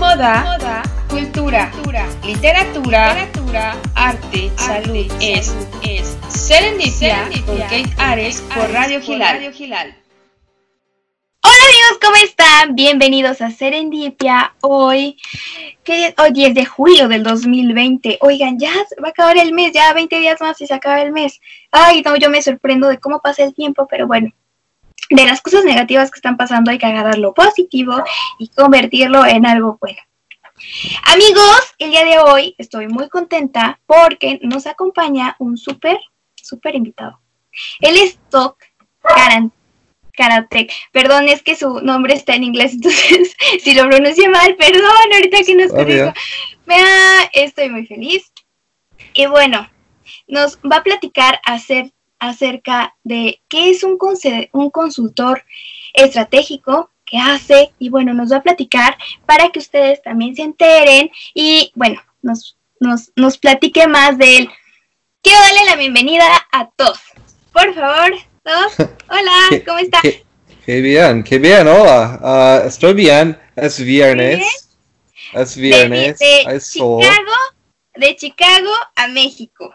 moda, 0.00 0.82
cultura, 1.10 1.70
literatura, 2.24 3.28
arte, 3.94 4.50
salud, 4.56 5.06
es, 5.20 5.54
es 5.82 6.16
Serendipia 6.26 7.28
con 7.44 7.58
Kate 7.58 7.90
Ares 7.98 8.40
por 8.54 8.72
Radio 8.72 9.02
Gilal. 9.02 9.94
Hola 11.42 11.62
amigos, 11.64 11.98
¿cómo 12.02 12.16
están? 12.16 12.74
Bienvenidos 12.74 13.42
a 13.42 13.50
Serendipia. 13.50 14.54
Hoy, 14.62 15.18
que 15.84 16.14
hoy 16.16 16.32
10 16.32 16.54
de 16.54 16.64
julio 16.64 17.06
del 17.06 17.22
2020. 17.22 18.20
Oigan, 18.22 18.58
ya 18.58 18.72
va 19.04 19.08
a 19.08 19.10
acabar 19.10 19.36
el 19.36 19.52
mes, 19.52 19.72
ya 19.74 19.92
20 19.92 20.18
días 20.18 20.40
más 20.40 20.58
y 20.62 20.66
se 20.66 20.72
acaba 20.72 21.02
el 21.02 21.12
mes. 21.12 21.40
Ay, 21.72 22.00
no, 22.00 22.16
yo 22.16 22.30
me 22.30 22.40
sorprendo 22.40 22.88
de 22.88 22.98
cómo 22.98 23.20
pasa 23.20 23.44
el 23.44 23.54
tiempo, 23.54 23.86
pero 23.86 24.06
bueno, 24.06 24.32
de 25.10 25.26
las 25.26 25.40
cosas 25.42 25.64
negativas 25.64 26.10
que 26.10 26.18
están 26.18 26.36
pasando 26.36 26.70
hay 26.70 26.78
que 26.78 26.86
agarrar 26.86 27.18
lo 27.18 27.34
positivo 27.34 28.02
y 28.38 28.48
convertirlo 28.48 29.26
en 29.26 29.44
algo 29.44 29.76
bueno. 29.80 30.00
Amigos, 31.04 31.74
el 31.78 31.90
día 31.90 32.04
de 32.04 32.18
hoy 32.18 32.54
estoy 32.58 32.86
muy 32.86 33.08
contenta 33.08 33.80
porque 33.86 34.38
nos 34.42 34.66
acompaña 34.66 35.34
un 35.38 35.56
súper, 35.56 35.98
súper 36.36 36.76
invitado. 36.76 37.20
Él 37.80 37.96
es 37.96 38.18
Tok 38.30 38.56
Karate. 40.12 40.68
Perdón, 40.92 41.28
es 41.28 41.42
que 41.42 41.56
su 41.56 41.80
nombre 41.80 42.14
está 42.14 42.34
en 42.34 42.44
inglés, 42.44 42.72
entonces 42.74 43.34
si 43.62 43.74
lo 43.74 43.88
pronuncié 43.88 44.28
mal, 44.28 44.54
perdón, 44.56 45.12
ahorita 45.14 45.42
que 45.42 45.54
nos 45.54 45.72
corrijo. 45.72 46.12
estoy 47.32 47.70
muy 47.70 47.86
feliz. 47.86 48.30
Y 49.14 49.26
bueno, 49.26 49.68
nos 50.28 50.58
va 50.58 50.76
a 50.76 50.82
platicar 50.82 51.40
acerca 51.44 51.94
acerca 52.20 52.94
de 53.02 53.40
qué 53.48 53.70
es 53.70 53.82
un, 53.82 53.98
un 54.52 54.70
consultor 54.70 55.42
estratégico, 55.94 56.90
qué 57.04 57.18
hace 57.18 57.72
y 57.78 57.88
bueno, 57.88 58.14
nos 58.14 58.30
va 58.30 58.36
a 58.36 58.42
platicar 58.42 58.96
para 59.26 59.48
que 59.48 59.58
ustedes 59.58 60.00
también 60.02 60.36
se 60.36 60.42
enteren 60.42 61.10
y 61.34 61.72
bueno, 61.74 62.00
nos, 62.22 62.56
nos, 62.78 63.10
nos 63.16 63.38
platique 63.38 63.88
más 63.88 64.16
de 64.18 64.36
él. 64.38 64.50
Quiero 65.22 65.40
darle 65.40 65.64
la 65.66 65.76
bienvenida 65.76 66.24
a 66.52 66.70
todos. 66.70 67.00
Por 67.52 67.74
favor, 67.74 68.12
todos. 68.44 68.74
Hola, 69.08 69.62
¿cómo 69.66 69.78
están? 69.78 70.02
Qué, 70.64 70.80
bien, 70.80 71.24
qué 71.24 71.38
bien, 71.38 71.66
hola. 71.66 72.20
Ah, 72.22 72.62
estoy 72.64 72.94
bien, 72.94 73.36
es 73.56 73.80
viernes. 73.80 74.68
Es 75.32 75.56
viernes, 75.56 76.18
de 76.18 76.60
Chicago, 76.60 77.32
de 77.96 78.16
Chicago 78.16 78.70
a 78.94 79.08
México. 79.08 79.74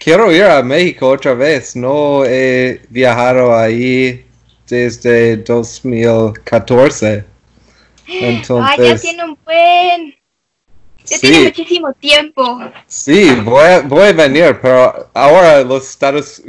Quiero 0.00 0.32
ir 0.32 0.42
a 0.42 0.62
México 0.62 1.08
otra 1.08 1.34
vez. 1.34 1.76
No 1.76 2.24
he 2.24 2.80
viajado 2.88 3.54
ahí 3.56 4.24
desde 4.66 5.36
2014. 5.36 7.24
Entonces, 8.08 8.88
ya 8.88 8.96
tiene 8.96 9.24
un 9.24 9.38
buen. 9.44 10.14
Ya 11.04 11.18
tiene 11.18 11.44
muchísimo 11.44 11.92
tiempo. 11.94 12.60
Sí, 12.86 13.30
voy 13.44 13.64
a, 13.64 13.80
voy 13.80 14.08
a 14.08 14.12
venir, 14.12 14.58
pero 14.60 15.08
ahora 15.14 15.62
los 15.62 15.88
Estados 15.88 16.42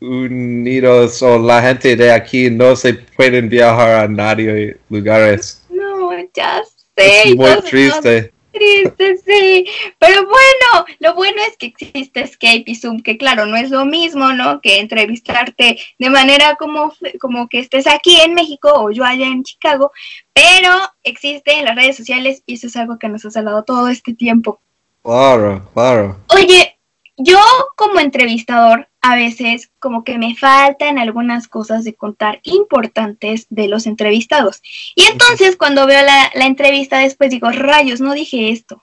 Unidos 0.00 1.22
o 1.22 1.38
la 1.38 1.62
gente 1.62 1.96
de 1.96 2.12
aquí 2.12 2.50
no 2.50 2.76
se 2.76 2.94
pueden 2.94 3.48
viajar 3.48 4.04
a 4.04 4.08
nadie 4.08 4.76
lugares. 4.88 5.62
No, 5.70 6.10
ya 6.34 6.62
sé. 6.96 7.30
Es 7.30 7.36
muy 7.36 7.62
triste 7.62 8.32
triste, 8.56 9.16
sí. 9.18 9.66
Pero 9.98 10.26
bueno, 10.26 10.86
lo 11.00 11.14
bueno 11.14 11.38
es 11.48 11.56
que 11.56 11.66
existe 11.66 12.26
Skype 12.26 12.70
y 12.70 12.74
Zoom, 12.74 13.00
que 13.02 13.18
claro, 13.18 13.46
no 13.46 13.56
es 13.56 13.70
lo 13.70 13.84
mismo, 13.84 14.32
¿no? 14.32 14.60
Que 14.60 14.78
entrevistarte 14.78 15.78
de 15.98 16.10
manera 16.10 16.56
como, 16.56 16.92
como 17.20 17.48
que 17.48 17.60
estés 17.60 17.86
aquí 17.86 18.20
en 18.20 18.34
México 18.34 18.72
o 18.74 18.90
yo 18.90 19.04
allá 19.04 19.26
en 19.26 19.42
Chicago, 19.42 19.92
pero 20.32 20.70
existe 21.02 21.58
en 21.58 21.64
las 21.64 21.76
redes 21.76 21.96
sociales 21.96 22.42
y 22.46 22.54
eso 22.54 22.66
es 22.66 22.76
algo 22.76 22.98
que 22.98 23.08
nos 23.08 23.24
ha 23.24 23.30
salvado 23.30 23.64
todo 23.64 23.88
este 23.88 24.14
tiempo. 24.14 24.60
Claro, 25.02 25.68
claro. 25.72 26.16
Oye, 26.34 26.75
yo 27.16 27.40
como 27.76 27.98
entrevistador 28.00 28.88
a 29.00 29.16
veces 29.16 29.70
como 29.78 30.04
que 30.04 30.18
me 30.18 30.34
faltan 30.34 30.98
algunas 30.98 31.48
cosas 31.48 31.84
de 31.84 31.94
contar 31.94 32.40
importantes 32.42 33.46
de 33.50 33.68
los 33.68 33.86
entrevistados. 33.86 34.60
Y 34.94 35.04
entonces 35.04 35.56
cuando 35.56 35.86
veo 35.86 36.02
la, 36.04 36.46
entrevista 36.46 36.98
después 36.98 37.30
digo, 37.30 37.50
rayos, 37.50 38.00
no 38.00 38.14
dije 38.14 38.50
esto. 38.50 38.82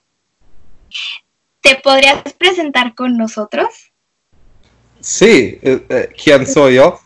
¿Te 1.61 1.75
podrías 1.75 2.21
presentar 2.37 2.95
con 2.95 3.17
nosotros? 3.17 3.67
Sí, 4.99 5.59
eh, 5.61 5.85
eh, 5.89 6.09
¿quién 6.21 6.47
soy 6.47 6.75
yo? 6.75 6.99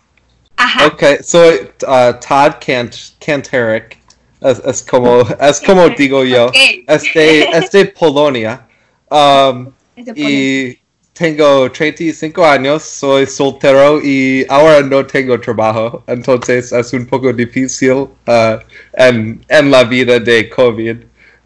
Ajá. 0.56 0.88
Ok, 0.88 1.04
soy 1.24 1.72
uh, 1.84 2.14
Todd 2.20 2.56
Kant 2.64 2.96
Kantarek, 3.24 3.98
es, 4.42 4.84
como, 4.84 5.22
es 5.22 5.62
como 5.62 5.90
digo 5.90 6.24
yo, 6.24 6.52
es, 6.54 7.14
de, 7.14 7.94
Polonia. 8.00 8.68
Um, 9.10 9.72
y 10.16 10.78
tengo 11.18 11.72
35 11.72 12.46
años, 12.46 12.84
soy 12.84 13.26
soltero 13.26 14.00
y 14.04 14.46
ahora 14.50 14.82
no 14.82 15.06
tengo 15.06 15.40
trabajo, 15.40 16.04
entonces 16.08 16.72
es 16.72 16.94
un 16.94 17.06
poco 17.08 17.34
difícil 17.34 17.92
uh, 18.28 18.60
en, 18.94 19.42
la 19.72 19.84
vida 19.84 20.20
de 20.20 20.50
COVID 20.50 20.98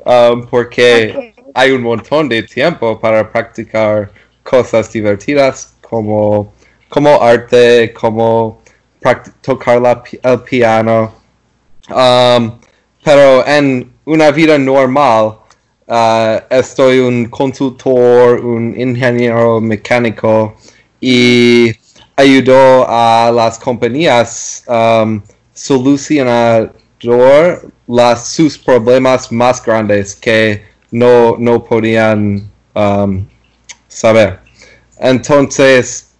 um, 0.05 0.45
porque 0.47 1.33
hay 1.53 1.71
un 1.71 1.83
montón 1.83 2.27
de 2.27 2.43
tiempo 2.43 2.99
para 2.99 3.31
practicar 3.31 4.11
cosas 4.43 4.91
divertidas 4.91 5.73
como, 5.81 6.53
como 6.89 7.21
arte, 7.21 7.93
como 7.93 8.61
tocar 9.41 9.81
la, 9.81 10.03
el 10.23 10.41
piano. 10.41 11.13
Um, 11.89 12.59
pero 13.03 13.45
en 13.47 13.91
una 14.05 14.31
vida 14.31 14.57
normal, 14.57 15.40
Uh, 15.91 16.39
estoy 16.49 16.99
un 16.99 17.25
consultor, 17.25 18.39
un 18.45 18.79
ingeniero 18.79 19.59
mecánico 19.59 20.55
y 21.01 21.73
ayudo 22.15 22.85
a 22.87 23.29
las 23.29 23.59
compañías 23.59 24.63
um, 24.69 25.21
solucionar 25.53 26.71
las, 27.87 28.25
sus 28.25 28.57
problemas 28.57 29.33
más 29.33 29.61
grandes 29.65 30.15
que 30.15 30.63
no, 30.91 31.35
no 31.37 31.61
podían 31.61 32.49
um, 32.73 33.27
saber. 33.89 34.39
Entonces, 34.97 36.13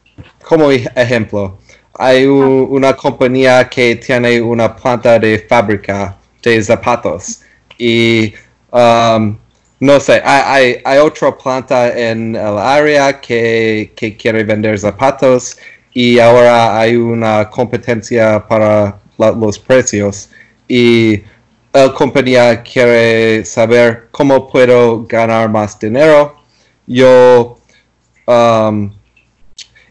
como 0.44 0.70
ejemplo, 0.70 1.58
hay 1.94 2.26
una 2.26 2.94
compañía 2.94 3.70
que 3.70 3.96
tiene 3.96 4.42
una 4.42 4.76
planta 4.76 5.18
de 5.18 5.40
fábrica 5.40 6.18
de 6.44 6.62
zapatos 6.62 7.40
y 7.78 8.34
um, 8.74 9.38
no 9.82 10.00
sé, 10.00 10.22
hay, 10.24 10.80
hay, 10.86 11.00
otra 11.00 11.36
planta 11.36 11.90
en 11.98 12.36
el 12.36 12.58
área 12.60 13.20
que, 13.20 13.92
quiere 14.20 14.44
vender 14.44 14.78
zapatos 14.78 15.58
y 15.92 16.20
ahora 16.20 16.80
hay 16.80 16.96
una 16.96 17.50
competencia 17.50 18.46
para 18.48 19.00
los 19.18 19.58
precios 19.58 20.30
y 20.68 21.24
la 21.74 21.92
compañía 21.96 22.62
quiere 22.62 23.44
saber 23.44 24.08
cómo 24.12 24.48
puedo 24.48 25.04
ganar 25.08 25.50
más 25.50 25.80
dinero. 25.80 26.36
Yo 26.86 27.58
um, 28.28 28.94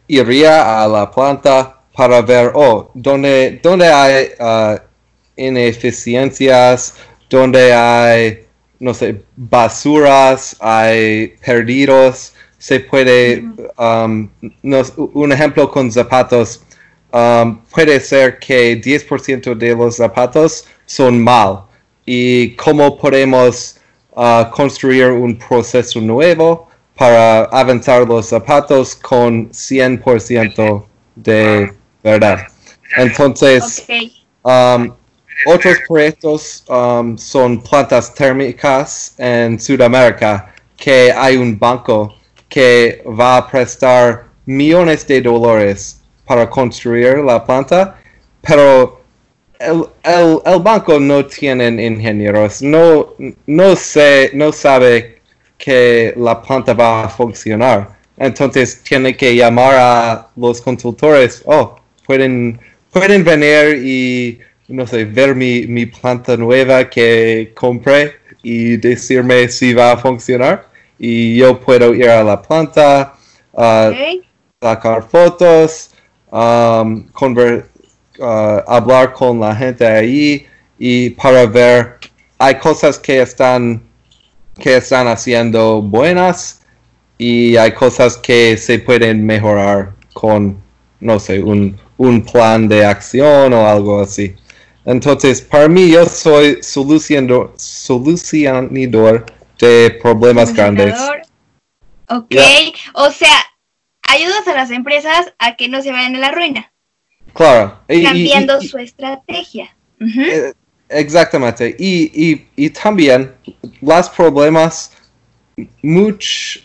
iría 0.07 0.85
a 0.85 0.87
la 0.87 1.11
planta 1.11 1.81
para 1.97 2.23
ver, 2.23 2.53
oh, 2.55 2.93
dónde, 2.95 3.59
dónde 3.61 3.89
hay 3.89 4.29
uh, 4.39 4.79
ineficiencias, 5.37 6.95
dónde 7.29 7.75
hay 7.75 8.50
no 8.81 8.95
sé, 8.95 9.23
basuras, 9.37 10.57
hay 10.59 11.29
perdidos, 11.45 12.33
se 12.59 12.81
puede, 12.81 13.45
um, 13.79 14.29
un 15.15 15.33
ejemplo 15.33 15.71
con 15.71 15.93
zapatos, 15.93 16.63
um, 17.13 17.59
puede 17.73 18.01
ser 18.01 18.39
que 18.39 18.81
10% 18.81 19.55
de 19.55 19.77
los 19.77 19.97
zapatos 19.97 20.67
son 20.87 21.23
mal. 21.23 21.65
Y 22.07 22.57
cómo 22.57 22.99
podemos 22.99 23.77
uh, 24.17 24.51
construir 24.51 25.07
un 25.07 25.37
proceso 25.37 26.01
nuevo 26.01 26.69
para 26.97 27.45
avanzar 27.45 28.07
los 28.07 28.27
zapatos 28.27 28.95
con 28.95 29.51
100% 29.51 30.85
de 31.17 31.73
verdad. 32.03 32.47
Entonces, 32.97 33.87
um, 34.43 34.93
otros 35.47 35.79
proyectos 35.87 36.65
um, 36.69 37.17
son 37.17 37.63
plantas 37.63 38.13
térmicas 38.15 39.15
en 39.19 39.59
Sudamérica, 39.59 40.55
que 40.77 41.13
hay 41.13 41.37
un 41.37 41.59
banco 41.59 42.15
que 42.49 43.03
va 43.07 43.39
a 43.39 43.51
prestar 43.51 44.25
millones 44.47 45.07
de 45.07 45.23
dólares 45.23 46.01
para 46.27 46.49
construir 46.49 47.19
la 47.19 47.45
planta, 47.45 47.97
pero 48.41 49.01
el, 49.59 49.85
el, 50.05 50.61
banco 50.61 50.99
no 50.99 51.27
tiene 51.27 51.69
ingenieros, 51.85 52.63
no, 52.63 53.11
no, 53.47 53.77
sé, 53.77 54.31
no 54.33 54.53
sabe 54.53 55.21
que 55.59 56.15
la 56.17 56.41
planta 56.41 56.73
va 56.73 57.05
a 57.05 57.09
funcionar. 57.09 57.99
Entonces 58.17 58.83
tiene 58.83 59.17
que 59.17 59.35
llamar 59.35 59.75
a 59.75 60.29
los 60.37 60.61
consultores, 60.61 61.43
oh, 61.45 61.79
pueden, 62.07 62.59
pueden 62.91 63.25
venir 63.25 63.83
y 63.83 64.41
no 64.71 64.87
sé, 64.87 65.05
ver 65.05 65.35
mi, 65.35 65.67
mi 65.67 65.87
planta 65.87 66.37
nueva 66.37 66.89
que 66.89 67.53
compré 67.55 68.15
y 68.43 68.77
decirme 68.77 69.49
si 69.49 69.75
va 69.75 69.93
a 69.93 69.97
funcionar. 69.97 70.69
Y 70.99 71.37
yo 71.37 71.59
puedo 71.61 71.95
ir 71.95 72.09
a 72.09 72.23
la 72.23 72.41
planta, 72.41 73.15
sacar 74.63 75.03
fotos, 75.09 75.91
um, 76.31 77.07
uh, 78.19 78.61
hablar 78.67 79.13
con 79.13 79.41
la 79.41 79.55
gente 79.57 79.87
ahí 79.87 80.47
y 80.79 81.11
para 81.11 81.47
ver, 81.47 81.99
hay 82.39 82.55
cosas 82.57 82.99
que 82.99 83.21
están, 83.21 83.83
que 84.59 84.77
están 84.77 85.09
haciendo 85.09 85.83
buenas 85.83 86.63
y 87.19 87.57
hay 87.57 87.73
cosas 87.73 88.17
que 88.17 88.57
se 88.57 88.79
pueden 88.79 89.25
mejorar 89.25 89.93
con, 90.13 90.59
no 91.01 91.19
sé, 91.19 91.43
un, 91.43 91.79
un 91.97 92.23
plan 92.23 92.69
de 92.69 92.85
acción 92.85 93.53
o 93.53 93.67
algo 93.67 94.01
así. 94.01 94.35
Entonces, 94.85 95.43
para 95.43 95.69
mí, 95.69 95.91
yo 95.91 96.07
soy 96.07 96.63
solucionador, 96.63 97.53
solucionador 97.57 99.27
de 99.59 99.99
problemas 100.03 100.55
grandes. 100.55 100.95
Ok, 102.09 102.35
o 102.95 103.11
sea, 103.11 103.37
ayudas 104.03 104.47
a 104.49 104.55
las 104.55 104.71
empresas 104.71 105.33
a 105.39 105.57
que 105.57 105.69
no 105.69 105.83
se 105.83 105.93
vayan 105.93 106.17
a 106.17 106.19
la 106.19 106.33
ruina. 106.33 106.73
Claro. 107.33 107.79
Cambiando 107.87 108.61
su 108.61 108.79
estrategia. 108.79 109.77
Eh, 110.01 110.53
exactamente. 110.89 111.77
Y, 111.79 112.47
y, 112.57 112.71
también 112.71 113.33
los 113.81 114.09
problemas, 114.11 114.93
mucho, 115.83 116.61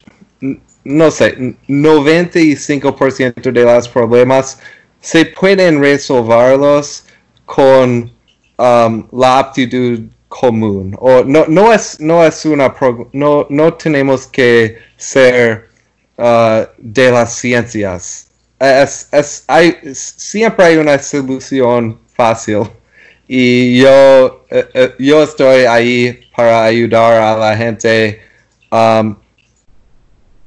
no 0.83 1.11
sé, 1.11 1.37
95% 1.67 3.51
de 3.51 3.63
los 3.63 3.89
problemas 3.89 4.59
se 5.01 5.25
pueden 5.25 5.81
resolverlos 5.81 7.04
con 7.45 8.11
um, 8.57 9.07
la 9.11 9.39
aptitud 9.39 10.01
común. 10.29 10.95
O 10.99 11.23
no, 11.23 11.45
no 11.47 11.71
es, 11.71 11.99
no 11.99 12.23
es 12.25 12.45
una, 12.45 12.73
no, 13.13 13.47
no 13.49 13.73
tenemos 13.73 14.27
que 14.27 14.77
ser 14.97 15.69
uh, 16.17 16.65
de 16.77 17.11
las 17.11 17.33
ciencias. 17.35 18.27
Es, 18.59 19.07
es, 19.11 19.43
hay, 19.47 19.77
siempre 19.93 20.65
hay 20.65 20.77
una 20.77 20.97
solución 20.97 21.99
fácil 22.15 22.63
y 23.27 23.79
yo, 23.79 24.45
eh, 24.49 24.65
eh, 24.73 24.95
yo 24.99 25.23
estoy 25.23 25.65
ahí 25.65 26.19
para 26.35 26.65
ayudar 26.65 27.13
a 27.21 27.37
la 27.37 27.57
gente 27.57 28.21
um, 28.71 29.15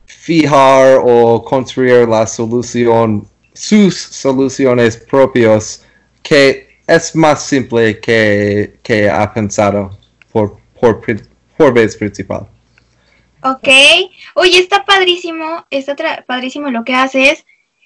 fijar 0.06 1.00
o 1.02 1.42
construir 1.44 2.06
la 2.06 2.26
solución, 2.26 3.26
sus 3.52 3.98
soluciones 3.98 4.96
propios 4.96 5.82
que 6.22 6.67
es 6.88 7.14
más 7.14 7.44
simple 7.44 8.00
que, 8.00 8.80
que 8.82 9.08
ha 9.10 9.32
pensado 9.32 9.96
por, 10.32 10.58
por, 10.80 11.00
por 11.56 11.72
vez 11.74 11.96
principal. 11.96 12.48
Ok. 13.42 13.68
Oye, 14.34 14.58
está 14.58 14.84
padrísimo, 14.84 15.66
está 15.70 16.24
padrísimo 16.26 16.70
lo 16.70 16.84
que 16.84 16.94
haces. 16.94 17.44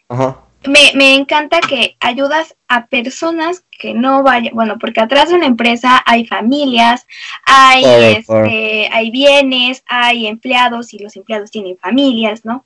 Ajá. 0.08 0.40
Me, 0.64 0.92
me, 0.94 1.14
encanta 1.14 1.58
que 1.58 1.96
ayudas 1.98 2.54
a 2.68 2.86
personas 2.86 3.64
que 3.76 3.94
no 3.94 4.22
vayan, 4.22 4.54
bueno, 4.54 4.78
porque 4.78 5.00
atrás 5.00 5.28
de 5.28 5.34
una 5.34 5.46
empresa 5.46 6.00
hay 6.06 6.24
familias, 6.24 7.04
hay, 7.44 7.84
este, 8.16 8.88
hay 8.92 9.10
bienes, 9.10 9.82
hay 9.88 10.28
empleados 10.28 10.94
y 10.94 11.00
los 11.00 11.16
empleados 11.16 11.50
tienen 11.50 11.76
familias, 11.78 12.44
¿no? 12.44 12.64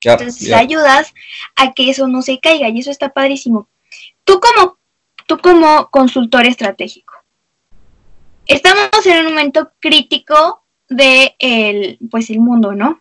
Entonces 0.00 0.52
ayudas 0.52 1.14
a 1.54 1.72
que 1.72 1.90
eso 1.90 2.08
no 2.08 2.22
se 2.22 2.40
caiga 2.40 2.68
y 2.68 2.80
eso 2.80 2.90
está 2.90 3.10
padrísimo. 3.10 3.68
Tú 4.24 4.40
como, 4.40 4.75
tú 5.26 5.38
como 5.38 5.88
consultor 5.90 6.46
estratégico, 6.46 7.14
estamos 8.46 9.04
en 9.04 9.26
un 9.26 9.32
momento 9.32 9.72
crítico 9.80 10.64
de 10.88 11.34
el, 11.38 11.98
pues 12.10 12.30
el 12.30 12.40
mundo, 12.40 12.72
¿no? 12.72 13.00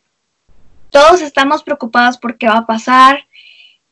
Todos 0.89 1.22
estamos 1.22 1.63
preocupados 1.63 2.18
por 2.18 2.38
qué 2.38 2.48
va 2.48 2.60
a 2.60 2.66
pasar, 2.66 3.27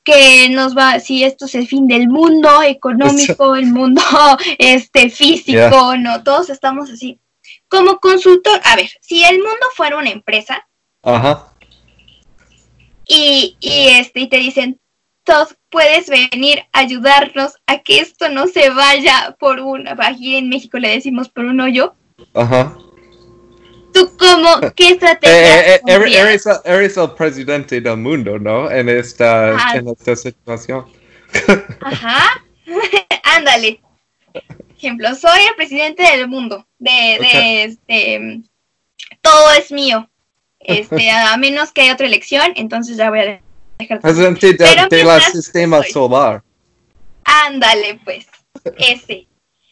que 0.03 0.49
nos 0.49 0.75
va, 0.75 0.99
si 0.99 1.23
esto 1.23 1.45
es 1.45 1.55
el 1.55 1.67
fin 1.67 1.87
del 1.87 2.09
mundo 2.09 2.61
económico, 2.61 3.55
el 3.55 3.67
mundo 3.67 4.01
este 4.57 5.09
físico, 5.09 5.95
no, 5.97 6.23
todos 6.23 6.49
estamos 6.49 6.89
así. 6.89 7.19
Como 7.67 7.99
consultor, 7.99 8.59
a 8.63 8.75
ver, 8.75 8.89
si 9.01 9.23
el 9.23 9.37
mundo 9.37 9.65
fuera 9.75 9.97
una 9.97 10.09
empresa, 10.09 10.67
Ajá. 11.03 11.49
Y, 13.05 13.57
y 13.59 13.89
este, 13.89 14.21
y 14.21 14.27
te 14.27 14.37
dicen, 14.37 14.79
todos 15.23 15.57
puedes 15.73 16.07
venir 16.07 16.59
a 16.71 16.79
ayudarnos 16.79 17.57
a 17.65 17.79
que 17.79 17.99
esto 17.99 18.29
no 18.29 18.47
se 18.47 18.69
vaya 18.69 19.35
por 19.39 19.59
un, 19.59 19.87
aquí 19.87 20.35
en 20.35 20.47
México 20.47 20.77
le 20.77 20.89
decimos 20.89 21.29
por 21.29 21.45
un 21.45 21.59
hoyo. 21.59 21.95
Ajá. 22.35 22.77
¿Tú 23.91 24.15
cómo, 24.17 24.71
qué 24.75 24.89
estrategia? 24.89 25.75
Eh, 25.75 25.81
eh, 25.87 26.19
eres, 26.19 26.47
eres, 26.63 26.97
el 26.97 27.11
presidente 27.11 27.81
del 27.81 27.97
mundo, 27.97 28.37
¿no? 28.37 28.69
En 28.69 28.87
esta, 28.87 29.73
en 29.73 29.87
esta 29.87 30.15
situación. 30.15 30.85
Ajá. 31.81 32.43
Ándale. 33.23 33.81
Ejemplo, 34.77 35.15
soy 35.15 35.41
el 35.49 35.55
presidente 35.55 36.03
del 36.03 36.27
mundo. 36.27 36.67
De, 36.77 36.91
de 36.91 37.63
este. 37.63 38.41
Todo 39.21 39.51
es 39.53 39.71
mío. 39.71 40.07
Este, 40.59 41.09
a 41.09 41.35
menos 41.37 41.71
que 41.71 41.81
haya 41.81 41.93
otra 41.93 42.05
elección, 42.05 42.53
entonces 42.55 42.95
ya 42.95 43.09
voy 43.09 43.19
a 43.19 43.41
Presidente 43.77 44.53
de, 44.53 45.03
la 45.03 45.19
sistema 45.19 45.83
solar. 45.83 46.43
Ándale, 47.23 47.99
pues. 48.03 48.27
Ese. 48.77 49.27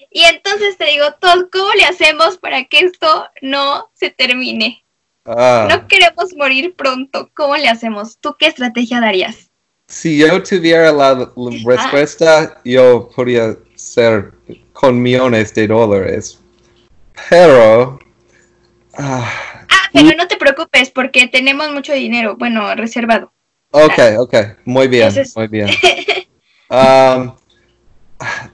Y 0.10 0.24
entonces 0.24 0.78
te 0.78 0.86
digo, 0.86 1.06
¿cómo 1.52 1.74
le 1.74 1.86
hacemos 1.86 2.38
para 2.38 2.66
que 2.66 2.80
esto 2.80 3.30
no 3.42 3.90
se 3.94 4.10
termine? 4.10 4.84
Ah. 5.26 5.68
No 5.70 5.88
queremos 5.88 6.36
morir 6.36 6.76
pronto. 6.76 7.30
¿Cómo 7.34 7.56
le 7.56 7.70
hacemos? 7.70 8.18
¿Tú 8.20 8.36
qué 8.38 8.48
estrategia 8.48 9.00
darías? 9.00 9.50
Si 9.88 10.18
yo 10.18 10.42
tuviera 10.44 10.92
la, 10.92 11.32
respuesta, 11.66 12.60
yo 12.64 13.10
podría 13.16 13.58
ser 13.76 14.32
con 14.74 15.02
millones 15.02 15.54
de 15.54 15.68
dólares. 15.68 16.40
Pero... 17.30 18.00
ah, 18.98 19.30
ah 19.70 19.90
pero 19.94 20.16
no 20.18 20.28
te 20.28 20.38
preocupes 20.38 20.90
porque 20.90 21.28
tenemos 21.28 21.72
mucho 21.72 21.94
dinero, 21.94 22.36
bueno, 22.38 22.74
reservado. 22.76 23.34
Ok, 23.72 24.00
ok, 24.20 24.36
muy 24.66 24.88
bien, 24.88 25.12
muy 25.36 25.48
bien. 25.48 25.70
Um, 26.72 27.34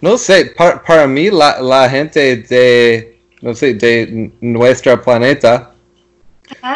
no 0.02 0.18
sé, 0.18 0.56
para 0.56 1.06
mí 1.06 1.30
la, 1.30 1.88
gente 1.88 2.38
de, 2.38 3.20
no 3.44 3.54
sé, 3.54 3.76
de 3.76 4.32
nuestro 4.42 5.00
planeta 5.00 5.76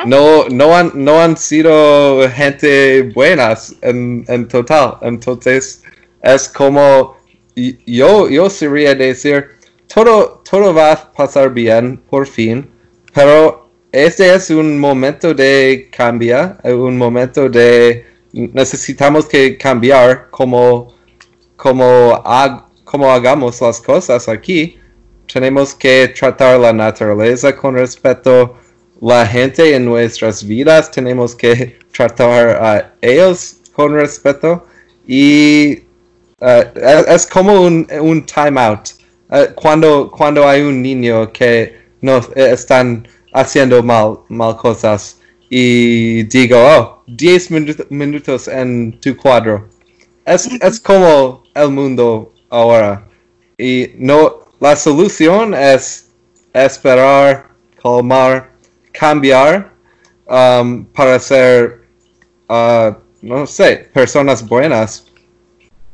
no, 0.06 0.48
no, 0.50 0.78
han, 0.78 0.92
no 0.94 1.20
han 1.20 1.36
sido 1.36 2.30
gente 2.30 3.02
buenas 3.02 3.76
en, 3.82 4.24
en 4.28 4.48
total. 4.48 4.98
Entonces 5.02 5.82
es 6.22 6.48
como 6.48 7.16
yo, 7.56 8.30
yo 8.30 8.50
sería 8.50 8.96
decir, 8.96 9.48
todo, 9.94 10.44
todo 10.50 10.74
va 10.74 10.92
a 10.94 11.12
pasar 11.12 11.52
bien 11.52 11.98
por 12.10 12.28
fin, 12.28 12.70
pero 13.14 13.70
este 13.92 14.34
es 14.34 14.50
un 14.50 14.80
momento 14.80 15.34
de 15.34 15.90
cambiar, 15.92 16.60
un 16.64 16.98
momento 16.98 17.50
de 17.50 18.11
necesitamos 18.34 19.26
que 19.26 19.58
cambiar 19.58 20.30
como, 20.30 20.94
como 21.56 22.24
como 22.84 23.10
hagamos 23.10 23.62
las 23.62 23.80
cosas 23.80 24.28
aquí, 24.28 24.78
tenemos 25.32 25.74
que 25.74 26.10
tratar 26.10 26.60
la 26.60 26.74
naturaleza 26.74 27.56
con 27.56 27.76
respeto, 27.76 28.58
la 29.00 29.26
gente 29.26 29.76
en 29.76 29.86
nuestras 29.86 30.46
vidas, 30.46 30.92
tenemos 30.92 31.34
que 31.34 31.80
tratar 31.92 32.50
a 32.62 32.94
ellos 33.02 33.58
con 33.74 33.94
respeto. 33.94 34.66
Y 35.08 35.84
uh, 36.42 36.64
es, 37.08 37.26
como 37.26 37.62
un, 37.62 37.88
un 38.02 38.26
time 38.26 38.60
out. 38.60 38.90
Uh, 39.30 39.54
cuando, 39.56 40.12
cuando 40.12 40.48
hay 40.48 40.62
un 40.62 40.82
niño 40.82 41.32
que 41.32 41.74
no 42.02 42.20
están 42.36 43.08
haciendo 43.34 43.82
mal, 43.82 44.20
mal 44.28 44.58
cosas 44.58 45.21
y 45.54 46.24
digo, 46.24 46.56
oh, 46.58 47.04
10 47.08 47.52
minutos 47.90 48.48
en 48.48 48.98
tu 49.02 49.18
cuadro. 49.18 49.68
Es, 50.24 50.48
es 50.48 50.80
como 50.80 51.44
el 51.54 51.70
mundo 51.72 52.34
ahora. 52.50 53.06
Y 53.58 53.90
no, 53.98 54.46
la 54.62 54.78
solución 54.78 55.54
es 55.54 56.10
esperar, 56.54 57.50
calmar, 57.84 58.50
cambiar 58.94 59.74
um, 60.26 60.86
para 60.86 61.20
ser, 61.20 61.82
uh, 62.48 62.94
no 63.22 63.46
sé, 63.46 63.90
personas 63.94 64.48
buenas. 64.48 65.06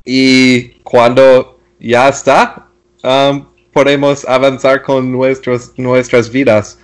Y 0.05 0.69
cuando 0.83 1.59
ya 1.79 2.09
está, 2.09 2.67
um, 3.03 3.43
podemos 3.73 4.23
avanzar 4.27 4.83
con 4.83 5.11
nuestros, 5.11 5.73
nuestras 5.77 6.29
vidas. 6.29 6.77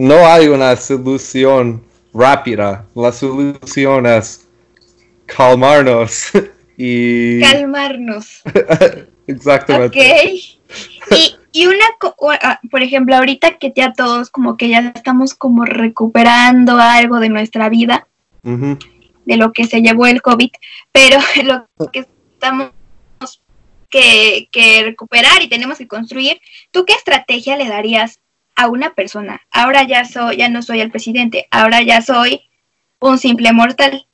No 0.00 0.26
hay 0.26 0.48
una 0.48 0.76
solución 0.76 1.84
rápida. 2.14 2.86
La 2.94 3.12
solución 3.12 4.06
es 4.06 4.48
calmarnos 5.26 6.30
y... 6.78 7.38
Calmarnos. 7.40 8.40
Exactamente. 9.26 9.98
Ok. 10.00 11.16
Y, 11.18 11.36
y 11.52 11.66
una, 11.66 11.84
ah, 12.40 12.60
por 12.70 12.82
ejemplo, 12.82 13.14
ahorita 13.14 13.58
que 13.58 13.74
ya 13.76 13.92
todos 13.92 14.30
como 14.30 14.56
que 14.56 14.70
ya 14.70 14.90
estamos 14.94 15.34
como 15.34 15.66
recuperando 15.66 16.78
algo 16.78 17.20
de 17.20 17.28
nuestra 17.28 17.68
vida, 17.68 18.08
de 18.42 19.36
lo 19.36 19.52
que 19.52 19.66
se 19.66 19.82
llevó 19.82 20.06
el 20.06 20.22
COVID, 20.22 20.50
pero 20.92 21.18
lo 21.44 21.90
que 21.90 22.06
estamos 22.32 22.70
que, 23.90 24.48
que 24.50 24.82
recuperar 24.82 25.42
y 25.42 25.48
tenemos 25.50 25.76
que 25.76 25.88
construir, 25.88 26.40
¿tú 26.70 26.86
qué 26.86 26.94
estrategia 26.94 27.58
le 27.58 27.68
darías 27.68 28.18
a 28.60 28.68
una 28.68 28.94
persona? 28.94 29.40
Ahora 29.50 29.84
ya 29.84 30.04
soy, 30.04 30.36
ya 30.36 30.48
no 30.50 30.62
soy 30.62 30.80
el 30.80 30.90
presidente, 30.90 31.48
ahora 31.50 31.82
ya 31.82 32.02
soy 32.02 32.42
un 33.00 33.18
simple 33.18 33.52
mortal. 33.52 34.06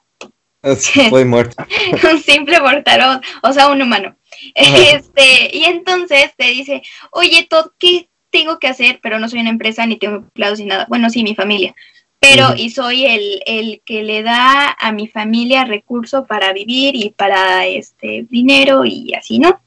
Soy 1.11 1.25
muerto. 1.25 1.65
un 2.13 2.21
simple 2.21 2.61
mortal, 2.61 3.21
o, 3.43 3.53
sea, 3.53 3.69
un 3.69 3.83
humano. 3.83 4.17
Este, 4.53 5.57
y 5.57 5.65
entonces 5.65 6.33
te 6.37 6.47
dice, 6.47 6.83
oye, 7.13 7.47
Todd, 7.49 7.67
¿qué 7.79 8.09
tengo 8.31 8.59
que 8.59 8.67
hacer? 8.67 8.99
Pero 9.01 9.21
no 9.21 9.29
soy 9.29 9.41
una 9.41 9.51
empresa, 9.51 9.87
ni 9.87 9.97
tengo 9.97 10.17
empleados, 10.17 10.59
ni 10.59 10.67
nada. 10.67 10.87
Bueno, 10.89 11.09
sí, 11.09 11.23
mi 11.23 11.37
familia. 11.37 11.73
Pero, 12.19 12.55
y 12.57 12.71
soy 12.71 13.07
el, 13.07 13.43
el, 13.47 13.83
que 13.85 14.03
le 14.03 14.25
da 14.25 14.75
a 14.77 14.91
mi 14.91 15.07
familia 15.07 15.65
recurso 15.65 16.27
para 16.27 16.53
vivir 16.53 16.97
y 16.97 17.11
para 17.11 17.67
este 17.67 18.27
dinero 18.29 18.85
y 18.85 19.15
así, 19.15 19.39
¿no? 19.39 19.61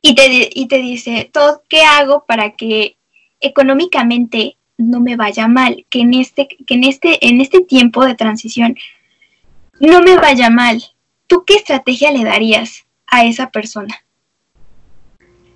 Y 0.00 0.14
te, 0.14 0.48
y 0.54 0.66
te 0.68 0.78
dice, 0.78 1.28
Todd, 1.30 1.58
¿qué 1.68 1.82
hago 1.82 2.24
para 2.24 2.52
que 2.52 2.96
económicamente 3.40 4.56
no 4.78 5.00
me 5.00 5.16
vaya 5.16 5.48
mal? 5.48 5.84
Que 5.88 6.00
en 6.00 6.14
este, 6.14 6.48
que 6.48 6.74
en 6.74 6.84
este, 6.84 7.26
en 7.26 7.40
este 7.40 7.60
tiempo 7.60 8.04
de 8.04 8.14
transición 8.14 8.76
no 9.80 10.00
me 10.02 10.16
vaya 10.16 10.50
mal. 10.50 10.82
¿Tú 11.26 11.44
qué 11.46 11.54
estrategia 11.54 12.10
le 12.10 12.24
darías 12.24 12.84
a 13.06 13.24
esa 13.24 13.50
persona? 13.50 13.94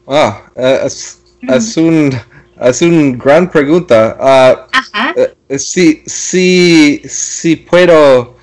Ah, 0.07 0.43
es, 0.55 1.23
es, 1.49 1.77
un, 1.77 2.13
es 2.61 2.83
una 2.83 3.17
gran 3.17 3.51
pregunta. 3.51 4.17
Uh, 4.21 4.69
Ajá. 4.73 5.15
Si, 5.59 6.03
si, 6.07 7.03
si 7.05 7.57
puedo, 7.57 8.37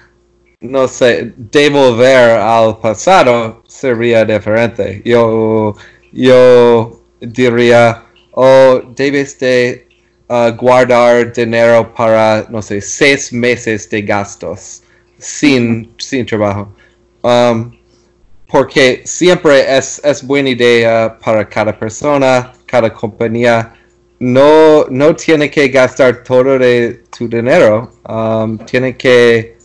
no 0.60 0.88
sé, 0.88 1.34
devolver 1.36 2.40
al 2.40 2.78
pasado, 2.80 3.64
sería 3.68 4.26
diferente. 4.26 5.02
Yo, 5.06 5.76
yo 6.12 7.02
diría, 7.20 8.06
oh, 8.34 8.82
debes 8.96 9.38
de 9.40 9.88
uh, 10.30 10.52
guardar 10.52 11.32
dinero 11.34 11.94
para, 11.94 12.46
no 12.50 12.62
sé, 12.62 12.82
seis 12.82 13.32
meses 13.32 13.90
de 13.90 14.02
gastos 14.02 14.84
sin, 15.18 15.94
sin 15.98 16.26
trabajo. 16.26 16.74
Um, 17.24 17.78
porque 18.48 19.02
siempre 19.06 19.78
es, 19.78 20.02
es 20.04 20.22
buena 20.26 20.50
idea 20.50 21.18
para 21.24 21.48
cada 21.48 21.78
persona, 21.78 22.52
cada 22.66 22.92
compañía. 22.92 23.74
No, 24.20 24.86
no 24.90 25.16
tiene 25.16 25.50
que 25.50 25.70
gastar 25.70 26.24
todo 26.24 26.60
de 26.60 27.02
tu 27.18 27.28
dinero. 27.28 27.92
Um, 28.08 28.58
tiene 28.60 28.96
que 28.96 29.58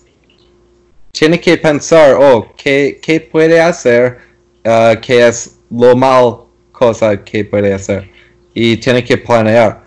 tiene 1.13 1.41
que 1.41 1.57
pensar, 1.57 2.15
oh, 2.15 2.53
¿qué, 2.57 2.99
qué 3.03 3.21
puede 3.21 3.59
hacer? 3.59 4.19
Uh, 4.65 5.01
¿Qué 5.01 5.27
es 5.27 5.57
lo 5.71 5.97
mal 5.97 6.41
cosa 6.73 7.25
que 7.25 7.43
puede 7.45 7.73
hacer? 7.73 8.11
Y 8.59 8.79
tiene 8.79 9.05
que 9.05 9.19
planear. 9.19 9.85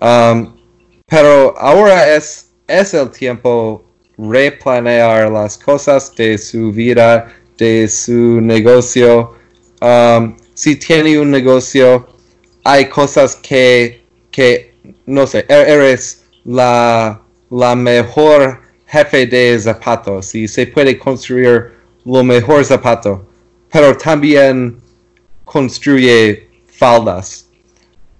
Um, 0.00 0.54
pero 1.06 1.52
ahora 1.58 2.14
es, 2.14 2.52
es 2.68 2.94
el 2.94 3.10
tiempo 3.10 3.84
replanear 4.16 5.32
las 5.32 5.58
cosas 5.58 6.14
de 6.14 6.38
su 6.38 6.70
vida 6.70 7.26
de 7.58 7.88
su 7.88 8.40
negocio. 8.40 9.34
Um, 9.80 10.36
si 10.54 10.76
tiene 10.76 11.18
un 11.18 11.32
negocio, 11.32 12.06
hay 12.62 12.88
cosas 12.88 13.34
que, 13.34 14.04
que 14.30 14.74
no 15.06 15.26
sé, 15.26 15.44
er-, 15.48 15.68
eres 15.68 16.24
la, 16.44 17.20
la 17.50 17.74
mejor 17.74 18.60
jefe 18.86 19.26
de 19.26 19.58
zapatos 19.58 20.36
y 20.36 20.46
se 20.46 20.68
puede 20.68 20.96
construir 20.96 21.72
lo 22.04 22.22
mejor 22.22 22.64
zapato, 22.64 23.26
pero 23.72 23.96
también 23.96 24.78
construye 25.44 26.48
faldas. 26.66 27.43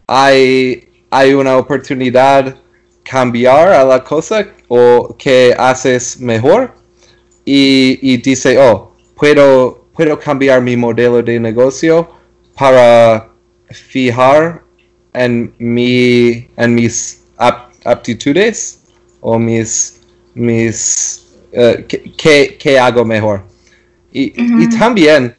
Hay, 0.06 0.88
hay 1.10 1.34
una 1.34 1.56
oportunidad 1.56 2.56
cambiar 3.02 3.68
a 3.68 3.84
la 3.84 4.02
cosa 4.02 4.46
o 4.68 5.14
que 5.18 5.54
haces 5.58 6.18
mejor 6.20 6.74
y, 7.44 7.98
y 8.02 8.16
dice, 8.16 8.58
oh, 8.58 8.92
puedo, 9.14 9.86
puedo 9.94 10.18
cambiar 10.18 10.62
mi 10.62 10.76
modelo 10.76 11.22
de 11.22 11.38
negocio 11.38 12.08
para 12.56 13.30
fijar 13.70 14.62
en, 15.12 15.52
mi, 15.58 16.48
en 16.56 16.74
mis 16.74 17.22
aptitudes 17.84 18.80
o 19.20 19.38
mis, 19.38 20.00
mis 20.34 21.26
uh, 21.52 21.82
qué, 21.86 22.78
hago 22.78 23.04
mejor. 23.04 23.42
Y, 24.12 24.32
y, 24.36 24.68
también, 24.78 25.34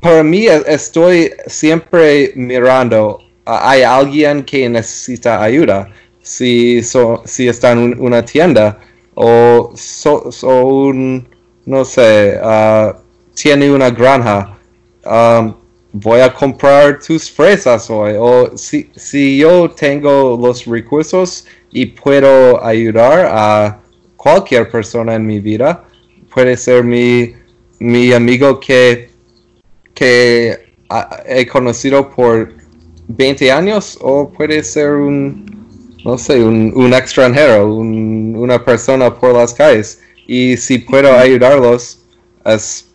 para 0.00 0.22
mí 0.22 0.46
estoy 0.46 1.32
siempre 1.46 2.32
mirando, 2.34 3.20
hay 3.44 3.82
alguien 3.82 4.42
que 4.44 4.68
necesita 4.68 5.42
ayuda. 5.42 5.90
Si, 6.22 6.80
si 7.24 7.48
está 7.48 7.72
en 7.72 7.98
una 8.00 8.24
tienda 8.24 8.78
o 9.14 9.72
so, 9.74 10.30
un 10.64 11.28
no 11.66 11.84
sé, 11.84 12.38
uh, 12.42 12.94
tiene 13.34 13.70
una 13.70 13.90
granja, 13.90 14.58
um, 15.04 15.54
voy 15.92 16.20
a 16.20 16.32
comprar 16.32 16.98
tus 17.00 17.30
fresas 17.30 17.88
hoy. 17.90 18.14
O 18.18 18.56
si, 18.56 18.90
si 18.96 19.38
yo 19.38 19.70
tengo 19.70 20.38
los 20.40 20.66
recursos 20.66 21.46
y 21.70 21.86
puedo 21.86 22.64
ayudar 22.64 23.28
a 23.30 23.80
cualquier 24.16 24.70
persona 24.70 25.14
en 25.14 25.26
mi 25.26 25.40
vida, 25.40 25.84
puede 26.32 26.56
ser 26.56 26.84
mi, 26.84 27.34
mi 27.78 28.12
amigo 28.12 28.58
que, 28.58 29.09
que 30.00 30.58
he 31.26 31.46
conocido 31.46 32.08
por 32.08 32.54
20 33.08 33.52
años 33.52 33.98
o 34.00 34.32
puede 34.32 34.64
ser 34.64 34.92
un, 34.92 35.44
no 36.06 36.16
sé, 36.16 36.42
un, 36.42 36.72
un 36.74 36.94
extranjero, 36.94 37.74
un, 37.74 38.34
una 38.34 38.64
persona 38.64 39.14
por 39.14 39.34
las 39.34 39.52
calles 39.52 40.00
y 40.26 40.56
si 40.56 40.78
puedo 40.78 41.12
ayudarlos, 41.12 42.00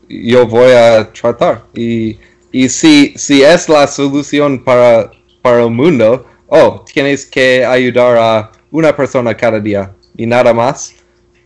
yo 0.09 0.47
voy 0.47 0.71
a 0.71 1.11
tratar. 1.13 1.65
Y, 1.75 2.17
y 2.51 2.69
si, 2.69 3.13
si 3.15 3.43
es 3.43 3.69
la 3.69 3.85
solución 3.85 4.63
para, 4.63 5.11
para 5.43 5.61
el 5.63 5.69
mundo, 5.69 6.25
oh, 6.47 6.83
tienes 6.91 7.23
que 7.23 7.63
ayudar 7.63 8.17
a 8.17 8.51
una 8.71 8.95
persona 8.95 9.37
cada 9.37 9.59
día 9.59 9.93
y 10.17 10.25
nada 10.25 10.55
más. 10.55 10.95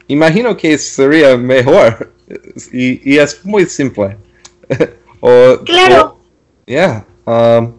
Imagino 0.08 0.56
que 0.56 0.78
sería 0.78 1.36
mejor 1.36 2.13
y, 2.72 3.13
y 3.13 3.18
es 3.18 3.44
muy 3.44 3.66
simple. 3.66 4.16
claro. 5.65 6.17
yeah. 6.67 7.05
Um, 7.25 7.73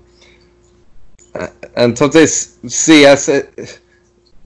entonces, 1.76 2.58
sí, 2.66 3.04
es, 3.04 3.30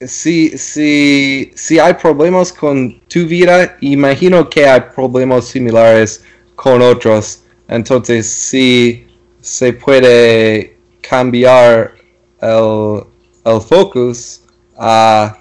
si, 0.01 0.57
si, 0.57 1.51
si 1.55 1.79
hay 1.79 1.93
problemas 1.93 2.51
con 2.51 2.99
tu 3.07 3.25
vida, 3.25 3.77
imagino 3.81 4.49
que 4.49 4.65
hay 4.67 4.81
problemas 4.95 5.45
similares 5.45 6.23
con 6.55 6.81
otros. 6.81 7.43
Entonces, 7.67 8.27
si 8.27 9.07
se 9.41 9.73
puede 9.73 10.77
cambiar 11.01 11.93
el, 12.41 13.03
el 13.45 13.61
focus 13.61 14.41
a 14.77 15.37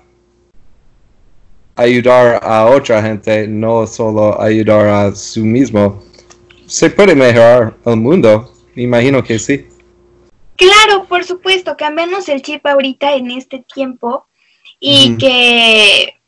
ayudar 1.76 2.40
a 2.42 2.66
otra 2.66 3.02
gente, 3.02 3.46
no 3.48 3.86
solo 3.86 4.40
ayudar 4.40 4.86
a 4.88 5.14
su 5.14 5.44
mismo, 5.44 6.02
se 6.66 6.90
puede 6.90 7.14
mejorar 7.14 7.76
el 7.84 7.96
mundo. 7.96 8.52
Imagino 8.76 9.22
que 9.22 9.38
sí. 9.38 9.68
Claro, 10.56 11.06
por 11.06 11.24
supuesto, 11.24 11.76
cambiamos 11.76 12.28
el 12.28 12.42
chip 12.42 12.64
ahorita 12.66 13.14
en 13.14 13.30
este 13.30 13.64
tiempo 13.72 14.26
y 14.78 15.16
que 15.16 16.20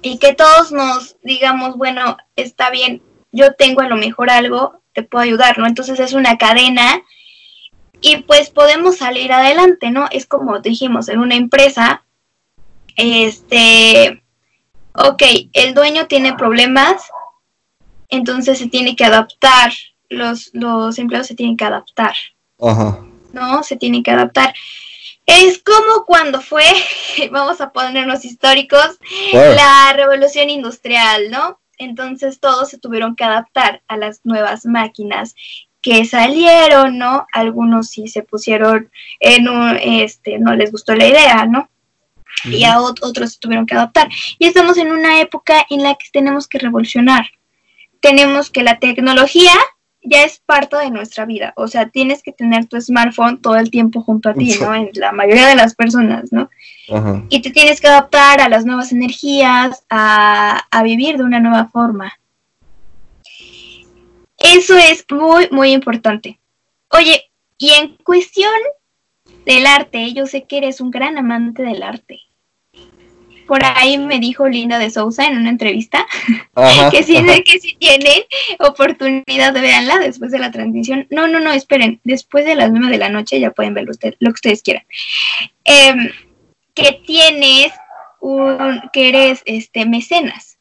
y 0.00 0.18
que 0.18 0.34
todos 0.34 0.72
nos 0.72 1.16
digamos, 1.22 1.76
bueno, 1.76 2.16
está 2.36 2.70
bien, 2.70 3.02
yo 3.32 3.54
tengo 3.54 3.80
a 3.82 3.88
lo 3.88 3.96
mejor 3.96 4.30
algo, 4.30 4.82
te 4.92 5.02
puedo 5.02 5.22
ayudar, 5.22 5.58
¿no? 5.58 5.66
Entonces 5.66 5.98
es 6.00 6.12
una 6.12 6.38
cadena 6.38 7.02
y 8.00 8.18
pues 8.18 8.50
podemos 8.50 8.98
salir 8.98 9.32
adelante, 9.32 9.90
¿no? 9.90 10.06
Es 10.10 10.26
como 10.26 10.60
dijimos, 10.60 11.08
en 11.08 11.18
una 11.18 11.34
empresa, 11.34 12.04
este, 12.96 14.22
ok, 14.94 15.22
el 15.52 15.74
dueño 15.74 16.06
tiene 16.06 16.34
problemas, 16.34 17.10
entonces 18.08 18.58
se 18.58 18.68
tiene 18.68 18.96
que 18.96 19.04
adaptar, 19.04 19.72
los, 20.08 20.50
los 20.52 20.98
empleados 20.98 21.26
se 21.26 21.34
tienen 21.34 21.56
que 21.56 21.64
adaptar. 21.64 22.14
Ajá. 22.60 23.04
¿No? 23.32 23.62
Se 23.62 23.76
tienen 23.76 24.02
que 24.02 24.10
adaptar. 24.10 24.54
Es 25.26 25.62
como 25.62 26.04
cuando 26.06 26.40
fue, 26.40 26.64
vamos 27.30 27.60
a 27.60 27.72
ponernos 27.72 28.24
históricos, 28.24 28.98
la 29.32 29.92
revolución 29.94 30.48
industrial, 30.50 31.30
¿no? 31.30 31.60
entonces 31.78 32.40
todos 32.40 32.68
se 32.68 32.78
tuvieron 32.78 33.16
que 33.16 33.24
adaptar 33.24 33.82
a 33.88 33.96
las 33.96 34.24
nuevas 34.24 34.66
máquinas 34.66 35.34
que 35.80 36.04
salieron, 36.04 36.98
¿no? 36.98 37.26
Algunos 37.32 37.88
sí 37.88 38.08
se 38.08 38.22
pusieron 38.22 38.90
en 39.20 39.48
un, 39.48 39.78
este, 39.80 40.38
no 40.38 40.54
les 40.54 40.72
gustó 40.72 40.94
la 40.94 41.06
idea, 41.06 41.46
¿no? 41.46 41.70
Y 42.44 42.64
a 42.64 42.80
otros 42.80 43.32
se 43.32 43.38
tuvieron 43.38 43.64
que 43.64 43.74
adaptar. 43.74 44.08
Y 44.38 44.46
estamos 44.46 44.76
en 44.76 44.90
una 44.90 45.20
época 45.20 45.64
en 45.70 45.82
la 45.82 45.94
que 45.94 46.08
tenemos 46.12 46.46
que 46.46 46.58
revolucionar. 46.58 47.30
Tenemos 48.00 48.50
que 48.50 48.62
la 48.62 48.78
tecnología 48.78 49.52
ya 50.02 50.24
es 50.24 50.38
parte 50.38 50.76
de 50.76 50.90
nuestra 50.90 51.24
vida. 51.24 51.52
O 51.56 51.68
sea, 51.68 51.88
tienes 51.88 52.22
que 52.22 52.32
tener 52.32 52.66
tu 52.66 52.80
smartphone 52.80 53.40
todo 53.40 53.56
el 53.56 53.70
tiempo 53.70 54.02
junto 54.02 54.28
a 54.28 54.34
ti, 54.34 54.54
¿no? 54.60 54.74
En 54.74 54.90
la 54.94 55.12
mayoría 55.12 55.46
de 55.46 55.56
las 55.56 55.74
personas, 55.74 56.32
¿no? 56.32 56.50
Y 57.28 57.42
te 57.42 57.50
tienes 57.50 57.80
que 57.80 57.88
adaptar 57.88 58.40
a 58.40 58.48
las 58.48 58.64
nuevas 58.64 58.92
energías, 58.92 59.84
a, 59.90 60.62
a 60.70 60.82
vivir 60.82 61.18
de 61.18 61.24
una 61.24 61.40
nueva 61.40 61.68
forma. 61.68 62.18
Eso 64.38 64.76
es 64.76 65.04
muy, 65.10 65.48
muy 65.50 65.72
importante. 65.72 66.38
Oye, 66.90 67.24
y 67.58 67.70
en 67.72 67.96
cuestión 67.96 68.54
del 69.44 69.66
arte, 69.66 70.12
yo 70.14 70.26
sé 70.26 70.44
que 70.44 70.58
eres 70.58 70.80
un 70.80 70.90
gran 70.90 71.18
amante 71.18 71.62
del 71.62 71.82
arte. 71.82 72.20
Por 73.48 73.64
ahí 73.64 73.96
me 73.96 74.20
dijo 74.20 74.46
Linda 74.46 74.78
de 74.78 74.90
Sousa 74.90 75.26
en 75.26 75.38
una 75.38 75.48
entrevista 75.48 76.06
que 76.90 77.02
si 77.02 77.14
que 77.42 77.58
si 77.58 77.74
tienen 77.76 78.22
oportunidad 78.60 79.54
de 79.54 79.60
verla 79.62 79.98
después 79.98 80.30
de 80.30 80.38
la 80.38 80.50
transmisión. 80.50 81.06
No, 81.10 81.26
no, 81.26 81.40
no, 81.40 81.52
esperen, 81.52 81.98
después 82.04 82.44
de 82.44 82.54
las 82.54 82.70
nueve 82.70 82.90
de 82.90 82.98
la 82.98 83.08
noche 83.08 83.40
ya 83.40 83.50
pueden 83.50 83.72
ver 83.72 83.88
usted, 83.88 84.14
lo 84.20 84.30
que 84.30 84.34
ustedes 84.34 84.62
quieran. 84.62 84.84
Em, 85.64 86.10
que 86.74 87.00
tienes 87.06 87.72
un, 88.20 88.82
que 88.92 89.08
eres 89.08 89.42
este 89.46 89.86
mecenas. 89.86 90.58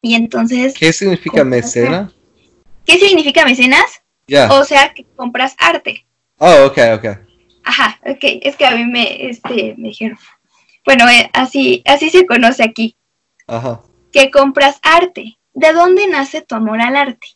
Y 0.00 0.14
entonces. 0.14 0.74
¿Qué 0.74 0.92
significa 0.92 1.42
mecena? 1.42 2.12
¿Qué 2.86 2.98
significa 2.98 3.44
mecenas? 3.44 4.02
O 4.50 4.64
sea, 4.64 4.94
que 4.94 5.04
compras 5.16 5.56
arte. 5.58 6.06
Oh, 6.38 6.66
ok, 6.66 6.78
ok. 6.94 7.06
Ajá, 7.64 7.98
ok. 8.06 8.22
Es 8.42 8.54
que 8.56 8.66
a 8.66 8.76
mí 8.76 8.84
me, 8.84 9.28
este, 9.28 9.74
me 9.76 9.88
dijeron. 9.88 10.18
Bueno, 10.84 11.08
eh, 11.08 11.30
así, 11.32 11.82
así 11.86 12.10
se 12.10 12.26
conoce 12.26 12.62
aquí. 12.62 12.96
Ajá. 13.46 13.80
Que 14.12 14.30
compras 14.30 14.78
arte. 14.82 15.38
¿De 15.52 15.72
dónde 15.72 16.06
nace 16.08 16.42
tu 16.42 16.54
amor 16.54 16.80
al 16.80 16.96
arte? 16.96 17.28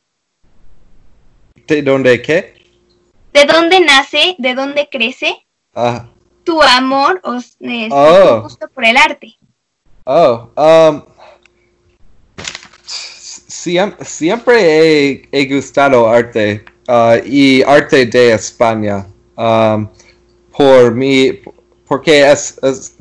¿De 1.67 1.83
dónde 1.83 2.21
qué? 2.21 2.55
¿De 3.33 3.45
dónde 3.45 3.81
nace, 3.81 4.35
de 4.39 4.55
dónde 4.55 4.89
crece 4.91 5.47
Ajá. 5.75 6.09
tu 6.45 6.61
amor 6.63 7.21
o 7.23 7.35
este, 7.35 7.89
oh. 7.93 8.37
tu 8.37 8.43
gusto 8.43 8.69
por 8.69 8.85
el 8.85 8.97
arte? 8.97 9.37
Oh, 10.05 10.49
um, 10.57 11.03
siempre 14.01 15.29
he, 15.31 15.47
gustado 15.47 16.09
arte 16.09 16.65
uh, 16.89 17.23
y 17.25 17.63
arte 17.63 18.07
de 18.07 18.33
España 18.33 19.07
um, 19.37 19.87
por 20.57 20.95
mí, 20.95 21.41
porque 21.87 22.31
es, 22.31 22.59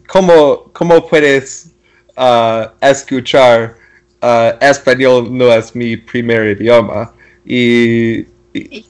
como, 0.08 0.72
puedes 1.10 1.72
uh, 2.18 2.66
escuchar 2.82 3.76
uh, 4.22 4.58
español 4.62 5.28
no 5.32 5.52
es 5.54 5.76
mi 5.76 5.98
primer 5.98 6.58
idioma 6.60 7.14
y, 7.46 8.26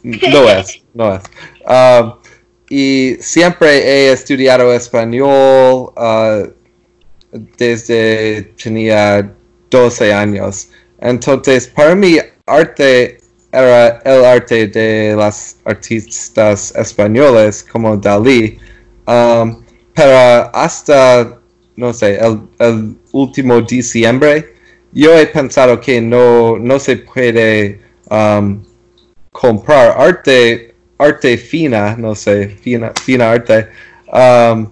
no 0.04 0.50
es, 0.50 0.82
no 0.94 1.16
es. 1.16 1.24
Um, 1.66 2.14
y 2.70 3.16
siempre 3.20 3.70
he 3.70 4.12
estudiado 4.12 4.74
español 4.74 5.92
desde 7.58 8.44
tenía 8.62 9.34
12 9.70 10.14
años. 10.14 10.70
Entonces, 11.00 11.68
para 11.68 11.96
mí, 11.96 12.18
arte 12.46 13.20
era 13.52 14.00
el 14.04 14.26
arte 14.26 14.68
de 14.68 15.16
las 15.16 15.58
artistas 15.66 16.74
españoles 16.76 17.66
como 17.72 17.98
Dalí. 17.98 18.58
Um, 19.08 19.64
pero 19.98 20.50
hasta, 20.54 21.39
no 21.75 21.92
sé, 21.92 22.20
el, 22.20 22.96
último 23.12 23.62
diciembre, 23.62 24.53
yo 24.92 25.18
he 25.18 25.25
pensado 25.25 25.81
que 25.81 26.00
no, 26.00 26.60
no 26.60 26.79
se 26.79 26.98
puede 26.98 27.81
um, 28.12 28.64
comprar 29.31 29.96
arte, 29.98 30.75
arte 31.00 31.36
fina, 31.36 31.96
no 31.98 32.14
sé, 32.14 32.50
fina, 32.62 32.94
fina 33.03 33.31
arte, 33.31 33.68
um, 34.14 34.70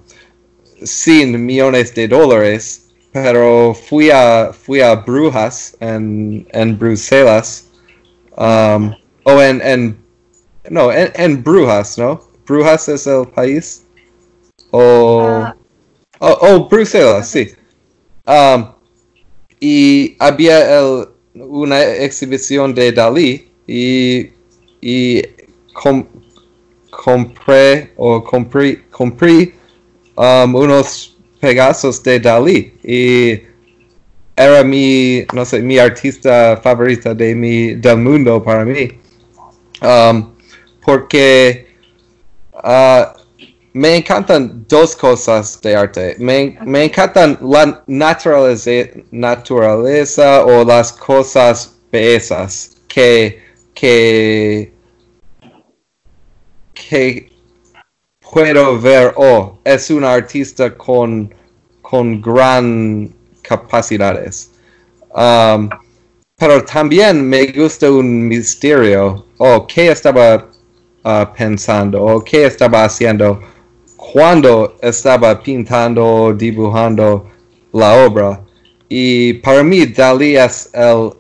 sin 0.84 1.44
millones 1.44 1.96
de 1.96 2.08
dólares 2.08 2.86
pero 3.12 3.74
fui 3.74 4.12
a 4.12 4.52
fui 4.52 4.82
a 4.82 4.94
Brujas 4.94 5.78
en, 5.80 6.46
en 6.52 6.78
Bruselas 6.78 7.66
um, 8.38 8.94
o 9.24 9.42
en, 9.42 9.62
en 9.62 9.98
no 10.70 10.92
en, 10.92 11.14
en, 11.16 11.42
Brujas 11.42 11.98
no 11.98 12.22
Brujas 12.46 12.90
es 12.90 13.08
el 13.08 13.26
país 13.26 13.85
o 14.78 15.46
uh, 16.20 16.70
Bruselas 16.70 17.30
sí. 17.30 17.52
Um, 18.26 18.72
y 19.60 20.16
había 20.20 20.80
el, 20.80 21.08
una 21.34 21.82
exhibición 21.82 22.74
de 22.74 22.92
Dalí 22.92 23.50
y 23.68 24.32
y 24.82 25.22
compré 26.92 27.94
o 27.98 28.24
compré 28.24 28.84
compré 28.90 29.54
um, 30.16 30.56
unos 30.56 31.16
Pegasos 31.40 32.02
de 32.02 32.20
Dalí 32.20 32.74
y 32.84 33.42
era 34.36 34.64
mi, 34.64 35.26
no 35.34 35.46
sé, 35.46 35.62
mi 35.62 35.78
artista 35.78 36.58
favorita 36.58 37.14
de 37.14 37.34
mi, 37.36 37.76
del 37.76 37.98
mundo 37.98 38.44
para 38.44 38.66
mí. 38.66 38.90
Um, 39.82 40.34
porque 40.84 41.68
uh, 42.54 43.06
me 43.76 43.98
encantan 43.98 44.66
dos 44.70 44.96
cosas 44.96 45.60
de 45.62 45.76
arte. 45.76 46.16
Me, 46.18 46.58
me 46.64 46.86
encantan 46.86 47.38
la 47.42 47.84
naturaleza, 47.88 48.72
naturaleza 49.12 50.46
o 50.46 50.64
las 50.64 50.94
cosas 50.94 51.76
bellezas 51.92 52.78
que, 52.88 53.44
que, 53.74 54.72
que 56.74 57.30
puedo 58.22 58.80
ver, 58.80 59.14
oh, 59.18 59.60
es 59.66 59.90
un 59.90 60.06
artista 60.06 60.74
con, 60.74 61.36
con 61.82 62.22
gran 62.22 63.14
capacidades. 63.42 64.52
Um, 65.10 65.68
pero 66.38 66.64
también 66.64 67.28
me 67.28 67.48
gusta 67.48 67.92
un 67.92 68.26
misterio. 68.26 69.26
Oh, 69.38 69.68
¿qué 69.68 69.90
estaba 69.90 70.50
uh, 71.04 71.26
pensando? 71.38 72.02
¿O 72.02 72.24
qué 72.24 72.46
estaba 72.46 72.86
haciendo 72.86 73.42
cuando 74.12 74.76
estaba 74.82 75.42
pintando, 75.42 76.34
dibujando 76.34 77.30
la 77.74 78.06
obra? 78.06 78.42
Y 78.90 79.34
para 79.36 79.64
mí, 79.64 79.86
Dalí 79.86 80.38
es 80.38 80.70
el, 80.74 81.12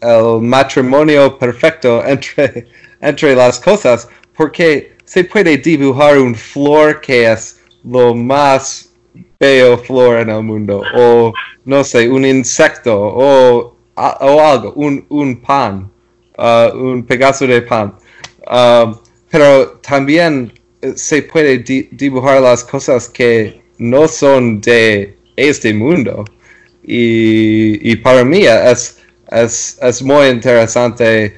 el 0.00 0.40
matrimonio 0.40 1.38
perfecto 1.38 2.04
entre, 2.04 2.66
entre 3.00 3.34
las 3.34 3.58
cosas, 3.60 4.08
porque 4.36 4.94
se 5.04 5.24
puede 5.24 5.56
dibujar 5.58 6.18
un 6.18 6.34
flor 6.34 7.00
que 7.00 7.30
es 7.30 7.60
lo 7.84 8.14
más 8.14 8.90
bello 9.38 9.78
flor 9.78 10.20
en 10.20 10.30
el 10.30 10.42
mundo, 10.42 10.82
o 10.94 11.32
no 11.64 11.84
sé, 11.84 12.08
un 12.08 12.24
insecto, 12.24 12.94
o, 12.96 13.76
o 13.94 14.40
algo, 14.40 14.72
un, 14.74 15.04
un 15.08 15.40
pan, 15.40 15.90
uh, 16.38 16.76
un 16.76 17.04
pedazo 17.04 17.46
de 17.46 17.62
pan. 17.62 17.94
Um, 18.46 18.96
pero 19.30 19.78
también 19.80 20.52
se 20.94 21.22
puede 21.22 21.58
dibujar 21.90 22.40
las 22.42 22.64
cosas 22.64 23.08
que 23.08 23.62
no 23.78 24.08
son 24.08 24.60
de 24.60 25.16
este 25.36 25.72
mundo. 25.72 26.24
Y, 26.82 27.90
y 27.90 27.96
para 27.96 28.24
mí 28.24 28.44
es, 28.44 28.98
es, 29.30 29.78
es 29.80 30.02
muy 30.02 30.28
interesante 30.28 31.34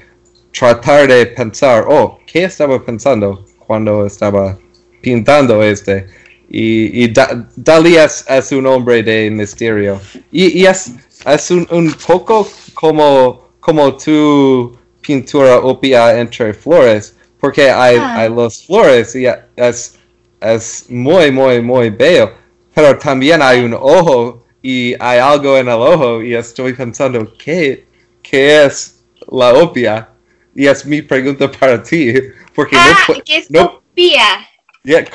tratar 0.53 1.09
de 1.09 1.27
pensar, 1.27 1.85
oh, 1.89 2.19
¿qué 2.27 2.45
estaba 2.45 2.85
pensando? 2.85 3.47
cuando 3.67 4.07
estaba 4.07 4.59
pintando 5.01 5.63
este. 5.63 6.07
Y, 6.49 7.05
y 7.05 7.13
Dalí 7.57 7.97
es, 7.97 8.53
un 8.53 8.67
hombre 8.67 9.03
de 9.03 9.31
misterio. 9.31 10.01
Y, 10.31 10.65
es, 10.65 10.93
es 11.27 11.51
un, 11.51 11.67
un, 11.71 11.93
poco 12.07 12.49
como, 12.75 13.49
como 13.61 13.97
tu 13.97 14.77
pintura 15.01 15.59
opia 15.59 16.19
entre 16.19 16.55
flores, 16.55 17.17
porque 17.47 17.71
hay, 17.71 17.97
ah. 17.97 18.23
hay 18.23 18.29
las 18.29 18.65
flores 18.65 19.15
y 19.15 19.25
es, 19.55 19.97
es 20.41 20.87
muy, 20.89 21.31
muy, 21.31 21.63
muy 21.63 21.91
bello. 21.91 22.33
Pero 22.75 22.99
también 22.99 23.41
hay 23.41 23.61
un 23.61 23.73
ojo 23.73 24.45
y 24.61 24.97
hay 24.99 25.21
algo 25.21 25.57
en 25.57 25.69
el 25.69 25.75
ojo 25.75 26.21
y 26.25 26.35
estoy 26.35 26.73
pensando, 26.73 27.33
¿qué, 27.39 27.85
qué 28.21 28.65
es 28.65 29.01
la 29.31 29.55
opia? 29.55 30.09
Y 30.57 30.67
es 30.67 30.85
mi 30.85 31.03
pregunta 31.03 31.49
para 31.49 31.81
ti. 31.81 32.15
Porque 32.53 32.75
ah, 32.77 32.97
¿qué 33.25 33.37
es 33.37 33.49
opia? 33.49 34.49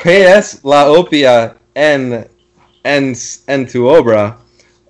¿Qué 0.01 0.33
es 0.37 0.61
la 0.63 0.89
opia 0.89 1.57
en, 1.75 2.25
en, 2.85 3.13
en 3.47 3.67
tu 3.67 3.87
obra? 3.87 4.37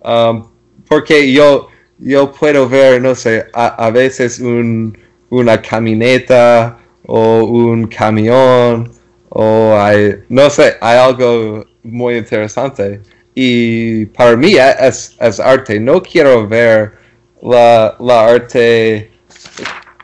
Um, 0.04 0.48
porque 0.88 1.34
yo, 1.34 1.70
yo 1.98 2.32
puedo 2.32 2.70
ver, 2.70 3.02
no 3.02 3.16
sé, 3.16 3.48
a, 3.52 3.90
veces 3.90 4.38
un, 4.38 4.96
una 5.32 5.60
camioneta 5.60 6.78
o 7.08 7.44
un 7.44 7.88
camión 7.88 8.92
o 9.30 9.76
hay, 9.78 10.16
no 10.30 10.50
sé, 10.50 10.76
hay 10.82 10.98
algo 10.98 11.66
muy 11.84 12.18
interesante. 12.18 13.02
Y 13.34 14.06
para 14.08 14.36
mí 14.36 14.56
es, 14.56 15.16
es 15.20 15.40
arte. 15.40 15.80
No 15.80 16.02
quiero 16.04 16.48
ver 16.48 16.94
la, 17.42 17.96
la 18.00 18.26
arte, 18.26 19.10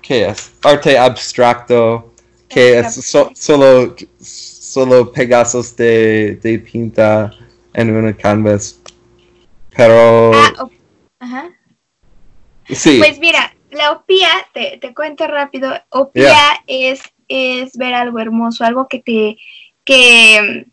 ¿qué 0.01 0.27
es? 0.29 0.53
Arte 0.63 0.97
abstracto, 0.97 2.13
que 2.47 2.79
es 2.79 2.93
solo, 2.93 3.95
solo 4.19 5.11
de, 5.75 6.39
de 6.41 6.59
pinta 6.59 7.31
en 7.73 7.95
una 7.95 8.15
canvas. 8.15 8.79
Pero... 9.75 10.31
Ah, 10.33 10.69
Ajá. 11.19 11.49
Sí. 12.69 12.99
Pues 12.99 13.19
mira, 13.19 13.53
la 13.77 13.91
opía, 13.91 14.29
te, 14.53 14.77
te 14.81 14.93
cuento 14.93 15.27
rápido, 15.27 15.71
opía 15.89 16.37
es, 16.65 17.01
es 17.27 17.77
ver 17.77 17.93
algo 17.93 18.19
hermoso, 18.19 18.65
algo 18.65 18.87
que 18.87 18.99
te... 18.99 19.37
que 19.85 20.65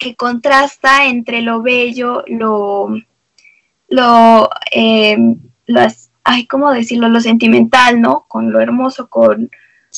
que 0.00 0.16
contrasta 0.16 1.04
entre 1.04 1.42
lo 1.42 1.60
bello, 1.60 2.24
lo, 2.26 2.88
lo, 3.88 4.48
eh, 4.72 5.18
las, 5.66 6.10
ay, 6.24 6.46
¿cómo 6.46 6.72
decirlo? 6.72 7.10
Lo 7.10 7.20
sentimental, 7.20 8.00
¿no? 8.00 8.24
Con 8.26 8.50
lo 8.50 8.60
hermoso, 8.60 9.10
con, 9.10 9.50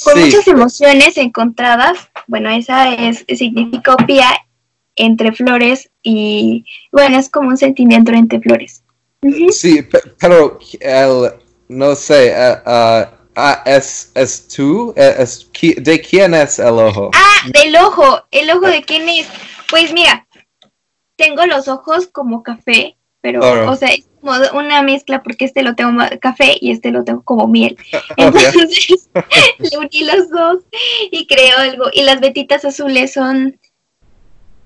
con 0.03 0.21
muchas 0.21 0.49
emociones 0.49 1.17
encontradas. 1.19 2.11
Bueno, 2.27 2.51
esa 2.51 2.93
es, 2.95 3.25
significa 3.29 3.95
opía 3.95 4.27
entre 4.97 5.31
flores 5.31 5.89
y, 6.03 6.65
bueno, 6.91 7.17
es 7.17 7.31
como 7.31 7.51
un 7.51 7.57
sentimiento 7.57 8.11
entre 8.11 8.41
flores. 8.41 8.83
Sí, 9.51 9.87
pero 10.19 10.59
el, 10.81 11.33
no 11.73 11.95
sé, 11.95 12.35
uh, 12.67 13.07
es, 13.65 14.13
es 14.15 14.49
tú, 14.49 14.93
es, 14.97 15.49
¿de 15.79 16.01
quién 16.01 16.35
es 16.35 16.59
el 16.59 16.75
ojo? 16.75 17.11
Ah, 17.15 17.49
del 17.53 17.75
ojo, 17.77 18.23
el 18.31 18.51
ojo 18.51 18.67
de 18.67 18.83
quién 18.83 19.09
es. 19.09 19.27
Pues 19.71 19.93
mira, 19.93 20.27
tengo 21.17 21.47
los 21.47 21.69
ojos 21.69 22.09
como 22.09 22.43
café, 22.43 22.97
pero, 23.21 23.71
o 23.71 23.77
sea, 23.77 23.89
es 23.89 24.07
como 24.21 24.33
una 24.55 24.83
mezcla 24.83 25.23
porque 25.23 25.47
este 25.47 25.63
lo 25.63 25.75
tengo 25.75 26.03
café 26.21 26.57
y 26.61 26.73
este 26.73 26.91
lo 26.91 27.05
tengo 27.05 27.23
como 27.23 27.49
miel. 27.49 27.77
Entonces, 28.17 29.09
le 29.59 29.79
uní 29.79 30.05
los 30.05 30.29
dos 30.31 30.59
y 31.11 31.27
creo 31.27 31.57
algo. 31.59 31.85
Y 31.93 32.03
las 32.03 32.21
vetitas 32.21 32.65
azules 32.65 33.13
son, 33.13 33.59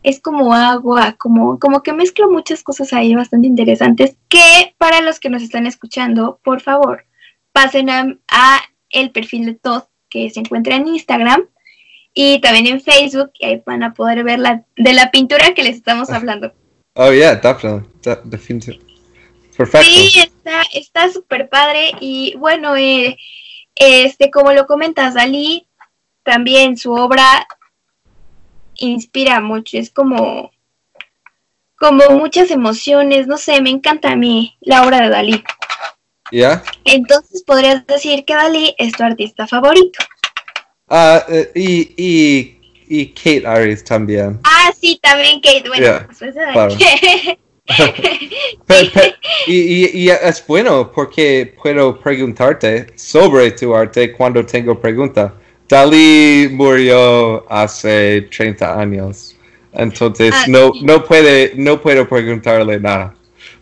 es 0.07 0.21
como 0.21 0.55
agua, 0.55 1.17
como, 1.19 1.59
como 1.59 1.83
que 1.83 1.93
mezclo 1.93 2.31
muchas 2.31 2.63
cosas 2.63 2.93
ahí 2.93 3.13
bastante 3.17 3.49
interesantes 3.49 4.17
que 4.29 4.73
para 4.79 5.01
los 5.01 5.19
que 5.19 5.31
nos 5.31 5.43
están 5.43 5.67
escuchando, 5.67 6.39
por 6.45 6.61
favor, 6.61 7.07
pasen 7.51 7.91
a, 7.91 8.17
a 8.29 8.61
el 8.91 9.11
perfil 9.11 9.47
de 9.47 9.55
Todd 9.55 9.83
que 10.09 10.31
se 10.31 10.39
encuentra 10.39 10.77
en 10.77 10.87
Instagram 10.87 11.49
y 12.15 12.41
también 12.41 12.69
en 12.69 12.81
Facebook 12.81 13.33
y 13.41 13.47
ahí 13.47 13.63
van 13.67 13.83
a 13.83 13.95
poder 13.95 14.23
ver 14.23 14.39
la 14.39 14.65
de 14.77 14.93
la 14.93 15.11
pintura 15.11 15.55
que 15.55 15.65
les 15.65 15.75
estamos 15.75 16.09
hablando. 16.11 16.55
Oh 16.95 17.11
yeah, 17.11 17.35
definitely, 17.35 17.89
definitely. 18.27 18.81
Perfecto. 19.57 19.89
Sí, 19.89 20.21
está 20.21 20.63
está 20.73 21.11
súper 21.11 21.49
padre 21.49 21.91
y 21.99 22.37
bueno, 22.39 22.77
eh, 22.77 23.17
este 23.75 24.31
como 24.31 24.53
lo 24.53 24.69
comentas, 24.69 25.15
Dalí 25.15 25.67
también 26.23 26.77
su 26.77 26.93
obra 26.93 27.49
inspira 28.79 29.41
mucho, 29.41 29.79
es 29.79 29.91
como 29.91 30.51
como 31.79 32.09
muchas 32.11 32.51
emociones, 32.51 33.27
no 33.27 33.37
sé, 33.37 33.61
me 33.61 33.71
encanta 33.71 34.13
a 34.13 34.17
mí 34.17 34.57
la 34.61 34.83
obra 34.83 35.03
de 35.03 35.11
Dalí. 35.11 35.45
¿Ya? 36.33 36.63
Entonces 36.85 37.43
podrías 37.45 37.87
decir 37.87 38.25
que 38.25 38.35
Dalí 38.35 38.75
es 38.79 38.93
tu 38.93 39.05
artista 39.05 39.47
favorito. 39.47 39.99
Ah, 40.89 41.25
eh, 41.29 41.51
y, 41.55 41.95
y, 41.97 42.61
y, 42.89 43.07
Kate 43.09 43.47
Aries 43.47 43.85
también. 43.85 44.41
Ah, 44.45 44.73
sí, 44.79 44.99
también 45.03 45.41
Kate. 45.41 45.69
Bueno, 45.69 46.07
pues 46.19 46.35
y, 49.47 50.05
y, 50.05 50.11
es 50.11 50.47
bueno 50.47 50.93
porque 50.93 51.55
puedo 51.61 51.99
preguntarte 51.99 52.87
sobre 52.97 53.51
tu 53.51 53.75
arte 53.75 54.13
cuando 54.13 54.47
tengo 54.47 54.81
pregunta. 54.81 55.35
Dalí 55.69 56.49
murió 56.53 57.51
hace 57.51 58.23
30 58.23 58.81
años, 58.81 59.37
entonces 59.73 60.33
ah, 60.35 60.45
no, 60.49 60.73
no, 60.83 61.05
puede, 61.05 61.53
no 61.57 61.81
puedo 61.81 62.09
preguntarle 62.09 62.81
nada. 62.81 63.15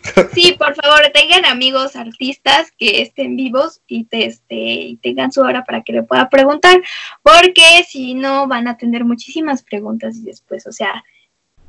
Sí, 0.35 0.55
por 0.59 0.75
favor, 0.75 1.01
tengan 1.15 1.47
amigos 1.47 1.97
artistas 1.97 2.71
que 2.79 3.01
estén 3.01 3.37
vivos 3.37 3.81
y, 3.87 4.05
te, 4.05 4.27
este, 4.27 4.99
tengan 5.03 5.33
su 5.33 5.41
hora 5.41 5.65
para 5.65 5.83
que 5.83 5.95
le 5.95 6.03
pueda 6.03 6.29
preguntar, 6.29 6.83
porque 7.23 7.85
si 7.89 8.15
no 8.15 8.47
van 8.47 8.69
a 8.69 8.77
tener 8.77 9.05
muchísimas 9.05 9.63
preguntas 9.63 10.17
y 10.17 10.25
después, 10.25 10.67
o 10.67 10.73
sea, 10.73 11.03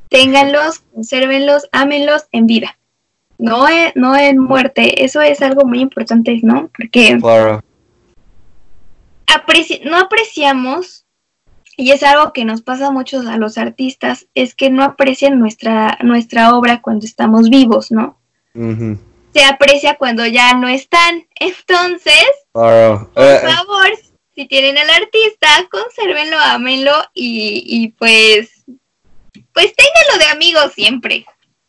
ténganlos, 0.09 0.79
consérvenlos, 0.93 1.69
ámenlos 1.71 2.25
en 2.31 2.45
vida, 2.45 2.77
no 3.37 3.69
en, 3.69 3.91
no 3.95 4.17
en 4.17 4.39
muerte. 4.39 5.03
Eso 5.03 5.21
es 5.21 5.41
algo 5.41 5.65
muy 5.65 5.79
importante, 5.79 6.39
¿no? 6.43 6.69
Porque 6.75 7.17
no 9.85 9.97
apreciamos, 9.97 11.05
y 11.77 11.91
es 11.91 12.03
algo 12.03 12.33
que 12.33 12.45
nos 12.45 12.61
pasa 12.61 12.91
mucho 12.91 13.21
a 13.27 13.37
los 13.37 13.57
artistas, 13.57 14.27
es 14.33 14.55
que 14.55 14.69
no 14.69 14.83
aprecian 14.83 15.39
nuestra, 15.39 15.97
nuestra 16.03 16.55
obra 16.55 16.81
cuando 16.81 17.05
estamos 17.05 17.49
vivos, 17.49 17.91
¿no? 17.91 18.19
se 19.35 19.43
aprecia 19.43 19.95
cuando 19.95 20.25
ya 20.25 20.53
no 20.53 20.69
están. 20.69 21.27
Entonces, 21.39 22.25
por 22.53 23.09
eh, 23.15 23.39
favor, 23.43 23.89
si 24.33 24.47
tienen 24.47 24.77
al 24.77 24.89
artista, 24.89 25.47
consérvenlo, 25.69 26.37
ámenlo 26.39 26.93
y, 27.13 27.63
y 27.65 27.89
pues, 27.89 28.63
pues 29.53 29.73
ténganlo 29.75 30.23
de 30.23 30.31
amigos 30.31 30.71
siempre. 30.73 31.25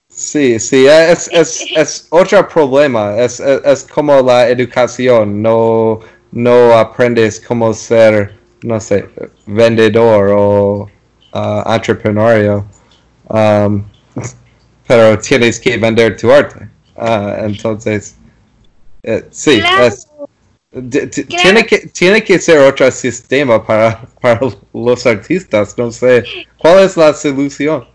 Sí, 0.08 0.58
sí, 0.58 0.86
es, 0.86 1.28
es, 1.32 1.64
es 1.76 2.06
otro 2.10 2.48
problema, 2.48 3.18
es, 3.18 3.40
es, 3.40 3.82
como 3.84 4.22
la 4.22 4.48
educación, 4.48 5.42
no, 5.42 6.00
no 6.36 6.76
aprendes 6.76 7.40
cómo 7.40 7.72
ser, 7.72 8.38
no 8.62 8.78
sé, 8.78 9.08
vendedor 9.46 10.28
o 10.36 10.90
uh, 11.32 11.62
um, 13.28 13.84
pero 14.86 15.18
tienes 15.18 15.58
que 15.58 15.78
vender 15.78 16.14
tu 16.18 16.30
arte. 16.30 16.68
Ah, 16.94 17.38
entonces, 17.40 18.16
eh, 19.02 19.24
sí, 19.30 19.62
tiene, 21.26 21.64
que, 21.64 21.78
tiene 21.88 22.22
que 22.22 22.38
ser 22.38 22.58
otro 22.58 22.90
sistema 22.90 23.64
para, 23.64 24.02
para 24.20 24.38
los 24.74 25.06
artistas, 25.06 25.78
no 25.78 25.90
sé. 25.90 26.22
¿Cuál 26.58 26.80
es 26.80 26.98
la 26.98 27.14
solución? 27.14 27.88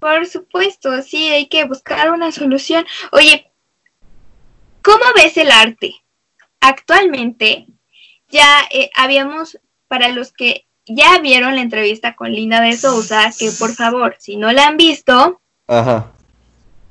Por 0.00 0.24
supuesto, 0.26 1.02
sí, 1.02 1.28
hay 1.28 1.48
que 1.48 1.66
buscar 1.66 2.10
una 2.10 2.32
solución. 2.32 2.86
Oye, 3.12 3.52
¿cómo 4.80 5.04
ves 5.14 5.36
el 5.36 5.50
arte? 5.50 6.03
Actualmente 6.64 7.66
ya 8.28 8.46
eh, 8.70 8.90
habíamos, 8.94 9.58
para 9.88 10.08
los 10.08 10.32
que 10.32 10.66
ya 10.86 11.18
vieron 11.18 11.54
la 11.54 11.62
entrevista 11.62 12.14
con 12.14 12.32
Linda 12.32 12.60
de 12.60 12.76
Sousa, 12.76 13.30
que 13.38 13.50
por 13.58 13.72
favor, 13.74 14.16
si 14.18 14.36
no 14.36 14.52
la 14.52 14.66
han 14.66 14.76
visto, 14.76 15.40
Ajá 15.66 16.10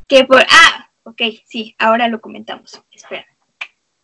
que 0.08 0.26
por... 0.26 0.42
Ah, 0.50 0.90
ok, 1.04 1.22
sí, 1.46 1.76
ahora 1.80 2.08
lo 2.08 2.22
comentamos. 2.22 2.82
Espera. 2.92 3.26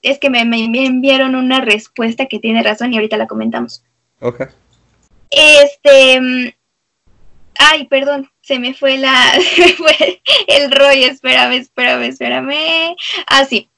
Es 0.01 0.17
que 0.17 0.29
me, 0.29 0.41
enviaron 0.41 1.35
una 1.35 1.61
respuesta 1.61 2.27
que 2.27 2.39
tiene 2.39 2.63
razón 2.63 2.93
y 2.93 2.97
ahorita 2.97 3.17
la 3.17 3.27
comentamos. 3.27 3.83
Ok. 4.19 4.47
Este... 5.29 6.19
Mm, 6.19 6.49
ay, 7.59 7.85
perdón, 7.87 8.29
se 8.41 8.59
me 8.59 8.73
fue 8.73 8.97
la... 8.97 9.13
fue 9.77 10.21
el 10.47 10.71
rollo, 10.71 11.07
espérame, 11.07 11.53
espérame, 11.53 12.03
espérame. 12.03 12.95
Ah, 13.27 13.45
sí. 13.45 13.69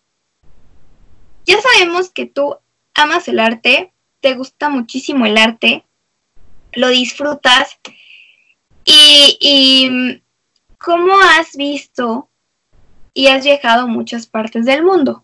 Ya 1.46 1.60
sabemos 1.62 2.12
que 2.12 2.26
tú 2.26 2.58
amas 2.94 3.28
el 3.28 3.40
arte, 3.40 3.94
te 4.20 4.36
gusta 4.36 4.70
muchísimo 4.70 5.26
el 5.26 5.38
arte, 5.38 5.84
lo 6.74 6.90
disfrutas 6.90 7.80
y, 8.86 9.38
y 9.40 9.90
mm, 9.90 10.22
¿cómo 10.78 11.14
has 11.38 11.56
visto 11.56 12.30
y 13.14 13.28
has 13.28 13.44
viajado 13.44 13.84
a 13.84 13.88
muchas 13.88 14.28
partes 14.28 14.66
del 14.66 14.84
mundo? 14.84 15.24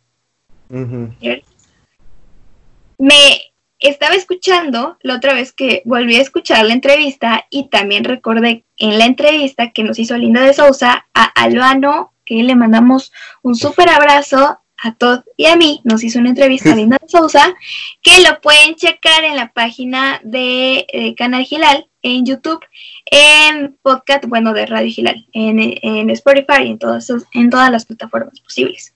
Me 2.98 3.42
estaba 3.80 4.16
escuchando 4.16 4.98
la 5.02 5.16
otra 5.16 5.34
vez 5.34 5.54
que 5.54 5.82
volví 5.86 6.16
a 6.16 6.22
escuchar 6.22 6.66
la 6.66 6.74
entrevista 6.74 7.46
y 7.50 7.70
también 7.70 8.04
recordé 8.04 8.66
en 8.78 8.98
la 8.98 9.06
entrevista 9.06 9.72
que 9.72 9.84
nos 9.84 10.00
hizo 10.00 10.18
Linda 10.18 10.42
de 10.42 10.54
Sousa 10.54 11.08
a 11.14 11.24
Albano, 11.24 12.12
que 12.26 12.36
le 12.44 12.56
mandamos 12.56 13.14
un 13.44 13.56
súper 13.56 13.90
abrazo 13.90 14.60
a 14.78 14.94
Todd 14.96 15.22
y 15.36 15.46
a 15.46 15.56
mí, 15.56 15.82
nos 15.84 16.04
hizo 16.04 16.20
una 16.20 16.30
entrevista 16.30 16.76
Linda 16.76 16.98
de 17.02 17.10
Sousa, 17.10 17.56
que 18.02 18.22
lo 18.22 18.40
pueden 18.42 18.76
checar 18.76 19.24
en 19.24 19.36
la 19.36 19.52
página 19.52 20.22
de 20.24 20.86
eh, 20.90 21.16
Canal 21.16 21.44
Gilal 21.44 21.90
en 22.02 22.26
YouTube, 22.26 22.64
en 23.06 23.78
podcast, 23.82 24.26
bueno, 24.28 24.54
de 24.54 24.66
Radio 24.66 24.92
Gilal, 24.92 25.28
en, 25.34 25.60
en 25.60 26.10
Spotify 26.12 26.64
y 26.64 26.72
en 26.72 26.80
todas, 26.80 27.12
en 27.34 27.50
todas 27.50 27.72
las 27.72 27.86
plataformas 27.86 28.40
posibles. 28.40 28.94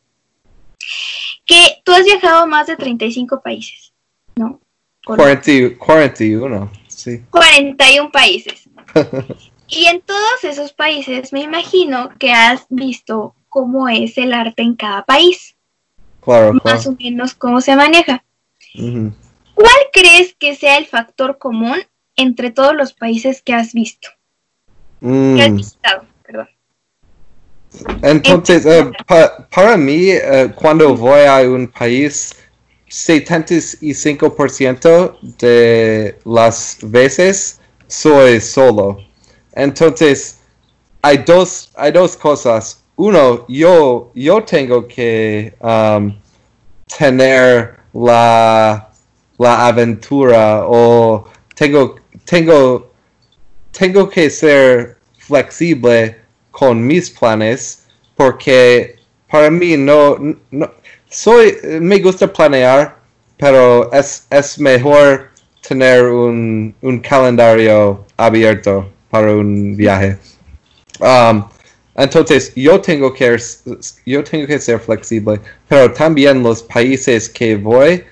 que 1.46 1.82
tú 1.84 1.92
has 1.92 2.04
viajado 2.04 2.44
a 2.44 2.46
más 2.46 2.68
de 2.68 2.76
35 2.76 3.42
países, 3.42 3.94
¿no? 4.36 4.62
41, 5.06 6.72
sí. 6.88 7.24
41 7.30 8.12
países. 8.12 8.70
y 9.68 9.86
en 9.86 10.02
todos 10.02 10.44
esos 10.44 10.74
países 10.74 11.34
me 11.34 11.42
imagino 11.42 12.10
que 12.20 12.32
has 12.32 12.66
visto 12.70 13.36
cómo 13.50 13.90
es 13.90 14.18
el 14.18 14.34
arte 14.34 14.62
en 14.62 14.76
cada 14.76 15.04
país. 15.04 15.56
Claro, 16.22 16.54
Más 16.64 16.88
o 16.88 16.96
menos 17.00 17.34
cómo 17.34 17.62
se 17.62 17.76
maneja. 17.76 18.24
¿Cuál 18.74 19.82
crees 19.92 20.34
que 20.36 20.56
sea 20.56 20.78
el 20.78 20.86
factor 20.86 21.38
común 21.38 21.80
entre 22.16 22.52
todos 22.52 22.74
los 22.76 22.94
países 22.94 23.42
que 23.42 23.54
has 23.54 23.74
visto? 23.74 24.08
Mm. 25.02 25.36
Que 25.36 25.44
has 25.44 25.56
visitado, 25.56 26.06
perdón. 26.24 26.48
Entonces, 28.02 28.66
uh, 28.66 28.92
pa, 29.06 29.48
para 29.50 29.78
mí, 29.78 30.14
uh, 30.14 30.52
cuando 30.56 30.96
voy 30.96 31.22
a 31.22 31.42
un 31.42 31.68
país, 31.68 32.36
75% 32.90 35.38
de 35.40 36.20
las 36.26 36.80
veces 36.82 37.60
soy 37.88 38.42
solo. 38.42 38.98
Entonces, 39.54 40.40
hay 41.02 41.20
dos, 41.20 41.72
hay 41.76 41.92
dos 41.92 42.18
cosas. 42.18 42.81
Uno, 43.04 43.48
yo, 43.48 44.12
yo 44.14 44.44
tengo 44.44 44.88
que 44.88 45.56
um, 45.60 46.14
tener 47.00 47.80
la, 47.94 48.92
la 49.40 49.66
aventura 49.66 50.68
o 50.68 51.28
tengo, 51.56 51.96
tengo, 52.26 52.92
tengo 53.72 54.08
que 54.08 54.30
ser 54.30 54.98
flexible 55.18 56.16
con 56.52 56.86
mis 56.86 57.10
planes 57.10 57.88
porque 58.16 58.98
para 59.28 59.50
mí 59.50 59.78
no, 59.78 60.36
no 60.52 60.72
soy, 61.10 61.58
me 61.82 61.98
gusta 61.98 62.32
planear, 62.32 62.98
pero 63.36 63.92
es, 63.92 64.28
es 64.30 64.60
mejor 64.60 65.32
tener 65.68 66.04
un, 66.04 66.76
un 66.84 67.00
calendario 67.00 68.06
abierto 68.16 68.88
para 69.10 69.32
un 69.32 69.76
viaje. 69.76 70.20
Um, 71.00 71.46
entonces, 72.02 72.52
yo 72.56 72.82
tengo, 72.82 73.14
que, 73.14 73.38
yo 74.06 74.24
tengo 74.24 74.48
que 74.48 74.60
ser 74.60 74.80
flexible, 74.80 75.40
pero 75.68 75.92
también 75.94 76.42
los 76.42 76.64
países 76.64 77.30
que 77.30 77.56
voy, 77.56 78.04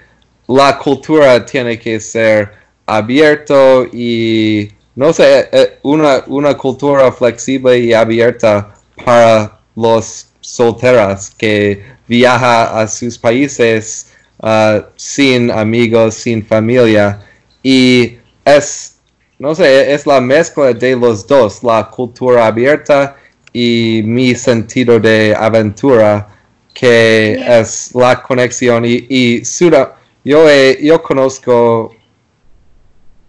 la 0.47 0.77
cultura 0.77 1.43
tiene 1.43 1.79
que 1.79 1.99
ser 1.99 2.51
abierto 2.85 3.85
y, 3.91 4.69
no 4.95 5.11
sé, 5.11 5.49
eh, 5.51 5.79
una, 5.81 6.23
una 6.27 6.55
cultura 6.55 7.11
flexible 7.11 7.79
y 7.79 7.93
abierta 7.93 8.75
para 9.03 9.59
los 9.75 10.27
solteras 10.41 11.31
que 11.35 11.83
viaja 12.07 12.79
a 12.79 12.87
sus 12.87 13.17
países 13.17 14.11
uh, 14.43 14.81
sin 14.95 15.49
amigos, 15.49 16.15
sin 16.15 16.45
familia. 16.45 17.21
Y 17.63 18.17
es, 18.45 18.97
no 19.37 19.55
sé, 19.55 19.93
es 19.93 20.05
la 20.05 20.21
mezcla 20.21 20.73
de 20.73 20.95
los 20.95 21.25
dos, 21.25 21.63
la 21.63 21.89
cultura 21.89 22.47
abierta 22.47 23.15
y 23.53 24.01
mi 24.05 24.35
sentido 24.35 24.99
de 24.99 25.35
aventura, 25.37 26.27
que 26.73 27.33
es 27.47 27.93
la 27.95 28.21
conexión. 28.21 28.85
Y, 28.85 29.05
y 29.09 29.43
yo, 30.23 30.45
yo 30.81 31.01
conozco, 31.01 31.95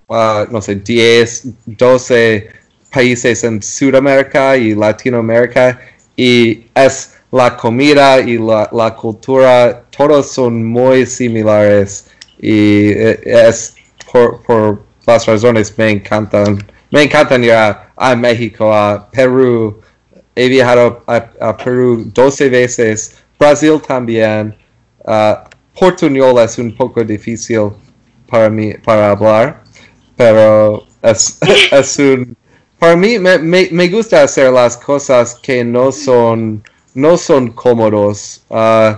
uh, 0.09 0.44
no 0.50 0.61
sé, 0.61 0.76
10, 0.76 1.46
12 1.66 2.48
países 2.92 3.44
en 3.44 3.62
Sudamérica 3.62 4.56
y 4.56 4.74
Latinoamérica 4.74 5.80
y 6.16 6.66
es 6.74 7.14
la 7.30 7.56
comida 7.56 8.20
y 8.20 8.37
la, 8.37 8.68
la 8.72 8.94
cultura, 8.94 9.85
todos 9.96 10.33
son 10.33 10.64
muy 10.64 11.06
similares 11.06 12.06
y 12.40 12.90
eh, 12.90 13.20
es 13.24 13.76
por, 14.11 14.42
por 14.42 14.83
las 15.06 15.26
razones 15.26 15.76
me 15.76 15.90
encantan. 15.90 16.59
Me 16.90 17.02
encantan 17.02 17.44
ir 17.44 17.52
a, 17.52 18.16
México, 18.16 18.72
a 18.72 19.09
Perú. 19.11 19.80
He 20.40 20.48
viajado 20.48 21.03
a, 21.07 21.55
Perú 21.55 22.11
12 22.14 22.48
veces. 22.48 23.18
Brasil 23.38 23.79
también. 23.87 24.57
Uh, 25.05 25.35
es 26.40 26.59
un 26.59 26.74
poco 26.74 27.05
difícil 27.05 27.72
para 28.26 28.48
mí 28.48 28.72
para 28.83 29.11
hablar, 29.11 29.62
pero 30.16 30.85
es, 31.03 31.38
es 31.72 31.98
un... 31.98 32.35
Para 32.79 32.96
mí 32.96 33.18
me, 33.18 33.38
me, 33.38 33.88
gusta 33.88 34.22
hacer 34.22 34.50
las 34.50 34.79
cosas 34.79 35.38
que 35.42 35.62
no 35.62 35.92
son 35.92 36.62
no 36.94 37.18
son 37.18 37.50
cómodos. 37.50 38.42
Uh, 38.48 38.96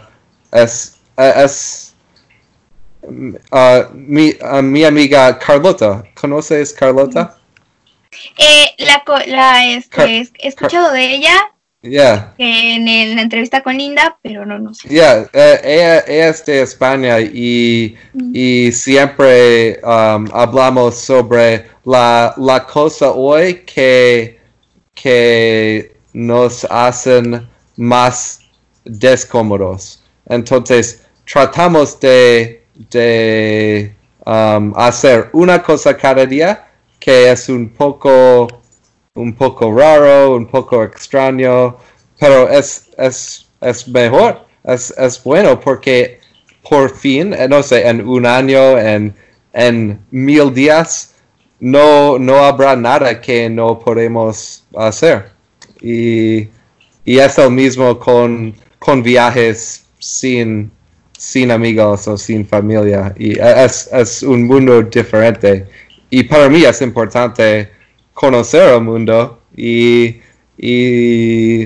es, 0.52 0.96
es 1.16 1.92
uh, 3.02 3.94
mi, 3.94 4.36
mi, 4.62 4.84
amiga 4.84 5.36
Carlota. 5.40 6.04
¿Conoces 6.14 6.72
Carlota? 6.72 7.36
Eh, 8.38 8.74
la, 8.78 9.02
la 9.26 9.66
este, 9.66 10.28
he 10.38 10.48
escuchado 10.48 10.92
de 10.92 11.14
ella. 11.14 11.52
Yeah. 11.82 12.32
En, 12.38 13.16
la 13.16 13.22
entrevista 13.22 13.60
con 13.60 13.76
Linda, 13.76 14.16
pero 14.22 14.46
no, 14.46 14.56
no 14.58 14.72
sé. 14.72 14.88
Yeah, 14.88 15.28
eh, 15.32 15.60
ella, 15.64 15.98
es 16.28 16.44
de 16.44 16.62
España 16.62 17.18
y, 17.18 17.96
mm. 18.12 18.30
y 18.32 18.72
siempre 18.72 19.80
um, 19.82 20.28
hablamos 20.32 20.96
sobre 20.96 21.66
la, 21.84 22.34
la 22.36 22.64
cosa 22.64 23.10
hoy 23.10 23.64
que, 23.66 24.38
que 24.94 25.96
nos 26.12 26.64
hacen 26.70 27.48
más 27.76 28.38
descómodos. 28.84 30.04
Entonces, 30.26 31.02
tratamos 31.24 31.98
de, 31.98 32.64
de 32.90 33.92
um, 34.24 34.72
hacer 34.76 35.30
una 35.32 35.60
cosa 35.60 35.96
cada 35.96 36.24
día 36.26 36.68
que 37.02 37.30
es 37.30 37.48
un 37.48 37.68
poco, 37.70 38.48
un 39.14 39.32
poco 39.34 39.72
raro, 39.74 40.36
un 40.36 40.46
poco 40.46 40.82
extraño, 40.82 41.76
pero 42.18 42.48
es, 42.48 42.90
es, 42.98 43.46
es 43.60 43.88
mejor, 43.88 44.46
es, 44.64 44.94
es 44.96 45.22
bueno 45.22 45.58
porque 45.58 46.20
por 46.68 46.94
fin, 46.94 47.32
eh, 47.32 47.48
no 47.48 47.62
sé, 47.62 47.86
en 47.88 48.06
un 48.06 48.26
año, 48.26 48.78
en, 48.78 49.14
en 49.52 49.98
mil 50.10 50.52
días, 50.54 51.14
no, 51.60 52.18
no 52.18 52.36
habrá 52.36 52.76
nada 52.76 53.20
que 53.20 53.48
no 53.50 53.78
podemos 53.78 54.64
hacer. 54.74 55.30
Y 55.80 56.48
y 57.04 57.18
es 57.18 57.38
el 57.38 57.50
mismo 57.50 57.98
con, 57.98 58.54
con 58.78 59.02
viajes 59.02 59.84
sin, 59.98 60.70
sin 61.18 61.50
amigos 61.50 62.06
o 62.06 62.16
sin 62.16 62.46
familia. 62.46 63.12
Y 63.18 63.38
es, 63.38 63.88
es 63.92 64.22
un 64.22 64.46
mundo 64.46 64.82
diferente. 64.82 65.66
Y 66.14 66.24
para 66.24 66.50
mí 66.50 66.62
es 66.62 66.82
importante 66.82 67.70
conocer 68.12 68.74
el 68.74 68.82
mundo 68.82 69.40
y, 69.56 70.20
y 70.58 71.64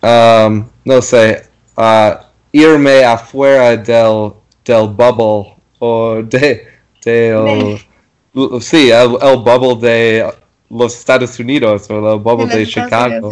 um, 0.00 0.68
no 0.84 1.02
sé, 1.02 1.42
uh, 1.76 2.12
irme 2.52 3.02
afuera 3.02 3.76
del, 3.76 4.34
del 4.64 4.86
bubble 4.90 5.56
o 5.80 6.22
de, 6.22 6.64
de 7.04 7.30
el, 7.30 8.62
sí, 8.62 8.92
el, 8.92 9.18
el, 9.20 9.36
bubble 9.38 9.84
de 9.84 10.32
los 10.68 10.96
Estados 10.96 11.36
Unidos 11.40 11.90
o 11.90 12.12
el 12.12 12.20
bubble 12.20 12.46
de 12.54 12.64
Chicago 12.64 13.30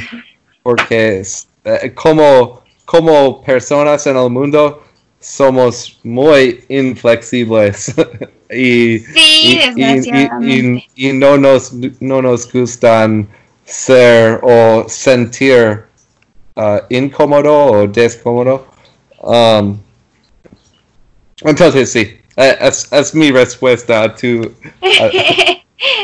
porque 0.65 1.23
eh, 1.65 1.93
como, 1.95 2.65
como 2.85 3.41
personas 3.45 4.05
en 4.09 4.17
el 4.17 4.31
mundo 4.31 4.83
somos 5.21 6.01
muy 6.03 6.65
inflexibles 6.69 7.95
y, 8.51 9.05
y, 10.97 11.13
no, 11.13 11.37
nos, 11.37 11.73
no 12.01 12.23
nos 12.23 12.51
gustan 12.51 13.29
ser 13.65 14.41
o 14.43 14.87
sentir 14.89 15.83
uh, 16.57 16.79
incómodo 16.89 17.55
o 17.55 17.87
descómodo. 17.87 18.67
Um, 19.21 19.79
entonces 21.43 21.93
sí, 21.93 22.19
eh, 22.37 22.57
es, 22.61 22.91
es, 22.91 23.15
mi 23.15 23.31
respuesta 23.31 24.05
a 24.05 24.15
tu, 24.15 24.53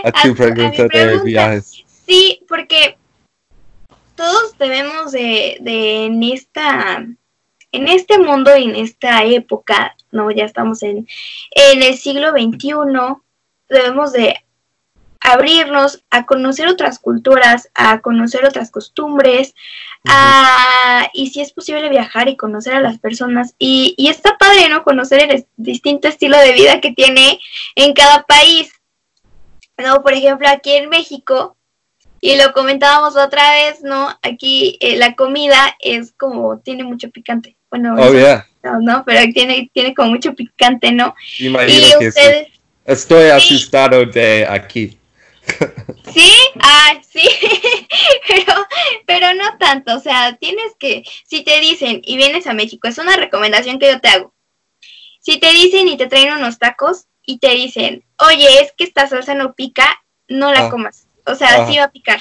a, 0.04 0.12
tu 0.22 0.34
pregunta 0.36 0.86
de 0.88 1.20
viajes. 1.24 1.84
Sí, 2.06 2.40
porque 2.48 2.96
todos 4.14 4.56
debemos 4.58 5.12
de, 5.12 5.56
de 5.60 6.04
en 6.06 6.22
esta 6.22 7.06
en 7.74 7.88
este 7.88 8.18
mundo 8.18 8.56
y 8.56 8.64
en 8.64 8.76
esta 8.76 9.24
época, 9.24 9.96
¿no? 10.12 10.30
Ya 10.30 10.44
estamos 10.44 10.82
en, 10.84 11.08
en 11.50 11.82
el 11.82 11.96
siglo 11.96 12.30
XXI, 12.30 12.72
debemos 13.68 14.12
de 14.12 14.44
abrirnos 15.20 16.04
a 16.10 16.24
conocer 16.24 16.68
otras 16.68 17.00
culturas, 17.00 17.68
a 17.74 18.00
conocer 18.00 18.44
otras 18.44 18.70
costumbres, 18.70 19.54
a, 20.06 21.08
y 21.14 21.30
si 21.30 21.40
es 21.40 21.52
posible 21.52 21.88
viajar 21.88 22.28
y 22.28 22.36
conocer 22.36 22.74
a 22.74 22.80
las 22.80 22.98
personas. 22.98 23.54
Y, 23.58 23.94
y 23.96 24.08
está 24.08 24.38
padre, 24.38 24.68
¿no? 24.68 24.84
Conocer 24.84 25.32
el 25.32 25.46
distinto 25.56 26.06
estilo 26.06 26.38
de 26.38 26.52
vida 26.52 26.80
que 26.80 26.92
tiene 26.92 27.40
en 27.74 27.92
cada 27.92 28.22
país. 28.22 28.70
¿No? 29.76 30.02
Por 30.04 30.12
ejemplo, 30.12 30.46
aquí 30.48 30.74
en 30.74 30.88
México, 30.88 31.56
y 32.20 32.36
lo 32.36 32.52
comentábamos 32.52 33.16
otra 33.16 33.50
vez, 33.50 33.82
¿no? 33.82 34.16
Aquí 34.22 34.78
eh, 34.80 34.96
la 34.96 35.16
comida 35.16 35.76
es 35.80 36.12
como, 36.12 36.60
tiene 36.60 36.84
mucho 36.84 37.10
picante. 37.10 37.53
Bueno, 37.74 37.96
oh, 37.98 38.12
yeah. 38.12 38.46
no, 38.82 39.02
pero 39.04 39.20
tiene, 39.32 39.68
tiene 39.74 39.94
como 39.94 40.10
mucho 40.10 40.32
picante, 40.32 40.92
¿no? 40.92 41.12
Imagino 41.40 41.98
que 41.98 42.06
ustedes... 42.06 42.48
Estoy 42.84 43.30
asustado 43.30 44.06
de 44.06 44.46
aquí. 44.46 44.96
Sí, 46.12 46.30
ah, 46.60 47.00
sí, 47.02 47.22
pero, 48.28 48.54
pero 49.06 49.34
no 49.34 49.58
tanto, 49.58 49.96
o 49.96 49.98
sea, 49.98 50.36
tienes 50.36 50.74
que, 50.78 51.02
si 51.26 51.42
te 51.42 51.58
dicen 51.58 52.02
y 52.04 52.16
vienes 52.16 52.46
a 52.46 52.52
México, 52.52 52.86
es 52.86 52.98
una 52.98 53.16
recomendación 53.16 53.80
que 53.80 53.90
yo 53.90 54.00
te 54.00 54.08
hago. 54.08 54.32
Si 55.18 55.40
te 55.40 55.50
dicen 55.52 55.88
y 55.88 55.96
te 55.96 56.06
traen 56.06 56.34
unos 56.34 56.60
tacos 56.60 57.06
y 57.26 57.38
te 57.38 57.50
dicen, 57.50 58.04
oye, 58.18 58.46
es 58.62 58.72
que 58.76 58.84
esta 58.84 59.08
salsa 59.08 59.34
no 59.34 59.54
pica, 59.54 60.04
no 60.28 60.52
la 60.52 60.66
ah. 60.66 60.70
comas. 60.70 61.08
O 61.26 61.34
sea, 61.34 61.66
sí 61.66 61.78
va 61.78 61.84
a 61.84 61.90
picar. 61.90 62.20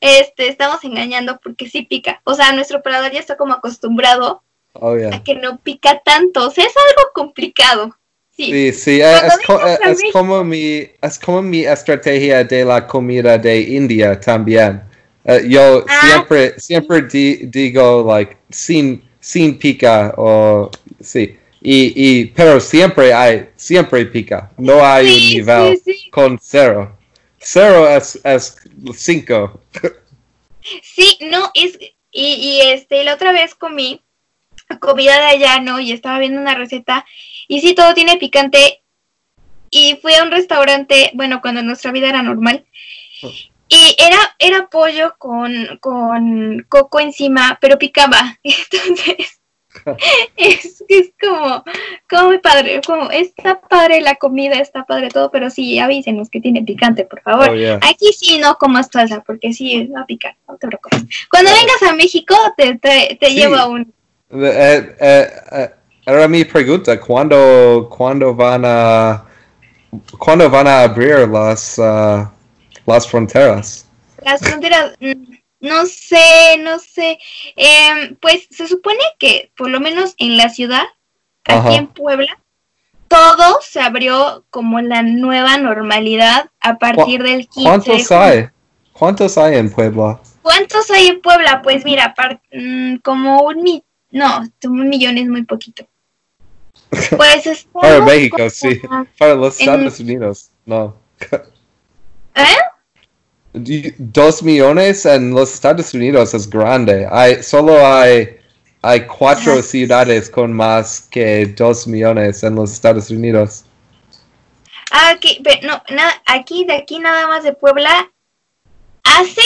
Este, 0.00 0.48
estamos 0.48 0.84
engañando 0.84 1.40
porque 1.42 1.70
sí 1.70 1.82
pica. 1.82 2.20
O 2.24 2.34
sea, 2.34 2.52
nuestro 2.52 2.80
operador 2.80 3.12
ya 3.12 3.20
está 3.20 3.38
como 3.38 3.54
acostumbrado 3.54 4.42
oh, 4.74 4.94
a 4.94 5.22
que 5.24 5.34
no 5.34 5.58
pica 5.58 6.00
tanto. 6.04 6.48
O 6.48 6.50
sea, 6.50 6.64
es 6.64 6.74
algo 6.76 7.10
complicado. 7.14 7.96
Sí, 8.34 8.72
sí, 8.72 9.00
es, 9.00 10.10
como 10.10 10.42
mi, 10.42 10.88
es 11.00 11.18
como 11.18 11.42
mi 11.42 11.64
estrategia 11.64 12.42
de 12.42 12.64
la 12.64 12.86
comida 12.86 13.36
de 13.36 13.60
India 13.60 14.18
también. 14.18 14.82
Eh, 15.24 15.44
yo 15.48 15.84
ah, 15.86 16.00
siempre, 16.06 16.58
siempre 16.58 17.02
digo, 17.02 18.04
like, 18.08 18.36
sin, 18.50 19.02
sin 19.20 19.58
pica 19.58 20.14
o, 20.16 20.70
sí. 20.98 21.36
Y, 21.60 21.92
y, 21.94 22.24
pero 22.26 22.58
siempre 22.58 23.12
hay, 23.12 23.50
siempre 23.54 24.06
pica. 24.06 24.50
No 24.56 24.84
hay 24.84 25.06
un 25.06 25.28
nivel 25.28 25.82
con 26.10 26.38
cero. 26.42 26.98
Cero 27.38 27.88
es, 27.88 28.18
es 28.24 28.56
cinco. 28.96 29.60
Sí, 30.80 31.18
no, 31.22 31.50
es, 31.54 31.76
y, 32.12 32.34
y 32.34 32.60
este, 32.70 33.02
la 33.02 33.14
otra 33.14 33.32
vez 33.32 33.52
comí 33.52 34.00
comida 34.78 35.18
de 35.18 35.26
allá, 35.26 35.60
¿no? 35.60 35.80
Y 35.80 35.92
estaba 35.92 36.18
viendo 36.18 36.40
una 36.40 36.54
receta 36.54 37.04
y 37.48 37.60
sí, 37.60 37.74
todo 37.74 37.94
tiene 37.94 38.16
picante. 38.16 38.82
Y 39.70 39.98
fui 40.02 40.14
a 40.14 40.22
un 40.22 40.30
restaurante, 40.30 41.10
bueno, 41.14 41.40
cuando 41.40 41.62
nuestra 41.62 41.92
vida 41.92 42.08
era 42.08 42.22
normal. 42.22 42.64
Y 43.68 43.96
era, 43.98 44.18
era 44.38 44.68
pollo 44.68 45.14
con, 45.18 45.78
con 45.80 46.66
coco 46.68 47.00
encima, 47.00 47.58
pero 47.60 47.78
picaba. 47.78 48.38
Entonces, 48.42 49.40
es, 50.36 50.84
es 50.88 51.12
como, 51.20 51.64
como 52.08 52.28
muy 52.28 52.38
padre, 52.38 52.80
como 52.86 53.10
está 53.10 53.60
padre 53.60 54.00
la 54.00 54.16
comida, 54.16 54.56
está 54.56 54.84
padre 54.84 55.08
todo, 55.08 55.30
pero 55.30 55.50
sí, 55.50 55.78
avísenos 55.78 56.28
que 56.28 56.40
tiene 56.40 56.62
picante, 56.62 57.04
por 57.04 57.22
favor. 57.22 57.50
Oh, 57.50 57.78
Aquí 57.82 58.12
sí 58.12 58.38
no 58.38 58.56
comas 58.56 58.88
salsa, 58.92 59.22
porque 59.22 59.52
sí 59.52 59.86
va 59.86 60.02
a 60.02 60.06
picar, 60.06 60.36
no 60.48 60.56
te 60.56 60.66
preocupes. 60.66 61.04
Cuando 61.30 61.50
vengas 61.50 61.82
a 61.82 61.94
México, 61.94 62.34
te, 62.56 62.76
te, 62.78 63.16
te 63.20 63.30
llevo 63.30 63.56
a 63.56 63.66
un... 63.66 63.92
Eh, 64.32 64.96
eh, 64.98 65.30
eh, 65.52 65.70
era 66.06 66.26
mi 66.26 66.44
pregunta, 66.44 66.98
¿cuándo, 66.98 67.88
cuándo 67.90 68.34
van 68.34 68.62
a 68.64 69.24
cuándo 70.18 70.48
van 70.48 70.66
a 70.66 70.82
abrir 70.82 71.28
las 71.28 71.78
uh, 71.78 72.26
las 72.86 73.06
fronteras? 73.06 73.86
Las 74.24 74.40
fronteras, 74.40 74.94
mm, 75.00 75.34
no 75.60 75.84
sé, 75.84 76.56
no 76.60 76.78
sé. 76.78 77.18
Em, 77.56 78.16
pues 78.16 78.46
se 78.50 78.66
supone 78.66 79.00
que 79.18 79.50
por 79.54 79.68
lo 79.68 79.80
menos 79.80 80.14
en 80.16 80.38
la 80.38 80.48
ciudad, 80.48 80.84
aquí 81.44 81.74
en 81.74 81.88
Puebla, 81.88 82.38
todo 83.08 83.58
se 83.60 83.80
abrió 83.80 84.44
como 84.48 84.80
la 84.80 85.02
nueva 85.02 85.58
normalidad 85.58 86.50
a 86.60 86.78
partir 86.78 87.22
del 87.22 87.48
15 87.48 87.68
¿Cuántos 87.68 88.12
hay? 88.12 88.48
¿Cuántos 88.92 89.36
hay 89.36 89.56
en 89.56 89.70
Puebla? 89.70 90.20
¿Cuántos 90.40 90.90
hay 90.90 91.08
en 91.08 91.20
Puebla? 91.20 91.60
Pues 91.62 91.84
mira, 91.84 92.14
mm, 92.50 92.96
como 92.96 93.42
un 93.42 93.82
no, 94.12 94.42
un 94.64 94.88
millón 94.88 95.18
es 95.18 95.26
muy 95.26 95.44
poquito. 95.44 95.86
Pues 97.16 97.46
es 97.46 97.66
Para 97.72 98.02
México, 98.02 98.48
sí. 98.50 98.80
Para 99.18 99.34
los 99.34 99.58
Estados 99.58 99.98
Unidos, 99.98 100.50
no. 100.66 100.94
¿Eh? 102.34 102.56
Dos 103.98 104.42
millones 104.42 105.06
en 105.06 105.30
los 105.30 105.54
Estados 105.54 105.92
Unidos 105.94 106.34
es 106.34 106.48
grande. 106.48 107.06
Hay, 107.10 107.42
solo 107.42 107.86
hay, 107.86 108.36
hay 108.82 109.06
cuatro 109.06 109.62
ciudades 109.62 110.28
con 110.28 110.52
más 110.52 111.08
que 111.10 111.46
dos 111.46 111.86
millones 111.86 112.42
en 112.42 112.54
los 112.54 112.72
Estados 112.72 113.10
Unidos. 113.10 113.64
Ah, 114.90 115.12
aquí, 115.14 115.42
no, 115.62 115.82
aquí, 116.26 116.66
de 116.66 116.74
aquí 116.74 116.98
nada 116.98 117.26
más 117.26 117.42
de 117.42 117.54
Puebla, 117.54 118.12
hace, 119.02 119.42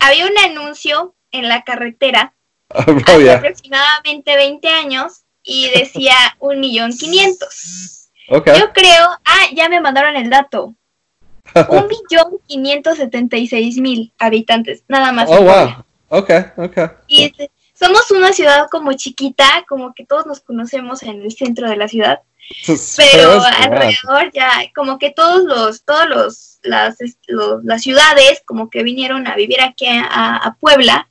había 0.00 0.26
un 0.26 0.38
anuncio 0.38 1.14
en 1.30 1.48
la 1.48 1.64
carretera 1.64 2.34
hace 2.74 3.30
aproximadamente 3.32 4.36
20 4.36 4.68
años 4.68 5.24
y 5.42 5.70
decía 5.70 6.14
un 6.38 6.60
millón 6.60 6.96
quinientos. 6.96 8.10
Yo 8.28 8.42
creo, 8.44 9.08
ah, 9.24 9.46
ya 9.54 9.68
me 9.68 9.80
mandaron 9.80 10.16
el 10.16 10.28
dato. 10.28 10.74
Un 11.68 11.88
millón 11.88 12.38
quinientos 12.46 12.98
setenta 12.98 13.38
y 13.38 13.46
seis 13.46 13.78
mil 13.78 14.12
habitantes, 14.18 14.84
nada 14.86 15.12
más. 15.12 15.30
Oh, 15.30 15.42
wow. 15.42 15.84
Ok, 16.10 16.30
ok. 16.56 16.78
Y 17.06 17.32
somos 17.72 18.10
una 18.10 18.34
ciudad 18.34 18.68
como 18.70 18.92
chiquita, 18.92 19.64
como 19.66 19.94
que 19.94 20.04
todos 20.04 20.26
nos 20.26 20.40
conocemos 20.40 21.02
en 21.02 21.22
el 21.22 21.32
centro 21.32 21.70
de 21.70 21.76
la 21.76 21.88
ciudad. 21.88 22.20
Pero 22.96 23.42
alrededor 23.42 24.30
ya, 24.32 24.50
como 24.74 24.98
que 24.98 25.10
todos 25.10 25.44
los, 25.44 25.84
todos 25.84 26.08
los, 26.08 26.58
las, 26.62 26.96
las 27.62 27.82
ciudades, 27.82 28.42
como 28.44 28.70
que 28.70 28.82
vinieron 28.82 29.26
a 29.26 29.36
vivir 29.36 29.60
aquí 29.60 29.86
a 29.86 30.56
Puebla 30.60 31.07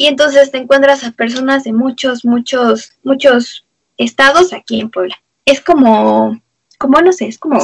y 0.00 0.06
entonces 0.06 0.50
te 0.50 0.56
encuentras 0.56 1.04
a 1.04 1.10
personas 1.10 1.64
de 1.64 1.74
muchos, 1.74 2.24
muchos, 2.24 2.94
muchos 3.02 3.66
estados 3.98 4.54
aquí 4.54 4.80
en 4.80 4.88
Puebla. 4.88 5.14
Es 5.44 5.60
como, 5.60 6.40
como 6.78 7.02
no 7.02 7.12
sé, 7.12 7.26
es 7.26 7.38
como, 7.38 7.58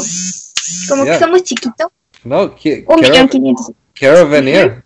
como 0.87 1.05
que 1.07 1.18
somos 1.18 1.42
chiquitos. 1.44 1.88
No, 2.25 2.55
Un 2.88 3.01
millón 3.01 3.29
quinientos. 3.31 3.72
Quiero 3.94 4.29
venir. 4.29 4.85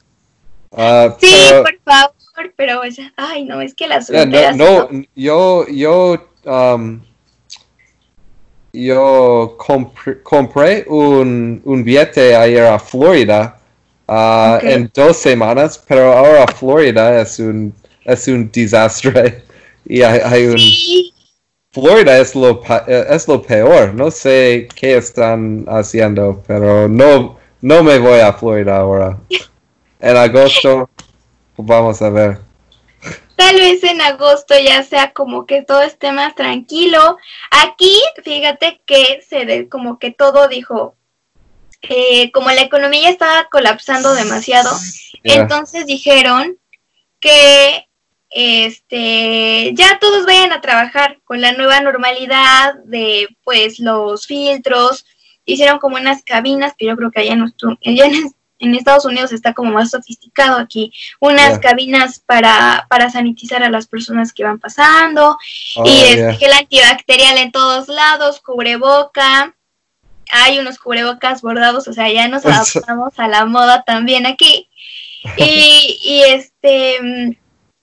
Uh, 0.71 1.11
sí, 1.21 1.35
por 1.61 1.77
favor, 1.81 2.55
pero, 2.55 2.83
ay, 3.17 3.45
no, 3.45 3.61
es 3.61 3.75
que 3.75 3.89
las 3.89 4.09
no, 4.09 4.55
no, 4.55 4.89
yo, 5.17 5.67
yo, 5.67 6.29
um, 6.45 7.01
yo 8.73 9.59
compré, 10.23 10.85
un, 10.87 11.61
un 11.65 11.83
billete 11.83 12.37
ayer 12.37 12.67
a 12.67 12.79
Florida 12.79 13.60
uh, 14.11 14.59
en 14.63 14.91
dos 14.93 15.17
semanas, 15.17 15.83
pero 15.87 16.13
ahora 16.13 16.47
Florida 16.49 17.21
es 17.21 17.39
un, 17.39 17.73
es 18.05 18.29
un 18.29 18.51
desastre. 18.51 19.45
Y 19.87 20.03
hay, 20.03 20.47
un... 20.47 20.57
Florida 21.73 22.19
es 22.19 22.37
lo, 22.37 22.61
es 22.87 23.27
lo 23.27 23.43
peor. 23.43 23.93
No 23.95 24.11
sé 24.11 24.69
qué 24.77 24.99
están 24.99 25.65
haciendo, 25.69 26.45
pero 26.47 26.87
no, 26.87 27.39
no 27.61 27.83
me 27.83 27.99
voy 27.99 28.21
a 28.21 28.33
Florida 28.33 28.77
ahora. 28.77 29.19
En 29.99 30.17
agosto 30.17 30.89
vamos 31.57 32.01
a 32.03 32.11
ver. 32.11 32.39
Tal 33.37 33.57
vez 33.57 33.83
en 33.85 34.01
agosto 34.03 34.55
ya 34.63 34.83
sea 34.83 35.13
como 35.13 35.47
que 35.47 35.63
todo 35.63 35.83
esté 35.83 36.13
más 36.13 36.35
tranquilo. 36.35 37.17
Aquí, 37.51 37.99
fíjate 38.23 38.83
que 38.85 39.23
se 39.27 39.47
de, 39.47 39.69
como 39.69 39.99
que 39.99 40.11
todo 40.11 40.47
dijo, 40.49 40.95
eh, 41.83 42.31
como 42.33 42.51
la 42.51 42.63
economía 42.63 43.09
estaba 43.09 43.49
colapsando 43.51 44.15
demasiado, 44.15 44.71
entonces 45.23 45.87
dijeron 45.87 46.59
que 47.21 47.87
este 48.31 49.73
ya 49.75 49.99
todos 49.99 50.25
vayan 50.25 50.53
a 50.53 50.61
trabajar 50.61 51.19
con 51.25 51.41
la 51.41 51.53
nueva 51.53 51.81
normalidad 51.81 52.75
de 52.85 53.29
pues 53.43 53.81
los 53.81 54.27
filtros, 54.27 55.07
hicieron 55.45 55.79
como 55.79 55.97
unas 55.97 56.23
cabinas 56.23 56.75
que 56.77 56.87
yo 56.87 56.97
creo 56.97 57.11
que 57.11 57.21
allá 57.21 57.33
en, 57.33 57.53
en, 58.59 58.75
Estados 58.75 59.05
Unidos 59.05 59.33
está 59.33 59.53
como 59.53 59.73
más 59.73 59.91
sofisticado 59.91 60.59
aquí, 60.59 60.93
unas 61.19 61.59
cabinas 61.59 62.21
para, 62.21 62.87
para 62.89 63.11
sanitizar 63.11 63.63
a 63.63 63.71
las 63.71 63.87
personas 63.87 64.33
que 64.33 64.45
van 64.45 64.61
pasando, 64.61 65.37
oh, 65.77 65.83
y 65.85 66.01
este, 66.03 66.35
gel 66.35 66.53
antibacterial 66.53 67.39
en 67.39 67.53
todos 67.53 67.89
lados, 67.89 68.41
cubreboca, 68.41 69.57
hay 70.33 70.59
unos 70.59 70.79
cubrebocas 70.79 71.43
bordados, 71.43 71.89
o 71.89 71.93
sea, 71.93 72.11
ya 72.11 72.29
nos 72.29 72.45
adaptamos 72.47 73.19
a 73.19 73.29
la 73.29 73.45
moda 73.47 73.83
también 73.83 74.27
aquí. 74.27 74.69
Y, 75.37 75.99
y 76.05 76.23
este 76.23 77.39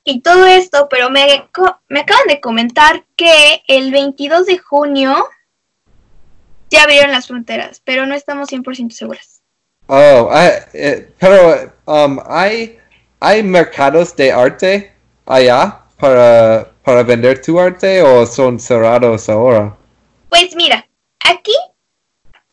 y 0.10 0.22
todo 0.22 0.46
esto, 0.46 0.88
pero 0.90 1.10
me, 1.10 1.50
me 1.90 2.00
acaban 2.00 2.28
de 2.30 2.40
comentar 2.40 3.04
que 3.18 3.62
el 3.68 3.92
22 3.92 4.46
de 4.46 4.58
junio 4.58 5.28
ya 6.70 6.84
abrieron 6.84 7.12
las 7.12 7.28
fronteras, 7.28 7.82
pero 7.84 8.06
no 8.06 8.16
estamos 8.16 8.50
100% 8.50 8.92
seguras. 8.92 9.42
Oh, 9.88 10.32
eh, 10.74 11.12
pero 11.20 11.74
um, 11.86 12.20
hay, 12.26 12.80
hay 13.20 13.44
mercados 13.44 14.16
de 14.16 14.32
arte 14.32 14.94
allá 15.26 15.82
para, 16.00 16.72
para 16.84 17.04
vender 17.04 17.42
tu 17.42 17.60
arte 17.60 18.02
o 18.02 18.26
son 18.26 18.60
cerrados 18.60 19.28
ahora? 19.28 19.76
Pues 20.30 20.56
mira, 20.56 20.88
aquí 21.20 21.56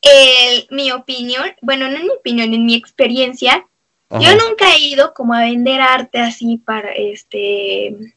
el, 0.05 0.66
mi 0.70 0.90
opinión, 0.92 1.50
bueno, 1.62 1.88
no 1.88 1.96
en 1.96 2.05
mi 2.05 2.11
opinión, 2.11 2.55
en 2.55 2.66
mi 2.66 2.74
experiencia, 2.74 3.66
yo 4.11 4.36
nunca 4.36 4.72
he 4.72 4.78
ido 4.78 5.12
como 5.12 5.34
a 5.34 5.40
vender 5.40 5.80
arte 5.80 6.20
así 6.20 6.59
para 6.59 6.92
este 6.92 8.14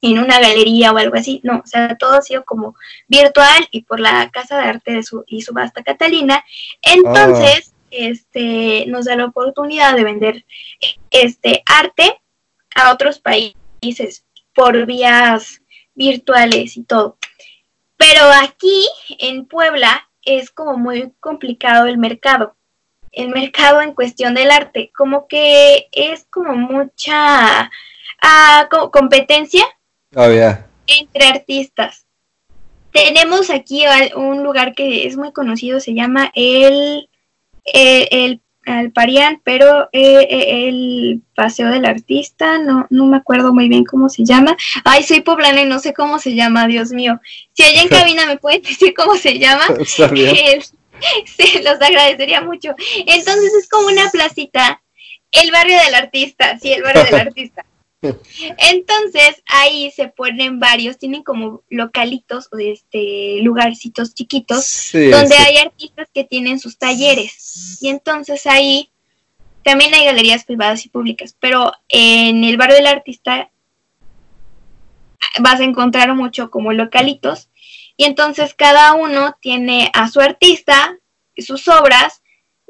en 0.00 0.18
una 0.18 0.38
galería 0.40 0.92
o 0.92 0.96
algo 0.96 1.16
así, 1.16 1.40
no, 1.42 1.60
o 1.64 1.66
sea, 1.66 1.96
todo 1.96 2.14
ha 2.14 2.22
sido 2.22 2.44
como 2.44 2.74
virtual 3.08 3.68
y 3.70 3.82
por 3.82 4.00
la 4.00 4.30
Casa 4.30 4.58
de 4.58 4.64
Arte 4.64 4.92
de 4.92 5.02
su, 5.02 5.24
y 5.26 5.42
Subasta 5.42 5.82
Catalina. 5.82 6.44
Entonces, 6.82 7.72
ah. 7.74 7.86
este, 7.90 8.86
nos 8.86 9.06
da 9.06 9.16
la 9.16 9.26
oportunidad 9.26 9.96
de 9.96 10.04
vender 10.04 10.44
este 11.10 11.62
arte 11.66 12.20
a 12.74 12.92
otros 12.92 13.18
países 13.18 14.24
por 14.54 14.86
vías 14.86 15.62
virtuales 15.94 16.76
y 16.76 16.84
todo. 16.84 17.16
Pero 17.96 18.22
aquí 18.40 18.86
en 19.18 19.46
Puebla 19.46 20.07
es 20.36 20.50
como 20.50 20.76
muy 20.76 21.12
complicado 21.20 21.86
el 21.86 21.98
mercado. 21.98 22.56
El 23.12 23.30
mercado 23.30 23.80
en 23.80 23.94
cuestión 23.94 24.34
del 24.34 24.50
arte, 24.50 24.92
como 24.96 25.26
que 25.26 25.88
es 25.92 26.26
como 26.30 26.54
mucha 26.54 27.70
ah, 28.20 28.68
competencia 28.92 29.64
Oh, 30.16 30.22
entre 30.22 31.26
artistas. 31.26 32.06
Tenemos 32.92 33.50
aquí 33.50 33.84
un 34.16 34.42
lugar 34.42 34.74
que 34.74 35.06
es 35.06 35.16
muy 35.16 35.32
conocido, 35.32 35.80
se 35.80 35.94
llama 35.94 36.32
el, 36.34 37.10
el, 37.64 38.08
el 38.10 38.42
Parián, 38.94 39.40
pero 39.44 39.88
eh, 39.92 40.26
eh, 40.30 40.68
el 40.68 41.22
Paseo 41.34 41.70
del 41.70 41.84
Artista, 41.84 42.58
no, 42.58 42.86
no 42.90 43.06
me 43.06 43.16
acuerdo 43.16 43.52
muy 43.52 43.68
bien 43.68 43.84
cómo 43.84 44.08
se 44.08 44.24
llama. 44.24 44.56
Ay, 44.84 45.02
soy 45.02 45.20
poblana 45.20 45.62
y 45.62 45.66
no 45.66 45.78
sé 45.78 45.94
cómo 45.94 46.18
se 46.18 46.34
llama, 46.34 46.66
Dios 46.66 46.90
mío. 46.90 47.20
Si 47.52 47.62
allá 47.62 47.82
en 47.82 47.88
cabina 48.00 48.26
me 48.26 48.36
pueden 48.36 48.62
decir 48.62 48.94
cómo 48.94 49.16
se 49.16 49.38
llama, 49.38 49.64
sí, 49.86 51.62
los 51.62 51.80
agradecería 51.80 52.40
mucho. 52.40 52.74
Entonces 53.06 53.52
es 53.60 53.68
como 53.68 53.88
una 53.88 54.10
placita, 54.10 54.82
el 55.30 55.50
barrio 55.50 55.78
del 55.84 55.94
artista, 55.94 56.58
sí, 56.58 56.72
el 56.72 56.82
barrio 56.82 57.04
del 57.04 57.14
artista. 57.28 57.64
Entonces 58.00 59.42
ahí 59.46 59.90
se 59.90 60.08
ponen 60.08 60.60
varios, 60.60 60.98
tienen 60.98 61.24
como 61.24 61.62
localitos 61.68 62.48
o 62.52 62.58
este 62.58 63.38
lugarcitos 63.42 64.14
chiquitos 64.14 64.90
donde 64.92 65.34
hay 65.36 65.58
artistas 65.58 66.08
que 66.14 66.24
tienen 66.24 66.60
sus 66.60 66.78
talleres. 66.78 67.78
Y 67.80 67.88
entonces 67.88 68.46
ahí 68.46 68.90
también 69.64 69.92
hay 69.94 70.04
galerías 70.04 70.44
privadas 70.44 70.84
y 70.86 70.90
públicas, 70.90 71.36
pero 71.40 71.72
en 71.88 72.44
el 72.44 72.56
barrio 72.56 72.76
del 72.76 72.86
artista 72.86 73.50
vas 75.40 75.60
a 75.60 75.64
encontrar 75.64 76.14
mucho 76.14 76.50
como 76.50 76.72
localitos. 76.72 77.48
Y 77.96 78.04
entonces 78.04 78.54
cada 78.54 78.94
uno 78.94 79.36
tiene 79.40 79.90
a 79.92 80.08
su 80.08 80.20
artista, 80.20 80.96
sus 81.36 81.66
obras, 81.66 82.22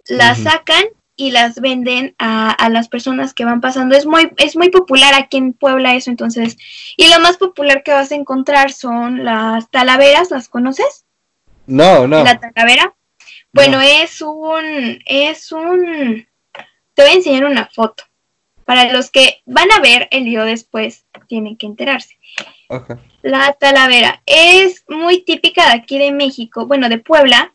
las 0.07 0.39
sacan 0.39 0.85
y 1.19 1.33
las 1.33 1.61
venden 1.61 2.14
a, 2.19 2.69
las 2.71 2.89
personas 2.89 3.35
que 3.35 3.45
van 3.45 3.61
pasando. 3.61 3.97
Es 3.97 4.07
muy, 4.07 4.33
es 4.37 4.57
muy 4.57 4.71
popular 4.71 5.14
aquí 5.16 5.37
en 5.37 5.53
Puebla 5.53 5.97
eso, 5.97 6.11
entonces. 6.11 6.57
Y 6.97 7.11
lo 7.11 7.19
más 7.19 7.37
popular 7.37 7.83
que 7.83 7.91
vas 7.91 8.12
a 8.12 8.14
encontrar 8.14 8.73
son 8.73 9.25
las 9.25 9.69
talaveras, 9.69 10.31
¿las 10.31 10.49
conoces? 10.49 11.07
No, 11.66 12.07
no. 12.07 12.23
La 12.23 12.39
talavera. 12.39 12.95
Bueno, 13.53 13.81
es 13.81 14.23
un, 14.23 15.03
es 15.07 15.51
un, 15.51 16.25
te 16.95 17.03
voy 17.03 17.11
a 17.11 17.14
enseñar 17.14 17.45
una 17.47 17.66
foto. 17.66 18.05
Para 18.64 18.93
los 18.93 19.11
que 19.11 19.43
van 19.45 19.73
a 19.73 19.81
ver 19.81 20.07
el 20.12 20.23
video 20.23 20.45
después, 20.45 21.05
tienen 21.27 21.57
que 21.57 21.66
enterarse. 21.66 22.16
La 23.23 23.55
talavera 23.55 24.23
es 24.25 24.85
muy 24.89 25.25
típica 25.25 25.66
de 25.66 25.73
aquí 25.73 25.99
de 25.99 26.12
México, 26.12 26.66
bueno, 26.66 26.89
de 26.89 26.99
Puebla, 26.99 27.55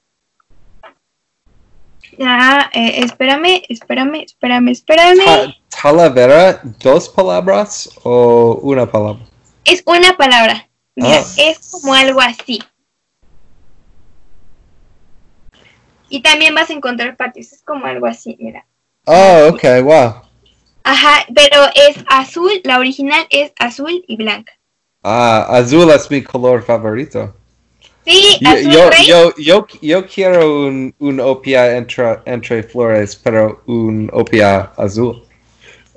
Ah, 2.21 2.69
eh, 2.73 3.03
espérame, 3.03 3.63
espérame, 3.69 4.23
espérame, 4.23 4.69
espérame. 4.69 5.55
¿Talavera, 5.69 6.61
dos 6.79 7.09
palabras 7.09 7.89
o 8.03 8.59
una 8.61 8.89
palabra? 8.89 9.25
Es 9.65 9.83
una 9.85 10.15
palabra. 10.15 10.67
Mira, 10.95 11.19
ah. 11.19 11.33
es 11.37 11.71
como 11.71 11.93
algo 11.93 12.21
así. 12.21 12.59
Y 16.09 16.21
también 16.21 16.53
vas 16.53 16.69
a 16.69 16.73
encontrar 16.73 17.17
patios, 17.17 17.53
es 17.53 17.63
como 17.63 17.85
algo 17.85 18.05
así, 18.05 18.37
mira. 18.39 18.65
Oh, 19.05 19.49
ok, 19.49 19.63
wow. 19.83 20.21
Ajá, 20.83 21.25
pero 21.33 21.63
es 21.73 21.97
azul, 22.07 22.51
la 22.63 22.77
original 22.77 23.25
es 23.29 23.51
azul 23.57 24.03
y 24.07 24.15
blanca. 24.17 24.53
Ah, 25.01 25.47
azul 25.49 25.89
es 25.89 26.11
mi 26.11 26.21
color 26.21 26.63
favorito. 26.63 27.35
Sí, 28.05 28.37
yo, 28.41 28.89
yo, 29.05 29.33
yo, 29.37 29.67
yo, 29.81 30.05
quiero 30.05 30.65
un, 30.65 30.93
un 30.99 31.19
opia 31.21 31.77
entre, 31.77 32.19
entre 32.25 32.63
flores, 32.63 33.15
pero 33.15 33.63
un 33.65 34.09
opia 34.11 34.73
azul. 34.75 35.25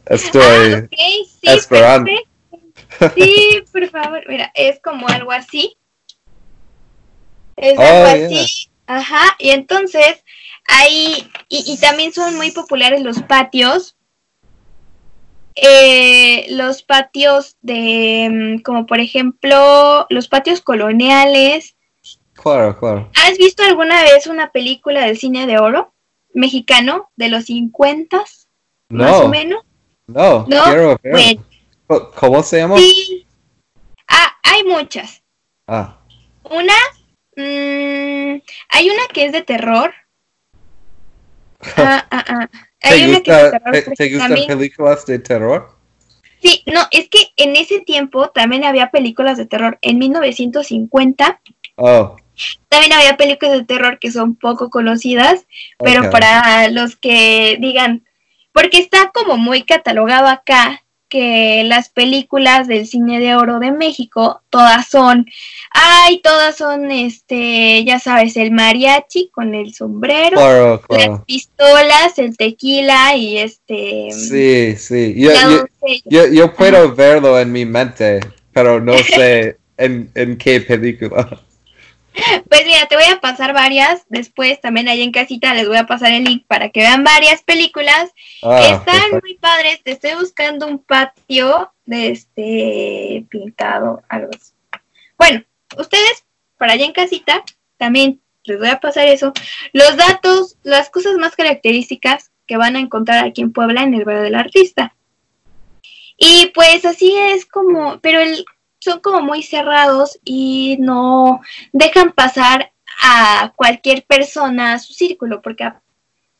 Estoy 0.07 0.73
ah, 0.73 0.87
sí, 0.91 1.29
esperando. 1.43 2.11
Sí, 3.15 3.63
por 3.73 3.89
favor, 3.91 4.23
mira, 4.29 4.53
es 4.55 4.81
como 4.81 5.09
algo 5.09 5.33
así. 5.33 5.77
Es 7.57 7.77
oh, 7.77 7.83
algo 7.83 8.27
así. 8.27 8.69
Ajá, 8.87 9.35
y 9.41 9.51
entonces 9.51 10.23
ahí, 10.69 11.29
y, 11.49 11.65
y, 11.73 11.77
también 11.79 12.13
son 12.13 12.37
muy 12.37 12.53
populares 12.53 13.03
los 13.03 13.21
patios. 13.23 13.97
Eh, 15.57 16.47
los 16.51 16.83
patios 16.83 17.57
de, 17.63 18.29
mm, 18.31 18.63
como 18.63 18.87
por 18.87 19.01
ejemplo, 19.01 20.07
los 20.11 20.29
patios 20.29 20.61
coloniales, 20.61 21.76
Claro, 22.47 22.79
claro. 22.79 23.11
¿Has 23.17 23.37
visto 23.39 23.65
alguna 23.65 24.03
vez 24.03 24.29
una 24.29 24.53
película 24.53 25.05
del 25.05 25.19
cine 25.19 25.49
de 25.49 25.59
oro 25.59 25.93
mexicano 26.33 27.11
de 27.17 27.29
los 27.29 27.47
50 27.47 28.23
no. 28.91 29.03
más 29.03 29.21
o 29.23 29.29
menos? 29.29 29.65
No, 30.07 30.47
¿No? 30.47 30.63
quiero. 30.63 31.01
¿Cómo 32.15 32.45
se 32.45 32.59
llama? 32.59 32.77
Sí. 32.77 33.27
Ah, 34.07 34.33
hay 34.45 34.63
muchas. 34.63 35.25
Ah. 35.67 35.99
Una, 36.45 36.75
mmm, 37.35 38.41
hay 38.69 38.91
una 38.91 39.09
que 39.13 39.25
es 39.25 39.33
de 39.33 39.43
terror. 39.43 39.93
Ah, 41.77 42.07
ah, 42.13 42.25
ah. 42.29 42.49
Hay 42.81 43.01
¿Te, 43.01 43.09
una 43.09 43.21
que 43.23 43.31
es 43.33 43.43
de 43.43 43.59
terror, 43.59 43.95
¿te, 43.97 44.13
gustan 44.13 44.47
películas 44.47 45.07
de 45.07 45.19
terror? 45.19 45.77
Sí, 46.41 46.63
no, 46.67 46.83
es 46.93 47.09
que 47.09 47.31
en 47.37 47.57
ese 47.57 47.81
tiempo 47.81 48.29
también 48.29 48.63
había 48.63 48.93
películas 48.93 49.37
de 49.37 49.47
terror. 49.47 49.79
En 49.83 49.99
1950 49.99 51.41
oh. 51.75 52.17
También 52.69 52.93
había 52.93 53.17
películas 53.17 53.55
de 53.55 53.65
terror 53.65 53.99
que 53.99 54.11
son 54.11 54.35
poco 54.35 54.71
conocidas, 54.71 55.47
pero 55.79 56.11
para 56.11 56.69
los 56.69 56.97
que 56.97 57.57
digan, 57.61 58.05
porque 58.53 58.79
está 58.79 59.11
como 59.13 59.37
muy 59.37 59.63
catalogado 59.63 60.29
acá 60.29 60.83
que 61.09 61.63
las 61.65 61.89
películas 61.89 62.67
del 62.67 62.87
cine 62.87 63.21
de 63.21 63.37
oro 63.37 63.61
de 63.61 63.71
México 63.71 64.43
todas 64.51 64.89
son, 64.89 65.27
ay, 65.71 66.21
todas 66.23 66.57
son, 66.57 66.91
este, 66.91 67.85
ya 67.85 67.99
sabes, 67.99 68.37
el 68.37 68.51
mariachi 68.51 69.31
con 69.33 69.55
el 69.55 69.73
sombrero, 69.73 70.83
las 70.89 71.21
pistolas, 71.25 72.19
el 72.19 72.37
tequila 72.37 73.17
y 73.17 73.39
este. 73.39 74.11
Sí, 74.11 74.77
sí, 74.77 75.15
yo, 75.17 75.31
yo, 76.05 76.27
yo, 76.27 76.55
puedo 76.55 76.95
verlo 76.95 77.39
en 77.39 77.53
mi 77.53 77.65
mente, 77.65 78.21
pero 78.53 78.81
no 78.81 78.95
sé 78.99 79.59
en, 79.77 80.11
en 80.15 80.37
qué 80.37 80.61
película. 80.61 81.41
Pues 82.49 82.65
mira, 82.65 82.87
te 82.87 82.97
voy 82.97 83.05
a 83.05 83.21
pasar 83.21 83.53
varias. 83.53 84.05
Después 84.09 84.61
también 84.61 84.89
ahí 84.89 85.03
en 85.03 85.13
casita 85.13 85.55
les 85.55 85.69
voy 85.69 85.77
a 85.77 85.87
pasar 85.87 86.13
el 86.13 86.25
link 86.25 86.45
para 86.47 86.71
que 86.71 86.81
vean 86.81 87.05
varias 87.05 87.43
películas. 87.43 88.13
Ah, 88.43 88.61
Están 88.61 89.21
muy 89.23 89.35
padres. 89.35 89.83
Te 89.83 89.93
estoy 89.93 90.15
buscando 90.15 90.67
un 90.67 90.79
patio 90.79 91.73
de 91.85 92.11
este 92.11 93.27
pintado, 93.29 94.03
algo 94.09 94.31
así. 94.35 94.53
Bueno, 95.19 95.45
ustedes 95.79 96.25
para 96.59 96.73
allá 96.73 96.85
en 96.85 96.93
casita 96.93 97.45
también 97.77 98.21
les 98.45 98.59
voy 98.59 98.69
a 98.69 98.81
pasar 98.81 99.09
eso. 99.09 99.33
Los 99.73 99.97
datos, 99.97 100.57
las 100.63 100.91
cosas 100.91 101.17
más 101.17 101.35
características 101.37 102.31
que 102.47 102.57
van 102.57 102.77
a 102.77 102.81
encontrar 102.81 103.25
aquí 103.25 103.43
en 103.43 103.53
Puebla 103.53 103.83
en 103.83 103.95
el 103.95 104.05
barrio 104.05 104.23
del 104.23 104.35
artista. 104.37 104.95
Y 106.17 106.51
pues 106.55 106.85
así 106.85 107.15
es 107.15 107.45
como, 107.45 107.99
pero 108.01 108.21
el 108.21 108.45
son 108.87 109.01
como 109.01 109.21
muy 109.21 109.43
cerrados 109.43 110.19
y 110.25 110.77
no 110.79 111.41
dejan 111.73 112.13
pasar 112.13 112.73
a 113.03 113.53
cualquier 113.57 114.05
persona 114.05 114.75
a 114.75 114.79
su 114.79 114.93
círculo, 114.93 115.43
porque 115.43 115.65
a, 115.65 115.83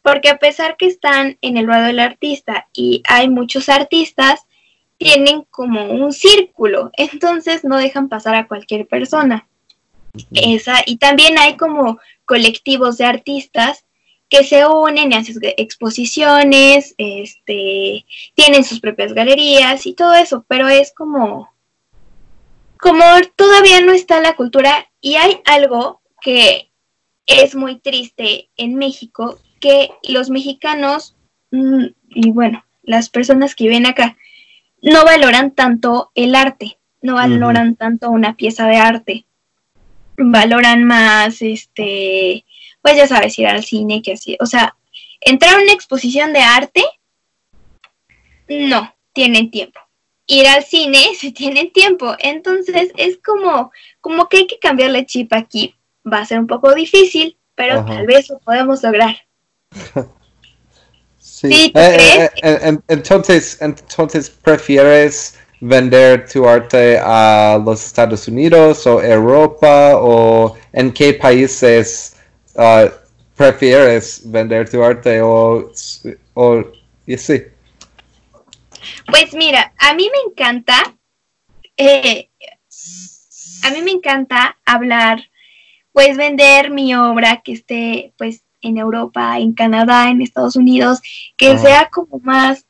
porque 0.01 0.29
a 0.29 0.39
pesar 0.39 0.77
que 0.77 0.87
están 0.87 1.37
en 1.43 1.57
el 1.57 1.67
lado 1.67 1.87
del 1.87 1.99
artista 1.99 2.69
y 2.73 3.03
hay 3.09 3.29
muchos 3.29 3.69
artistas, 3.69 4.47
tienen 4.97 5.43
como 5.51 5.91
un 5.91 6.13
círculo, 6.13 6.91
entonces 6.97 7.65
no 7.65 7.77
dejan 7.77 8.09
pasar 8.09 8.37
a 8.37 8.47
cualquier 8.47 8.87
persona. 8.87 9.47
Esa, 10.33 10.77
y 10.87 10.97
también 10.97 11.39
hay 11.39 11.57
como 11.57 11.99
colectivos 12.25 12.97
de 12.97 13.05
artistas 13.05 13.85
que 14.31 14.45
se 14.45 14.67
unen 14.67 15.13
y 15.13 15.17
hacen 15.17 15.37
exposiciones, 15.43 16.95
este, 16.97 18.07
tienen 18.35 18.65
sus 18.65 18.81
propias 18.81 19.13
galerías 19.13 19.85
y 19.85 19.95
todo 19.95 20.15
eso, 20.15 20.45
pero 20.49 20.69
es 20.69 20.95
como 20.95 21.56
como 22.79 23.05
todavía 23.37 23.81
no 23.81 23.93
está 23.93 24.21
la 24.21 24.37
cultura 24.37 24.91
y 25.01 25.17
hay 25.17 25.41
algo 25.45 26.01
que 26.21 26.71
es 27.27 27.55
muy 27.55 27.79
triste 27.79 28.51
en 28.57 28.77
México, 28.77 29.39
que 29.61 29.91
los 30.09 30.31
mexicanos 30.31 31.17
mm, 31.51 31.87
y 32.09 32.31
bueno, 32.31 32.65
las 32.83 33.09
personas 33.09 33.55
que 33.55 33.65
viven 33.65 33.87
acá 33.87 34.17
no 34.83 35.05
valoran 35.05 35.51
tanto 35.51 36.13
el 36.15 36.35
arte. 36.35 36.79
no 37.03 37.15
valoran 37.15 37.77
tanto 37.77 38.11
una 38.11 38.35
pieza 38.37 38.67
de 38.67 38.77
arte. 38.77 39.27
Valoran 40.17 40.83
más, 40.85 41.41
este, 41.41 42.45
pues 42.83 42.97
ya 42.97 43.07
sabes, 43.07 43.39
ir 43.39 43.47
al 43.47 43.63
cine, 43.63 44.03
que 44.03 44.15
así, 44.15 44.37
o 44.41 44.47
sea, 44.47 44.77
entrar 45.21 45.55
a 45.55 45.63
una 45.63 45.73
exposición 45.73 46.33
de 46.33 46.41
arte, 46.41 46.83
no, 48.49 48.95
tienen 49.13 49.51
tiempo. 49.51 49.81
Ir 50.27 50.47
al 50.47 50.65
cine, 50.65 50.99
si 51.19 51.33
tienen 51.33 51.73
tiempo. 51.73 52.15
Entonces 52.19 52.91
es 52.97 53.19
como, 53.25 53.73
como 54.01 54.29
que 54.29 54.39
hay 54.39 54.47
que 54.47 54.59
cambiarle 54.59 55.07
chip 55.07 55.33
aquí. 55.33 55.75
Va 56.11 56.19
a 56.19 56.27
ser 56.27 56.39
un 56.39 56.47
poco 56.47 56.75
difícil, 56.75 57.37
pero 57.55 57.85
tal 57.85 58.07
vez 58.07 58.29
lo 58.29 58.39
podemos 58.39 58.83
lograr. 58.83 59.17
sí. 61.19 61.73
Eh, 61.75 62.31
eh, 62.43 62.79
entonces, 62.87 63.59
entonces, 63.61 64.31
¿prefieres 64.31 65.37
vender 65.61 66.29
tu 66.29 66.49
arte 66.49 66.99
a 67.03 67.61
los 67.65 67.85
Estados 67.85 68.29
Unidos 68.29 68.87
o 68.87 69.03
Europa 69.03 69.93
o 69.97 70.57
en 70.73 70.93
qué 70.93 71.15
países 71.15 72.15
uh, 72.55 72.89
prefieres 73.35 74.23
vender 74.25 74.69
tu 74.69 74.83
arte 74.83 75.21
o, 75.23 75.73
o 76.35 76.65
y 77.07 77.17
sí? 77.17 77.43
Pues 79.07 79.35
mira, 79.35 79.73
a 79.79 79.95
mí 79.95 80.09
me 80.13 80.31
encanta, 80.31 80.95
eh, 81.77 82.31
a 83.63 83.71
mí 83.71 83.83
me 83.83 83.93
encanta 83.93 84.59
hablar, 84.65 85.31
pues 85.93 86.17
vender 86.17 86.71
mi 86.71 86.95
obra 86.95 87.43
que 87.43 87.53
esté 87.53 88.13
pues 88.19 88.43
en 88.61 88.79
Europa, 88.79 89.39
en 89.39 89.53
Canadá, 89.53 90.11
en 90.11 90.21
Estados 90.21 90.57
Unidos, 90.57 91.01
que 91.37 91.59
sea 91.59 91.89
como 91.91 92.19
más, 92.21 92.67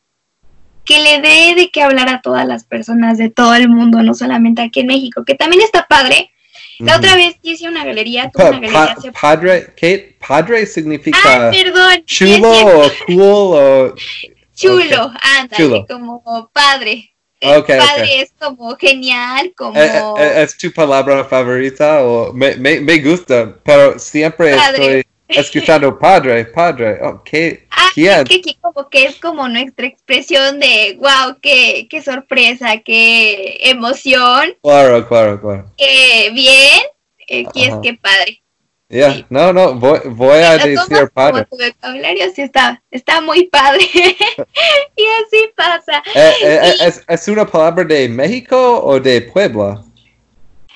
que 0.85 1.01
le 1.01 1.21
dé 1.21 1.55
de 1.57 1.71
qué 1.71 1.83
hablar 1.83 2.09
a 2.09 2.21
todas 2.21 2.47
las 2.47 2.64
personas 2.64 3.19
de 3.19 3.31
todo 3.31 3.55
el 3.55 3.69
mundo, 3.69 4.03
no 4.03 4.14
solamente 4.14 4.62
aquí 4.62 4.81
en 4.81 4.87
México, 4.87 5.25
que 5.25 5.35
también 5.35 5.62
está 5.62 5.87
padre. 5.87 6.31
La 6.79 6.99
otra 6.99 7.17
vez 7.17 7.37
hice 7.43 7.69
una 7.69 7.85
galería, 7.85 8.31
tuve 8.31 8.51
una 8.51 8.61
galería 8.61 8.97
Padre, 9.19 9.67
Kate, 9.69 10.19
padre 10.27 10.67
significa 10.67 11.49
ah, 11.49 11.51
perdón, 11.51 12.05
chulo 12.05 12.51
o 12.51 12.91
cool 13.07 13.19
o 13.19 13.95
Chulo, 14.57 15.13
ándale, 15.21 15.85
como 15.87 16.51
padre. 16.53 17.11
padre 17.41 18.23
es 18.23 18.33
como 18.39 18.75
genial, 18.77 19.53
como... 19.55 19.79
¿Es, 19.79 19.91
eh, 19.91 20.03
eh, 20.19 20.43
es, 20.43 20.57
tu 20.57 20.73
palabra 20.73 21.25
favorita 21.25 22.03
o 22.03 22.33
me, 22.33 22.57
me, 22.57 22.81
me 22.81 22.99
gusta, 22.99 23.55
pero 23.63 23.99
siempre 23.99 24.57
estoy 24.57 25.07
escuchando 25.29 25.99
padre, 25.99 26.47
padre, 26.47 26.99
oh, 27.03 27.23
¿qué? 27.23 27.67
Ah, 27.71 27.91
¿quién? 27.93 28.25
que 28.25 28.37
aquí 28.37 28.59
como 28.61 28.89
que 28.89 29.05
es 29.05 29.17
como 29.17 29.47
nuestra 29.47 29.87
expresión 29.87 30.59
de 30.59 30.97
wow, 30.99 31.37
qué, 31.43 31.87
qué 31.91 32.03
sorpresa, 32.03 32.79
qué 32.79 33.59
emoción. 33.61 34.57
Claro, 34.63 35.07
claro, 35.07 35.41
claro. 35.41 35.71
Eh, 35.77 36.31
bien, 36.33 36.83
aquí 37.29 37.65
es 37.65 37.75
que 37.83 37.93
padre. 37.95 38.43
Ya, 38.89 39.26
no, 39.30 39.53
no, 39.53 39.74
voy, 39.74 39.99
voy 40.05 40.39
a 40.39 40.59
decir 40.59 41.11
padre. 41.12 41.45
tu 41.51 41.57
vocabulario 41.57 42.30
sí 42.32 42.43
está, 42.43 42.80
está 42.91 43.20
muy 43.20 43.49
padre. 43.49 43.82
y 43.93 45.05
así 45.05 45.51
pasa. 45.57 46.05
Eh, 46.14 46.32
eh, 46.43 46.61
eh, 46.62 46.74
¿es, 46.80 47.05
¿Es 47.09 47.26
una 47.26 47.45
palabra 47.47 47.84
de 47.84 48.09
México 48.09 48.80
o 48.84 49.01
de 49.01 49.22
Puebla? 49.22 49.82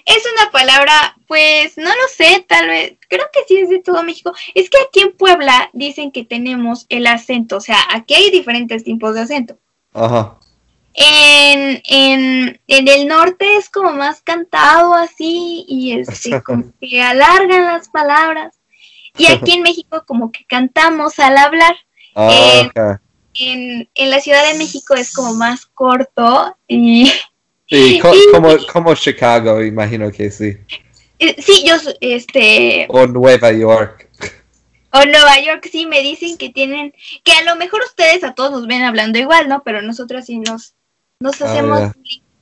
Es 0.05 0.25
una 0.35 0.51
palabra, 0.51 1.17
pues 1.29 1.77
no 1.77 1.89
lo 1.89 2.09
sé, 2.13 2.45
tal 2.49 2.67
vez, 2.67 2.95
creo 3.09 3.27
que 3.33 3.45
sí 3.47 3.59
es 3.59 3.69
de 3.69 3.79
todo 3.79 4.03
México. 4.03 4.33
Es 4.55 4.69
que 4.69 4.79
aquí 4.79 5.03
en 5.03 5.13
Puebla 5.13 5.71
dicen 5.73 6.11
que 6.11 6.25
tenemos 6.25 6.87
el 6.89 7.07
acento, 7.07 7.59
o 7.59 7.61
sea, 7.61 7.79
aquí 7.93 8.15
hay 8.15 8.31
diferentes 8.31 8.83
tipos 8.83 9.15
de 9.15 9.21
acento. 9.21 9.57
Ajá. 9.93 10.37
En, 10.95 11.81
en, 11.85 12.61
en, 12.67 12.89
el 12.89 13.07
norte 13.07 13.57
es 13.57 13.71
como 13.71 13.93
más 13.93 14.23
cantado 14.23 14.95
así 14.95 15.65
y 15.69 15.93
este, 15.93 16.43
como 16.45 16.73
que 16.81 17.01
alargan 17.01 17.67
las 17.67 17.89
palabras. 17.89 18.55
Y 19.17 19.27
aquí 19.33 19.53
en 19.53 19.63
México 19.63 20.05
como 20.07 20.33
que 20.33 20.45
cantamos 20.47 21.19
al 21.19 21.37
hablar. 21.37 21.77
Ah, 22.15 22.99
en, 23.35 23.89
en, 23.95 24.11
la 24.11 24.21
Ciudad 24.21 24.45
de 24.51 24.59
México 24.59 24.95
es 24.95 25.13
como 25.13 25.35
más 25.35 25.67
corto 25.67 26.57
y... 26.67 27.11
Sí, 27.73 28.01
como, 28.33 28.49
como 28.73 28.97
Chicago, 28.97 29.63
imagino 29.63 30.11
que 30.11 30.29
sí. 30.33 30.57
Eh, 31.21 31.37
sí, 31.41 31.65
yo, 31.65 31.77
este... 32.01 32.89
O 32.89 33.07
Nueva 33.07 33.53
York. 33.53 34.11
O 34.93 35.05
Nueva 35.05 35.39
York, 35.41 35.69
sí, 35.71 35.87
me 35.87 36.03
dicen 36.03 36.37
que 36.37 36.49
tienen, 36.49 36.93
que 37.23 37.31
a 37.31 37.43
lo 37.43 37.55
mejor 37.55 37.83
ustedes 37.83 38.25
a 38.25 38.35
todos 38.35 38.51
nos 38.51 38.67
ven 38.67 38.83
hablando 38.83 39.21
igual, 39.21 39.49
¿no? 39.49 39.63
Pero 39.63 39.83
nosotros 39.83 40.27
sí 40.27 40.41
nos, 40.41 40.75
nos 41.21 41.41
ah, 41.43 41.45
hacemos 41.45 41.81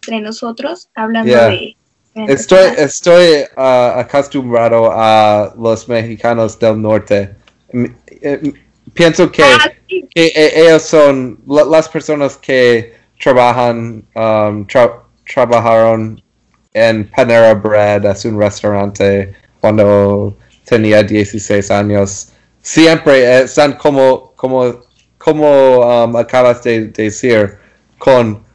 entre 0.02 0.20
nosotros 0.20 0.88
hablando 0.94 1.34
de... 1.34 1.76
Estoy, 2.14 2.70
estoy 2.76 3.42
uh, 3.56 4.00
acostumbrado 4.00 4.90
a 4.92 5.54
los 5.56 5.88
mexicanos 5.88 6.58
del 6.58 6.80
norte. 6.80 7.30
Eh, 7.72 8.52
pienso 8.92 9.30
que, 9.30 9.44
ah, 9.44 9.70
que, 9.86 10.26
e, 10.26 10.60
ellos 10.60 10.82
son 10.82 11.38
las 11.46 11.88
personas 11.88 12.36
que 12.36 12.96
trabajan, 13.22 14.02
um, 14.16 14.66
trabajaron 15.32 16.20
en 16.72 17.08
Panera 17.10 17.54
Bread, 17.54 18.04
es 18.06 18.24
un 18.24 18.40
restaurante 18.40 19.32
cuando 19.60 20.36
tenía 20.64 21.02
16 21.04 21.70
años. 21.70 22.32
Siempre 22.62 23.42
están 23.42 23.74
como, 23.74 24.32
como, 24.34 24.82
como 25.18 25.78
um, 25.80 26.16
acabas 26.16 26.64
de 26.64 26.88
decir, 26.88 27.58
con 27.98 28.47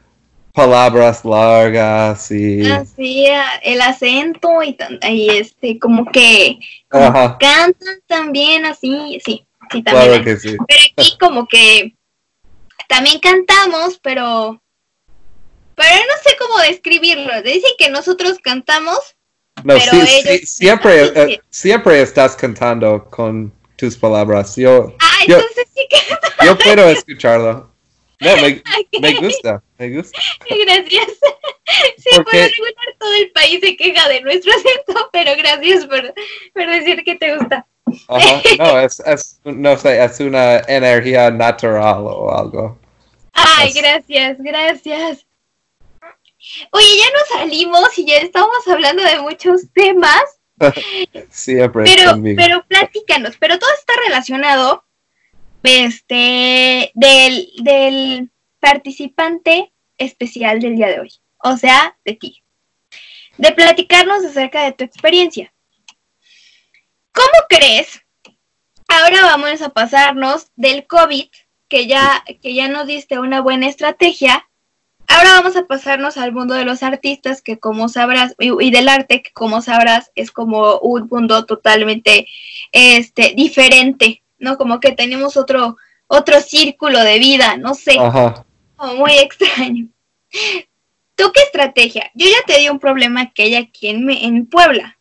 palabras 0.54 1.26
largas 1.26 2.32
y 2.32 2.70
así 2.70 3.26
el 3.64 3.82
acento 3.82 4.62
y, 4.64 4.78
y 5.10 5.30
este 5.30 5.80
como 5.80 6.06
que 6.12 6.60
cantan 6.90 8.00
también 8.06 8.66
así 8.66 9.20
sí 9.26 9.46
sí 9.72 9.82
también 9.82 10.24
pero 10.24 10.82
aquí 10.98 11.18
como 11.20 11.48
que 11.48 11.96
también 12.88 13.20
cantamos 13.20 14.00
pero 14.02 14.62
pero 15.76 15.96
no 15.96 16.24
sé 16.24 16.36
cómo 16.38 16.58
describirlo. 16.60 17.42
Dicen 17.42 17.72
que 17.78 17.90
nosotros 17.90 18.38
cantamos 18.42 19.00
no, 19.64 19.76
pero 19.76 20.04
ellos 20.04 20.50
siempre 20.50 21.12
eh, 21.16 21.42
siempre 21.50 22.02
estás 22.02 22.36
cantando 22.36 23.06
con 23.06 23.54
tus 23.76 23.96
palabras. 23.96 24.56
Yo 24.56 24.96
ah, 25.00 25.18
entonces 25.26 25.68
sí 25.76 25.88
que 25.90 26.46
yo 26.46 26.58
puedo 26.64 26.90
escucharlo 26.90 27.73
no, 28.24 28.36
me, 29.02 29.14
gusta, 29.16 29.64
me 29.78 29.90
gusta. 29.96 30.20
Gracias. 30.50 31.08
Sí, 31.98 32.10
por 32.16 32.34
regular 32.34 32.96
todo 33.00 33.14
el 33.16 33.32
país 33.32 33.60
se 33.62 33.76
queja 33.76 34.08
de 34.10 34.22
nuestro 34.22 34.52
acento, 34.52 35.10
pero 35.12 35.32
gracias 35.38 35.86
por, 35.86 36.14
por 36.54 36.68
decir 36.68 37.04
que 37.04 37.16
te 37.16 37.36
gusta. 37.36 37.66
no, 38.58 38.80
es, 38.80 39.00
es, 39.06 39.40
no 39.44 39.78
sé, 39.78 40.04
es 40.04 40.20
una 40.20 40.60
energía 40.60 41.32
natural 41.32 42.04
o 42.06 42.36
algo. 42.36 42.80
Ay, 43.34 43.72
gracias, 43.74 44.38
gracias. 44.40 45.26
Oye, 46.72 46.98
ya 46.98 47.06
nos 47.18 47.28
salimos 47.30 47.98
y 47.98 48.06
ya 48.06 48.18
estamos 48.18 48.68
hablando 48.68 49.04
de 49.04 49.20
muchos 49.22 49.62
temas. 49.74 50.24
Siempre. 51.30 51.84
Pero, 51.86 52.22
pero 52.36 52.66
platícanos, 52.68 53.36
pero 53.40 53.58
todo 53.58 53.72
está 53.74 53.94
relacionado 54.06 54.84
este, 55.64 56.92
del, 56.94 57.50
del 57.64 58.30
participante 58.60 59.72
especial 59.98 60.60
del 60.60 60.76
día 60.76 60.88
de 60.88 61.00
hoy, 61.00 61.12
o 61.40 61.58
sea, 61.58 61.98
de 62.06 62.14
ti, 62.14 62.44
de 63.38 63.52
platicarnos 63.52 64.24
acerca 64.26 64.64
de 64.64 64.74
tu 64.74 64.84
experiencia. 64.84 65.54
¿Cómo 67.14 67.48
crees? 67.48 68.02
Ahora 68.88 69.22
vamos 69.24 69.62
a 69.62 69.70
pasarnos 69.70 70.48
del 70.56 70.88
COVID, 70.88 71.28
que 71.68 71.88
ya, 71.88 72.24
que 72.42 72.54
ya 72.54 72.68
nos 72.68 72.88
diste 72.88 73.20
una 73.20 73.42
buena 73.42 73.68
estrategia. 73.68 74.50
Ahora 75.08 75.34
vamos 75.34 75.56
a 75.56 75.66
pasarnos 75.66 76.18
al 76.18 76.32
mundo 76.32 76.54
de 76.56 76.66
los 76.66 76.84
artistas, 76.84 77.42
que 77.42 77.60
como 77.60 77.90
sabrás, 77.90 78.36
y, 78.40 78.72
del 78.72 78.90
arte, 78.90 79.22
que 79.22 79.32
como 79.32 79.62
sabrás 79.62 80.12
es 80.16 80.32
como 80.32 80.80
un 80.80 81.08
mundo 81.10 81.46
totalmente 81.46 82.28
este, 82.72 83.34
diferente 83.36 84.23
¿no? 84.44 84.58
Como 84.58 84.80
que 84.80 84.92
tenemos 84.92 85.38
otro, 85.38 85.78
otro 86.08 86.42
círculo 86.42 87.00
de 87.00 87.18
vida, 87.18 87.58
no 87.58 87.74
sé. 87.74 87.98
Ajá. 87.98 88.46
muy 88.98 89.14
extraño. 89.14 89.88
¿Tú 91.16 91.32
qué 91.34 91.42
estrategia? 91.42 92.12
Yo 92.14 92.28
ya 92.28 92.44
te 92.46 92.60
di 92.60 92.70
un 92.70 92.80
problema 92.80 93.32
que 93.32 93.44
hay 93.44 93.56
aquí 93.56 93.88
en, 93.88 94.10
en 94.10 94.46
Puebla. 94.46 94.98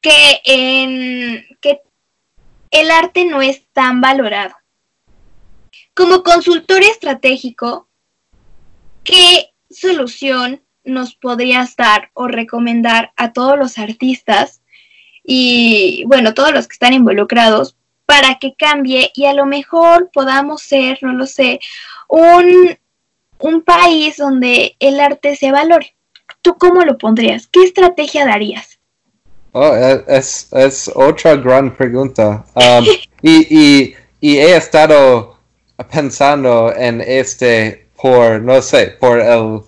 Que, 0.00 0.40
en, 0.44 1.44
que 1.60 1.82
el 2.70 2.90
arte 2.90 3.26
no 3.26 3.42
es 3.42 3.66
tan 3.74 4.00
valorado. 4.00 4.54
Como 5.92 6.22
consultor 6.22 6.80
estratégico, 6.82 7.88
¿qué 9.04 9.52
solución 9.68 10.62
nos 10.84 11.14
podrías 11.14 11.76
dar 11.76 12.10
o 12.14 12.26
recomendar 12.26 13.12
a 13.16 13.34
todos 13.34 13.58
los 13.58 13.76
artistas 13.76 14.62
y, 15.22 16.04
bueno, 16.06 16.32
todos 16.32 16.52
los 16.52 16.66
que 16.66 16.72
están 16.72 16.94
involucrados 16.94 17.76
para 18.10 18.40
que 18.40 18.56
cambie 18.56 19.12
y 19.14 19.26
a 19.26 19.34
lo 19.34 19.46
mejor 19.46 20.10
podamos 20.12 20.62
ser, 20.62 20.98
no 21.00 21.12
lo 21.12 21.26
sé, 21.26 21.60
un, 22.08 22.76
un 23.38 23.62
país 23.62 24.16
donde 24.16 24.74
el 24.80 24.98
arte 24.98 25.36
se 25.36 25.52
valore. 25.52 25.94
¿tú 26.42 26.56
cómo 26.58 26.80
lo 26.82 26.98
pondrías? 26.98 27.46
¿Qué 27.46 27.62
estrategia 27.62 28.26
darías? 28.26 28.80
Oh, 29.52 29.72
e, 29.76 30.04
es, 30.08 30.48
es 30.52 30.90
otra 30.92 31.36
gran 31.36 31.76
pregunta. 31.76 32.44
Um, 32.54 32.84
y, 33.22 33.94
y, 34.20 34.38
he 34.38 34.56
estado 34.56 35.38
pensando 35.92 36.74
en 36.74 37.00
este 37.00 37.86
por, 38.00 38.42
no 38.42 38.60
sé, 38.60 38.96
por 38.98 39.20
el, 39.20 39.60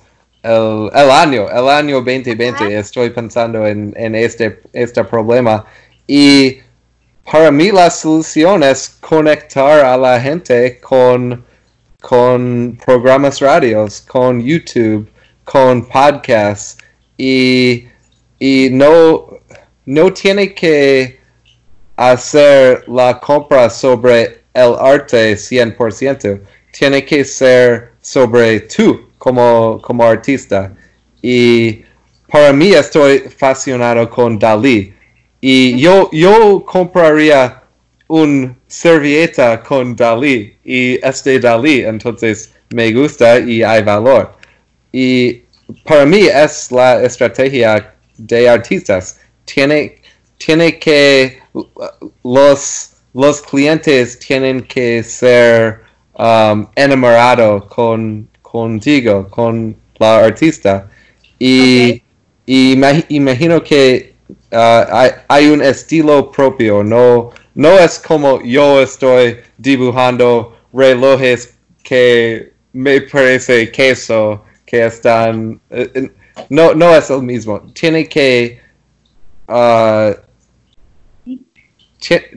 el, 0.42 0.90
el 0.92 1.10
año, 1.12 1.48
el 1.48 1.68
año 1.68 1.96
2020. 1.96 2.76
Estoy 2.76 3.10
pensando 3.10 3.66
en, 3.68 3.94
en 3.96 4.16
este, 4.16 4.60
este 4.72 5.04
problema. 5.04 5.64
Y 6.08 6.58
para 7.24 7.50
mí 7.50 7.70
la 7.70 7.90
solución 7.90 8.62
es 8.62 8.96
conectar 9.00 9.84
a 9.84 9.96
la 9.96 10.20
gente 10.20 10.80
con, 10.80 11.44
con 12.00 12.78
programas 12.84 13.40
radios, 13.40 14.00
con 14.00 14.42
YouTube, 14.42 15.08
con 15.44 15.86
podcasts 15.86 16.78
y, 17.16 17.86
y 18.38 18.68
no, 18.70 19.26
no 19.84 20.12
tiene 20.12 20.54
que 20.54 21.20
hacer 21.96 22.84
la 22.88 23.18
compra 23.20 23.70
sobre 23.70 24.42
el 24.54 24.74
arte 24.78 25.34
100%, 25.34 26.40
tiene 26.72 27.04
que 27.04 27.24
ser 27.24 27.92
sobre 28.00 28.60
tú 28.60 29.08
como, 29.18 29.80
como 29.82 30.04
artista. 30.04 30.74
Y 31.22 31.84
para 32.28 32.52
mí 32.52 32.72
estoy 32.72 33.20
fascinado 33.20 34.08
con 34.10 34.38
Dalí. 34.38 34.94
Y 35.44 35.76
yo, 35.76 36.08
yo 36.12 36.64
compraría 36.64 37.64
un 38.06 38.56
servilleta 38.68 39.60
con 39.60 39.96
Dalí 39.96 40.56
y 40.64 41.04
este 41.04 41.40
Dalí, 41.40 41.80
entonces 41.80 42.52
me 42.70 42.92
gusta 42.92 43.40
y 43.40 43.60
hay 43.64 43.82
valor. 43.82 44.36
Y 44.92 45.42
para 45.84 46.06
mí 46.06 46.28
es 46.32 46.70
la 46.70 47.02
estrategia 47.02 47.92
de 48.16 48.48
artistas. 48.48 49.18
Tiene, 49.44 49.96
tiene 50.38 50.78
que, 50.78 51.40
los, 52.22 52.92
los 53.12 53.42
clientes 53.42 54.20
tienen 54.20 54.62
que 54.62 55.02
ser 55.02 55.80
um, 56.18 56.68
enamorados 56.76 57.64
con, 57.64 58.28
contigo, 58.42 59.26
con 59.28 59.74
la 59.98 60.18
artista. 60.18 60.88
Y, 61.40 62.00
y 62.46 62.78
imagino 63.08 63.60
que 63.64 64.11
Uh, 64.52 65.08
hay, 65.28 65.48
un 65.48 65.62
estilo 65.62 66.30
propio, 66.30 66.84
no, 66.84 67.30
no 67.54 67.78
es 67.78 67.98
como 67.98 68.42
yo 68.42 68.82
estoy 68.82 69.38
dibujando 69.56 70.54
relojes 70.74 71.54
que 71.82 72.52
me 72.74 73.00
parece 73.00 73.70
queso, 73.70 74.44
que 74.66 74.84
están... 74.84 75.58
Eh, 75.70 76.10
no, 76.50 76.74
no 76.74 76.94
es 76.94 77.08
el 77.08 77.22
mismo. 77.22 77.60
Tiene 77.72 78.06
que... 78.06 78.60
Uh, 79.48 80.14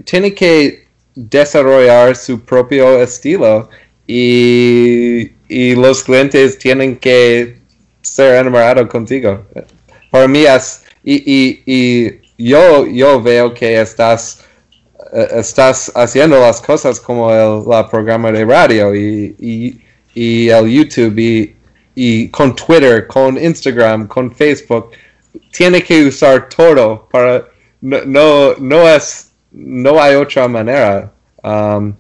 tiene 0.05 0.34
que 0.34 0.88
desarrollar 1.16 2.16
su 2.16 2.39
propio 2.39 3.01
estilo 3.01 3.70
y, 4.07 5.32
y 5.49 5.76
los 5.76 6.03
clientes 6.03 6.57
tienen 6.57 6.95
que 6.95 7.59
ser 8.01 8.36
enamorados 8.36 8.88
contigo. 8.88 9.43
Para 10.11 10.28
mí 10.28 10.45
es 10.45 10.85
y, 11.06 11.14
y, 11.14 11.64
y 11.66 12.49
yo, 12.49 12.88
yo 12.88 13.22
veo 13.22 13.53
que 13.53 13.80
estás, 13.80 14.43
eh, 15.14 15.28
estás 15.34 15.91
haciendo 15.93 16.39
las 16.39 16.60
cosas 16.60 16.99
como 16.99 17.32
el 17.32 17.86
programa 17.89 18.32
de 18.32 18.43
radio 18.43 18.95
y, 18.95 19.36
y, 19.39 19.82
y 20.16 20.49
el 20.49 20.68
YouTube 20.68 21.18
y, 21.20 21.56
y, 21.93 22.28
con 22.30 22.56
Twitter, 22.56 23.06
con 23.06 23.38
Instagram, 23.38 24.08
con 24.08 24.34
Facebook. 24.34 24.89
Tiene 25.51 25.84
que 25.84 26.06
usar 26.08 26.49
todo 26.49 27.08
para... 27.12 27.47
No, 27.82 28.56
no, 28.58 28.89
es... 28.89 29.30
No 29.51 30.01
hay 30.01 30.16
otra 30.16 30.47
manera. 30.47 31.14
Um, 31.43 31.93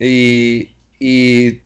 y, 0.00 0.74
y 0.98 1.60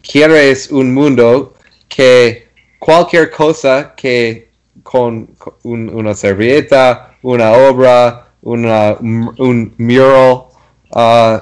quieres 0.00 0.70
un 0.70 0.94
mundo 0.94 1.54
que 1.88 2.46
cualquier 2.78 3.30
cosa 3.30 3.92
que 3.94 4.47
con, 4.90 5.36
una 5.64 6.14
servilleta, 6.14 7.14
una 7.20 7.52
obra, 7.52 8.32
una, 8.40 8.96
un 8.98 9.74
mural. 9.76 10.46
Uh, 10.90 11.40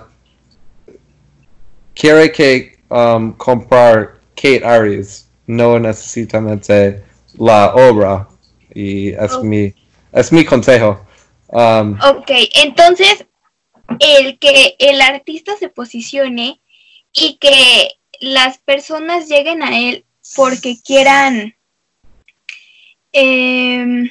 quiere 1.94 2.32
que 2.32 2.76
um, 2.90 3.32
comprar 3.34 4.18
Kate 4.34 4.64
Aries, 4.64 5.28
no 5.46 5.78
necesariamente 5.78 7.04
la 7.38 7.72
obra. 7.76 8.28
Y 8.74 9.10
es, 9.10 9.38
mi, 9.44 9.72
es 10.10 10.32
mi 10.32 10.44
consejo. 10.44 11.06
Um, 11.46 11.96
ok, 12.02 12.30
entonces 12.64 13.26
el 14.00 14.40
que 14.40 14.74
el 14.80 15.00
artista 15.00 15.56
se 15.56 15.68
posicione 15.68 16.60
y 17.12 17.38
que 17.38 17.90
las 18.18 18.58
personas 18.58 19.28
lleguen 19.28 19.62
a 19.62 19.78
él 19.78 20.04
porque 20.34 20.74
quieran 20.84 21.55
eh, 23.16 24.10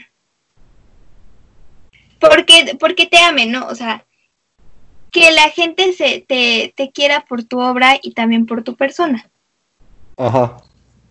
porque, 2.19 2.75
porque 2.79 3.05
te 3.05 3.17
amen, 3.17 3.51
¿no? 3.51 3.67
O 3.67 3.75
sea, 3.75 4.05
que 5.11 5.31
la 5.31 5.49
gente 5.49 5.93
se, 5.93 6.25
te, 6.27 6.73
te 6.75 6.91
quiera 6.91 7.25
por 7.25 7.43
tu 7.43 7.59
obra 7.59 7.97
y 8.01 8.11
también 8.11 8.45
por 8.45 8.63
tu 8.63 8.75
persona. 8.75 9.29
Ajá. 10.17 10.57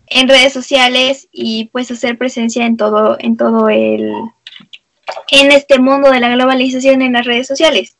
En 0.07 0.27
redes 0.27 0.53
sociales 0.53 1.27
y 1.31 1.65
pues 1.71 1.89
hacer 1.89 2.17
presencia 2.17 2.65
en 2.65 2.77
todo, 2.77 3.17
en 3.19 3.37
todo 3.37 3.69
el, 3.69 4.13
en 5.31 5.51
este 5.51 5.79
mundo 5.79 6.11
de 6.11 6.19
la 6.19 6.29
globalización 6.29 7.01
en 7.01 7.13
las 7.13 7.25
redes 7.25 7.47
sociales. 7.47 7.97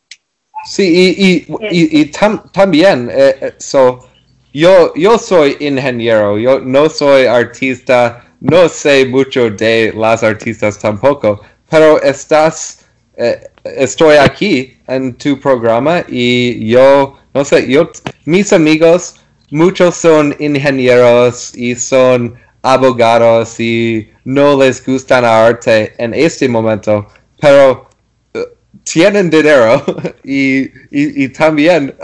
Sí, 0.66 1.16
y, 1.18 1.46
y, 1.72 2.02
y, 2.02 2.12
también, 2.52 3.10
eh, 3.12 3.36
eh, 3.39 3.54
so, 3.60 4.10
yo, 4.52 4.93
yo 4.96 5.18
soy 5.20 5.58
ingeniero, 5.60 6.39
yo 6.39 6.60
no 6.60 6.89
soy 6.89 7.26
artista, 7.26 8.34
no 8.46 8.70
sé 8.70 9.06
mucho 9.08 9.50
de 9.50 9.91
las 9.96 10.22
artistas 10.22 10.78
tampoco, 10.78 11.41
pero 11.70 12.02
estás, 12.04 12.86
eh, 13.18 13.48
estoy 13.64 14.18
aquí 14.18 14.78
en 14.88 15.16
tu 15.16 15.39
programa 15.39 16.06
y 16.08 16.68
yo, 16.68 17.18
no 17.34 17.43
sé, 17.43 17.68
yo, 17.68 17.89
mis 18.26 18.54
amigos, 18.54 19.16
muchos 19.50 19.96
son 19.96 20.36
ingenieros 20.39 21.56
y 21.58 21.74
son 21.76 22.36
abogados 22.62 23.60
y 23.60 24.12
no 24.26 24.62
les 24.62 24.86
gusta 24.86 25.20
el 25.20 25.26
arte 25.26 25.93
en 25.98 26.14
este 26.14 26.48
momento, 26.48 27.08
pero 27.41 27.89
eh, 28.36 28.43
tienen 28.84 29.32
dinero 29.32 29.84
y, 30.24 30.70
y, 30.91 31.30
también 31.30 31.96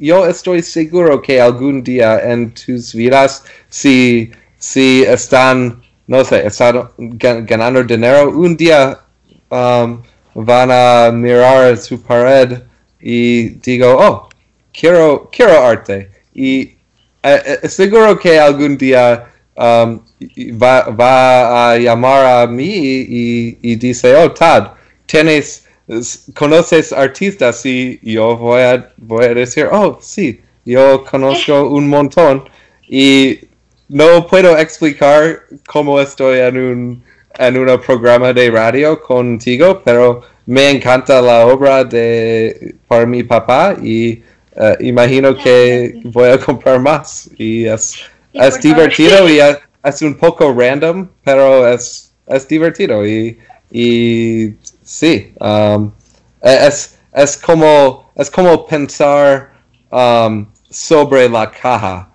yo 0.00 0.26
estoy 0.26 0.62
seguro 0.62 1.22
que 1.22 1.40
algún 1.40 1.84
día 1.84 2.18
en 2.18 2.52
tus 2.52 2.92
vidas 2.92 3.44
si 3.68 4.32
si 4.66 5.04
están, 5.04 5.80
no 6.08 6.24
sé, 6.24 6.44
están 6.44 6.90
ganando 6.98 7.84
dinero, 7.84 8.30
un 8.30 8.56
día 8.56 8.98
um, 9.48 10.02
van 10.34 10.70
a 10.72 11.12
mirar 11.12 11.76
su 11.76 12.02
pared 12.02 12.58
y 13.00 13.50
digo, 13.60 13.96
oh, 13.96 14.28
quiero, 14.72 15.30
quiero 15.30 15.64
arte. 15.64 16.10
Y 16.34 16.74
eh, 17.22 17.58
eh, 17.62 17.68
seguro 17.68 18.18
que 18.18 18.40
algún 18.40 18.76
día 18.76 19.30
um, 19.54 20.00
va, 20.60 20.90
va, 20.90 21.70
a 21.70 21.78
llamar 21.78 22.42
a 22.42 22.46
mí 22.48 22.64
y, 22.66 23.58
y, 23.62 23.76
dice, 23.76 24.16
oh, 24.16 24.32
Tad, 24.32 24.72
tienes, 25.06 25.68
conoces 26.34 26.92
artistas 26.92 27.64
y 27.64 28.00
yo 28.02 28.36
voy 28.36 28.62
a, 28.62 28.92
voy 28.96 29.26
a 29.26 29.34
decir, 29.34 29.68
oh, 29.70 30.00
sí, 30.02 30.40
yo 30.64 31.04
conozco 31.04 31.68
un 31.78 31.88
montón. 31.88 32.48
Y 32.88 33.46
no 33.88 34.26
puedo 34.26 34.56
explicar 34.58 35.42
cómo 35.66 36.00
estoy 36.00 36.40
en 36.40 36.56
un 36.56 37.02
en 37.38 37.56
un 37.58 37.80
programa 37.80 38.32
de 38.32 38.50
radio 38.50 39.00
contigo, 39.00 39.82
pero 39.84 40.22
me 40.46 40.70
encanta 40.70 41.20
la 41.20 41.46
obra 41.46 41.84
de 41.84 42.74
para 42.88 43.06
mi 43.06 43.22
papá 43.22 43.76
y 43.82 44.22
uh, 44.56 44.74
imagino 44.80 45.36
que 45.36 46.00
voy 46.04 46.30
a 46.30 46.38
comprar 46.38 46.80
más. 46.80 47.28
Y 47.36 47.66
es, 47.66 47.98
es 48.32 48.60
divertido 48.60 49.28
y 49.28 49.40
es, 49.40 50.02
un 50.02 50.14
poco 50.14 50.52
random, 50.52 51.08
pero 51.24 51.68
es, 51.68 52.12
es 52.26 52.48
divertido 52.48 53.06
y, 53.06 53.38
y 53.70 54.54
sí, 54.82 55.32
um, 55.40 55.92
es, 56.42 56.96
es 57.12 57.36
como 57.36 58.10
es 58.14 58.30
como 58.30 58.66
pensar 58.66 59.50
um, 59.90 60.46
sobre 60.70 61.28
la 61.28 61.50
caja 61.50 62.08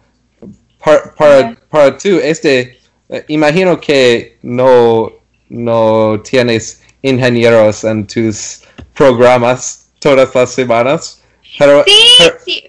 para, 0.83 1.13
para, 1.15 1.55
para 1.69 1.97
tú, 1.97 2.19
este, 2.21 2.79
eh, 3.09 3.25
imagino 3.27 3.79
que 3.79 4.37
no, 4.41 5.11
no 5.49 6.21
tienes 6.21 6.81
ingenieros 7.01 7.83
en 7.83 8.07
tus 8.07 8.61
programas 8.93 9.91
todas 9.99 10.33
las 10.33 10.51
semanas. 10.51 11.23
Pero, 11.57 11.83
sí, 11.85 12.29
sí. 12.45 12.63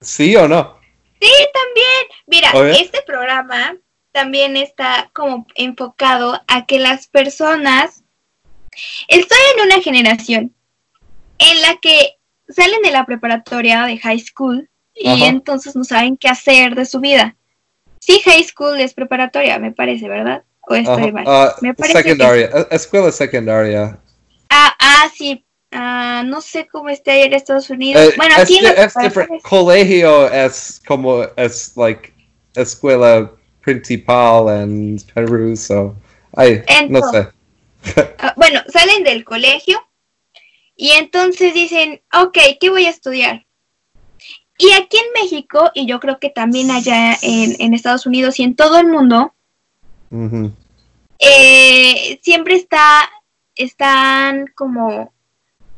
¿Sí 0.00 0.36
o 0.36 0.48
no? 0.48 0.78
Sí, 1.20 1.32
también. 1.52 2.06
Mira, 2.26 2.78
este 2.78 3.02
programa 3.02 3.76
también 4.12 4.56
está 4.56 5.10
como 5.12 5.46
enfocado 5.54 6.40
a 6.48 6.66
que 6.66 6.78
las 6.78 7.06
personas, 7.06 8.02
estoy 9.08 9.38
en 9.54 9.66
una 9.66 9.80
generación 9.80 10.54
en 11.38 11.62
la 11.62 11.76
que 11.76 12.16
salen 12.48 12.82
de 12.82 12.90
la 12.90 13.06
preparatoria 13.06 13.84
de 13.84 13.98
high 13.98 14.20
school 14.20 14.68
y 14.94 15.24
entonces 15.24 15.76
no 15.76 15.84
saben 15.84 16.16
qué 16.16 16.28
hacer 16.28 16.74
de 16.74 16.86
su 16.86 17.00
vida. 17.00 17.35
Sí, 18.06 18.20
high 18.24 18.44
school 18.44 18.80
es 18.80 18.94
preparatoria, 18.94 19.58
me 19.58 19.72
parece, 19.72 20.08
¿verdad? 20.08 20.44
¿O 20.60 20.76
estoy 20.76 21.10
mal? 21.10 21.24
Ah, 21.26 21.56
me 21.60 21.74
parece 21.74 22.02
secundaria, 22.02 22.48
que... 22.50 22.66
escuela 22.70 23.10
secundaria. 23.10 23.98
Ah, 24.48 24.76
ah, 24.78 25.10
sí. 25.12 25.44
Ah, 25.72 26.22
no 26.24 26.40
sé 26.40 26.68
cómo 26.70 26.88
está 26.88 27.10
ahí 27.10 27.22
en 27.22 27.32
Estados 27.32 27.68
Unidos. 27.68 28.00
Eh, 28.00 28.14
bueno, 28.16 28.36
aquí 28.38 28.60
es, 28.64 28.94
Colegio 29.42 30.32
es 30.32 30.80
como, 30.86 31.24
es 31.36 31.76
like 31.76 32.14
escuela 32.54 33.28
principal 33.60 34.62
en 34.62 34.98
Perú, 35.12 35.56
so, 35.56 35.96
ay, 36.36 36.62
no 36.88 37.00
sé. 37.10 37.28
Bueno, 38.36 38.62
salen 38.68 39.02
del 39.04 39.24
colegio 39.24 39.78
y 40.76 40.90
entonces 40.90 41.54
dicen, 41.54 42.02
ok, 42.12 42.38
¿qué 42.60 42.70
voy 42.70 42.86
a 42.86 42.90
estudiar? 42.90 43.45
Y 44.58 44.72
aquí 44.72 44.96
en 44.96 45.22
México, 45.22 45.70
y 45.74 45.86
yo 45.86 46.00
creo 46.00 46.18
que 46.18 46.30
también 46.30 46.70
allá 46.70 47.16
en, 47.20 47.74
Estados 47.74 48.06
Unidos 48.06 48.38
y 48.40 48.42
en 48.42 48.56
todo 48.56 48.78
el 48.78 48.86
mundo, 48.86 49.34
eh, 51.18 52.18
siempre 52.22 52.54
está, 52.54 53.10
están 53.54 54.46
como, 54.54 55.12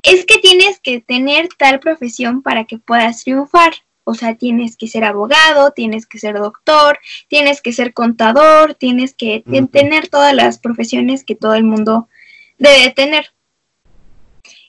es 0.03 0.25
que 0.27 0.39
tienes 0.39 0.79
que 0.81 1.01
tener 1.01 1.49
tal 1.57 1.81
profesión 1.81 2.43
para 2.43 2.65
que 2.65 2.79
puedas 2.79 3.25
triunfar. 3.25 3.73
O 4.05 4.15
sea, 4.15 4.37
tienes 4.37 4.77
que 4.79 4.89
ser 4.89 5.05
abogado, 5.05 5.73
tienes 5.73 6.07
que 6.07 6.19
ser 6.19 6.39
doctor, 6.39 6.99
tienes 7.29 7.61
que 7.61 7.75
ser 7.75 7.93
contador, 7.93 8.75
tienes 8.75 9.13
que 9.13 9.43
tener 9.71 10.09
todas 10.09 10.35
las 10.35 10.59
profesiones 10.59 11.25
que 11.25 11.35
todo 11.35 11.55
el 11.55 11.65
mundo 11.65 12.09
debe 12.59 12.91
tener. 12.91 13.33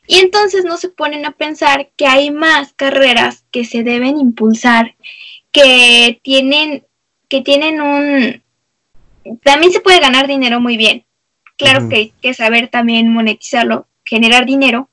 Y 0.10 0.18
entonces 0.18 0.66
no 0.66 0.78
se 0.78 0.90
ponen 0.90 1.24
a 1.28 1.34
pensar 1.34 1.92
que 1.96 2.08
hay 2.08 2.32
más 2.32 2.74
carreras 2.74 3.46
que 3.52 3.64
se 3.64 3.84
deben 3.84 4.18
impulsar, 4.18 4.96
que 5.52 6.20
tienen, 6.24 6.84
que 7.30 7.42
tienen 7.42 7.80
un... 7.80 8.42
También 9.44 9.72
se 9.72 9.82
puede 9.82 10.00
ganar 10.00 10.26
dinero 10.26 10.60
muy 10.60 10.78
bien. 10.78 11.06
Claro 11.60 11.90
que 11.90 11.96
hay 11.96 12.14
que 12.24 12.34
saber 12.34 12.70
también 12.70 13.14
monetizarlo, 13.14 13.88
generar 14.04 14.48
dinero, 14.48 14.89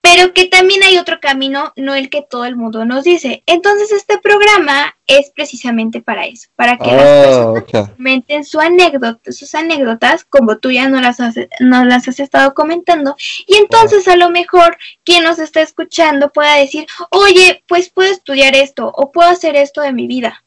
pero 0.00 0.32
que 0.32 0.46
también 0.46 0.82
hay 0.82 0.98
otro 0.98 1.20
camino, 1.20 1.72
no 1.76 1.94
el 1.94 2.10
que 2.10 2.22
todo 2.22 2.44
el 2.44 2.56
mundo 2.56 2.84
nos 2.84 3.04
dice. 3.04 3.42
Entonces 3.46 3.92
este 3.92 4.18
programa 4.18 4.96
es 5.06 5.30
precisamente 5.34 6.00
para 6.00 6.26
eso, 6.26 6.48
para 6.56 6.76
que 6.76 6.92
las 6.92 7.06
ah, 7.06 7.52
personas 7.54 7.90
comenten 7.96 8.44
su 8.44 8.60
anécdota, 8.60 9.32
sus 9.32 9.54
anécdotas, 9.54 10.24
como 10.24 10.58
tú 10.58 10.70
ya 10.70 10.88
no 10.88 11.00
las 11.00 11.20
has, 11.20 11.34
no 11.60 11.84
las 11.84 12.08
has 12.08 12.20
estado 12.20 12.54
comentando, 12.54 13.16
y 13.46 13.56
entonces 13.56 14.06
a 14.08 14.16
lo 14.16 14.30
mejor 14.30 14.76
quien 15.04 15.24
nos 15.24 15.38
está 15.38 15.62
escuchando 15.62 16.30
pueda 16.30 16.54
decir, 16.56 16.86
oye, 17.10 17.64
pues 17.66 17.90
puedo 17.90 18.10
estudiar 18.10 18.54
esto, 18.54 18.90
o 18.94 19.12
puedo 19.12 19.30
hacer 19.30 19.56
esto 19.56 19.80
de 19.80 19.92
mi 19.92 20.06
vida. 20.06 20.44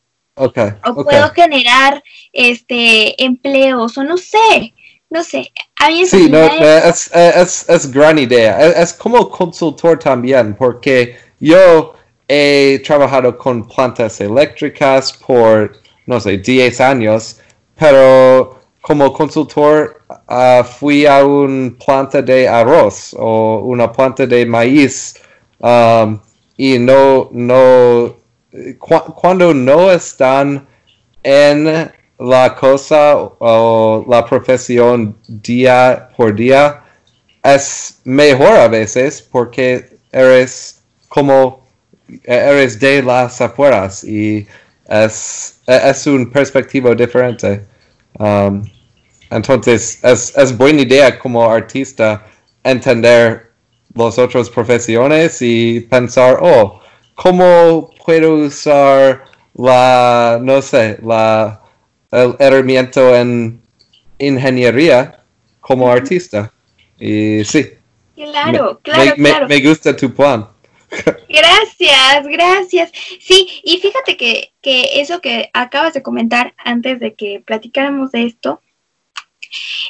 o 0.85 1.03
puedo 1.03 1.29
generar 1.31 2.03
este 2.31 3.23
empleos, 3.23 3.97
o 3.97 4.03
no 4.03 4.17
sé 4.17 4.73
no 5.11 5.23
sé, 5.23 5.51
a 5.75 5.89
mí 5.89 6.05
Sí, 6.05 6.29
no, 6.29 6.39
es, 6.39 7.11
es, 7.13 7.69
es, 7.69 7.91
gran 7.91 8.17
idea. 8.17 8.57
Es, 8.81 8.93
como 8.93 9.29
consultor 9.29 9.99
también, 9.99 10.55
porque 10.55 11.17
yo 11.39 11.93
he 12.29 12.81
trabajado 12.85 13.37
con 13.37 13.67
plantas 13.67 14.21
eléctricas 14.21 15.11
por, 15.11 15.73
no 16.05 16.17
sé, 16.21 16.37
10 16.37 16.79
años, 16.79 17.41
pero 17.77 18.61
como 18.79 19.11
consultor 19.11 20.01
ah, 20.29 20.63
fui 20.63 21.05
a 21.05 21.25
una 21.25 21.73
planta 21.77 22.21
de 22.21 22.47
arroz 22.47 23.13
o 23.19 23.59
una 23.65 23.91
planta 23.91 24.25
de 24.25 24.45
maíz 24.45 25.15
um, 25.59 26.19
y 26.55 26.79
no, 26.79 27.27
no, 27.33 28.15
cuando 28.79 29.53
no 29.53 29.91
están 29.91 30.65
en 31.21 31.91
la 32.21 32.55
cosa 32.55 33.15
o 33.17 34.05
la 34.07 34.23
profesión 34.23 35.15
día 35.27 36.09
por 36.15 36.35
día 36.35 36.83
es 37.43 37.99
mejor 38.03 38.51
a 38.51 38.67
veces 38.67 39.21
porque 39.21 39.97
eres 40.11 40.81
como 41.09 41.65
eres 42.23 42.79
de 42.79 43.01
las 43.01 43.41
afueras 43.41 44.03
y 44.03 44.45
es, 44.87 45.59
es 45.65 46.07
un 46.07 46.29
perspectiva 46.29 46.93
diferente. 46.93 47.65
Um, 48.19 48.69
entonces 49.31 49.99
es, 50.03 50.37
es 50.37 50.55
buena 50.55 50.81
idea 50.81 51.17
como 51.17 51.49
artista 51.49 52.23
entender 52.63 53.49
las 53.95 54.19
otras 54.19 54.49
profesiones 54.49 55.41
y 55.41 55.79
pensar, 55.79 56.37
oh, 56.41 56.81
¿cómo 57.15 57.89
puedo 58.05 58.35
usar 58.35 59.23
la, 59.55 60.39
no 60.41 60.61
sé, 60.61 60.99
la 61.01 61.60
el 62.11 62.35
herramienta 62.39 63.19
en 63.19 63.61
ingeniería 64.19 65.23
como 65.59 65.89
artista. 65.89 66.51
Y 66.99 67.43
sí. 67.45 67.71
Claro, 68.15 68.79
claro, 68.83 69.13
me, 69.17 69.29
claro. 69.29 69.47
Me, 69.47 69.61
gusta 69.61 69.95
tu 69.95 70.13
plan. 70.13 70.47
Gracias, 71.29 72.27
gracias. 72.27 72.91
Sí, 73.21 73.47
y 73.63 73.77
fíjate 73.77 74.17
que, 74.17 74.51
eso 74.61 75.21
que 75.21 75.49
acabas 75.53 75.93
de 75.93 76.03
comentar 76.03 76.53
antes 76.57 76.99
de 76.99 77.13
que 77.13 77.41
platicáramos 77.45 78.11
de 78.11 78.25
esto, 78.25 78.61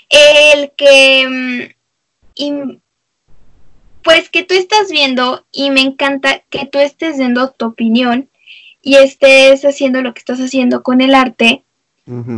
el 0.09 0.71
que, 0.77 1.73
mm, 2.37 2.77
pues 4.03 4.29
que 4.29 4.43
tú 4.43 4.53
estás 4.53 4.91
viendo 4.91 5.45
y 5.51 5.71
me 5.71 5.81
encanta 5.81 6.43
que 6.49 6.67
tú 6.67 6.77
estés 6.77 7.17
dando 7.17 7.51
tu 7.51 7.65
opinión 7.65 8.29
y 8.81 8.95
estés 8.97 9.65
haciendo 9.65 10.01
lo 10.01 10.13
que 10.13 10.19
estás 10.19 10.39
haciendo 10.39 10.83
con 10.83 11.01
el 11.01 11.15
arte, 11.15 11.63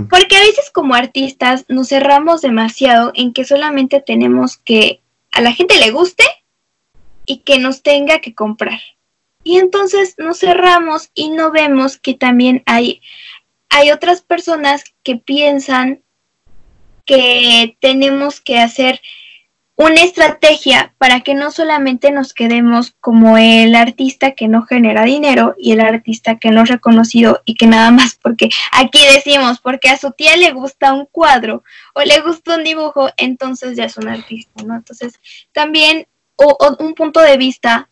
porque 0.09 0.35
a 0.35 0.41
veces 0.41 0.69
como 0.71 0.93
artistas 0.93 1.65
nos 1.67 1.89
cerramos 1.89 2.41
demasiado 2.41 3.11
en 3.15 3.33
que 3.33 3.45
solamente 3.45 4.01
tenemos 4.01 4.57
que 4.57 5.01
a 5.31 5.41
la 5.41 5.51
gente 5.51 5.79
le 5.79 5.91
guste 5.91 6.23
y 7.25 7.37
que 7.37 7.59
nos 7.59 7.81
tenga 7.81 8.19
que 8.19 8.35
comprar. 8.35 8.79
Y 9.43 9.57
entonces 9.57 10.15
nos 10.17 10.39
cerramos 10.39 11.09
y 11.13 11.29
no 11.29 11.51
vemos 11.51 11.97
que 11.97 12.13
también 12.13 12.63
hay, 12.65 13.01
hay 13.69 13.91
otras 13.91 14.21
personas 14.21 14.83
que 15.03 15.17
piensan 15.17 16.01
que 17.05 17.77
tenemos 17.81 18.39
que 18.39 18.59
hacer 18.59 19.01
una 19.75 20.03
estrategia 20.03 20.93
para 20.99 21.21
que 21.21 21.33
no 21.33 21.49
solamente 21.49 22.11
nos 22.11 22.33
quedemos 22.33 22.93
como 22.99 23.37
el 23.37 23.73
artista 23.73 24.31
que 24.31 24.47
no 24.47 24.63
genera 24.63 25.03
dinero 25.03 25.55
y 25.57 25.71
el 25.71 25.81
artista 25.81 26.37
que 26.37 26.51
no 26.51 26.61
es 26.61 26.69
reconocido 26.69 27.41
y 27.43 27.55
que 27.55 27.65
nada 27.65 27.89
más 27.89 28.15
porque 28.21 28.49
aquí 28.71 28.99
decimos 29.11 29.59
porque 29.59 29.89
a 29.89 29.97
su 29.97 30.11
tía 30.11 30.37
le 30.37 30.51
gusta 30.51 30.93
un 30.93 31.07
cuadro 31.07 31.63
o 31.95 32.01
le 32.01 32.21
gusta 32.21 32.55
un 32.55 32.63
dibujo, 32.63 33.09
entonces 33.17 33.75
ya 33.75 33.85
es 33.85 33.97
un 33.97 34.09
artista, 34.09 34.63
¿no? 34.63 34.75
Entonces 34.75 35.19
también 35.53 36.07
un 36.79 36.93
punto 36.93 37.19
de 37.19 37.37
vista 37.37 37.89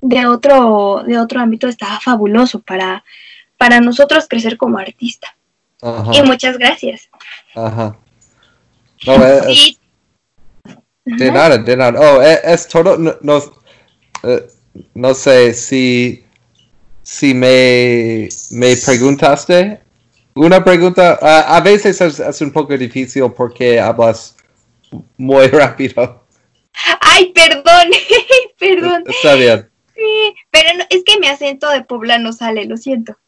de 0.00 0.26
otro, 0.26 1.02
de 1.04 1.18
otro 1.18 1.40
ámbito 1.40 1.66
está 1.66 1.98
fabuloso 2.00 2.60
para, 2.60 3.04
para 3.56 3.80
nosotros 3.80 4.26
crecer 4.28 4.56
como 4.56 4.78
artista. 4.78 5.36
Y 6.12 6.22
muchas 6.22 6.58
gracias. 6.58 7.08
Ajá. 7.54 7.96
De 11.16 11.30
nada, 11.32 11.58
de 11.58 11.76
nada. 11.76 11.98
Oh, 12.00 12.22
e, 12.22 12.40
es, 12.44 12.68
todo. 12.68 12.96
No, 12.98 13.42
eh, 14.24 14.48
no, 14.94 15.14
sé 15.14 15.54
si, 15.54 16.24
si 17.02 17.34
me, 17.34 18.28
me 18.50 18.76
preguntaste 18.76 19.80
una 20.34 20.62
pregunta. 20.62 21.18
a 21.20 21.60
veces 21.60 22.00
es, 22.00 22.40
un 22.40 22.52
poco 22.52 22.76
difícil 22.76 23.32
porque 23.36 23.80
hablas 23.80 24.36
muy 25.16 25.46
rápido. 25.48 26.24
Ay, 27.00 27.32
perdón, 27.32 27.90
perdón. 28.58 29.04
Está 29.06 29.34
bien. 29.34 29.68
Sí, 29.94 30.34
pero 30.50 30.84
es 30.90 31.02
que 31.04 31.18
mi 31.18 31.26
acento 31.26 31.68
de 31.70 31.82
poblano 31.82 32.32
sale, 32.32 32.66
lo 32.66 32.76
siento. 32.76 33.18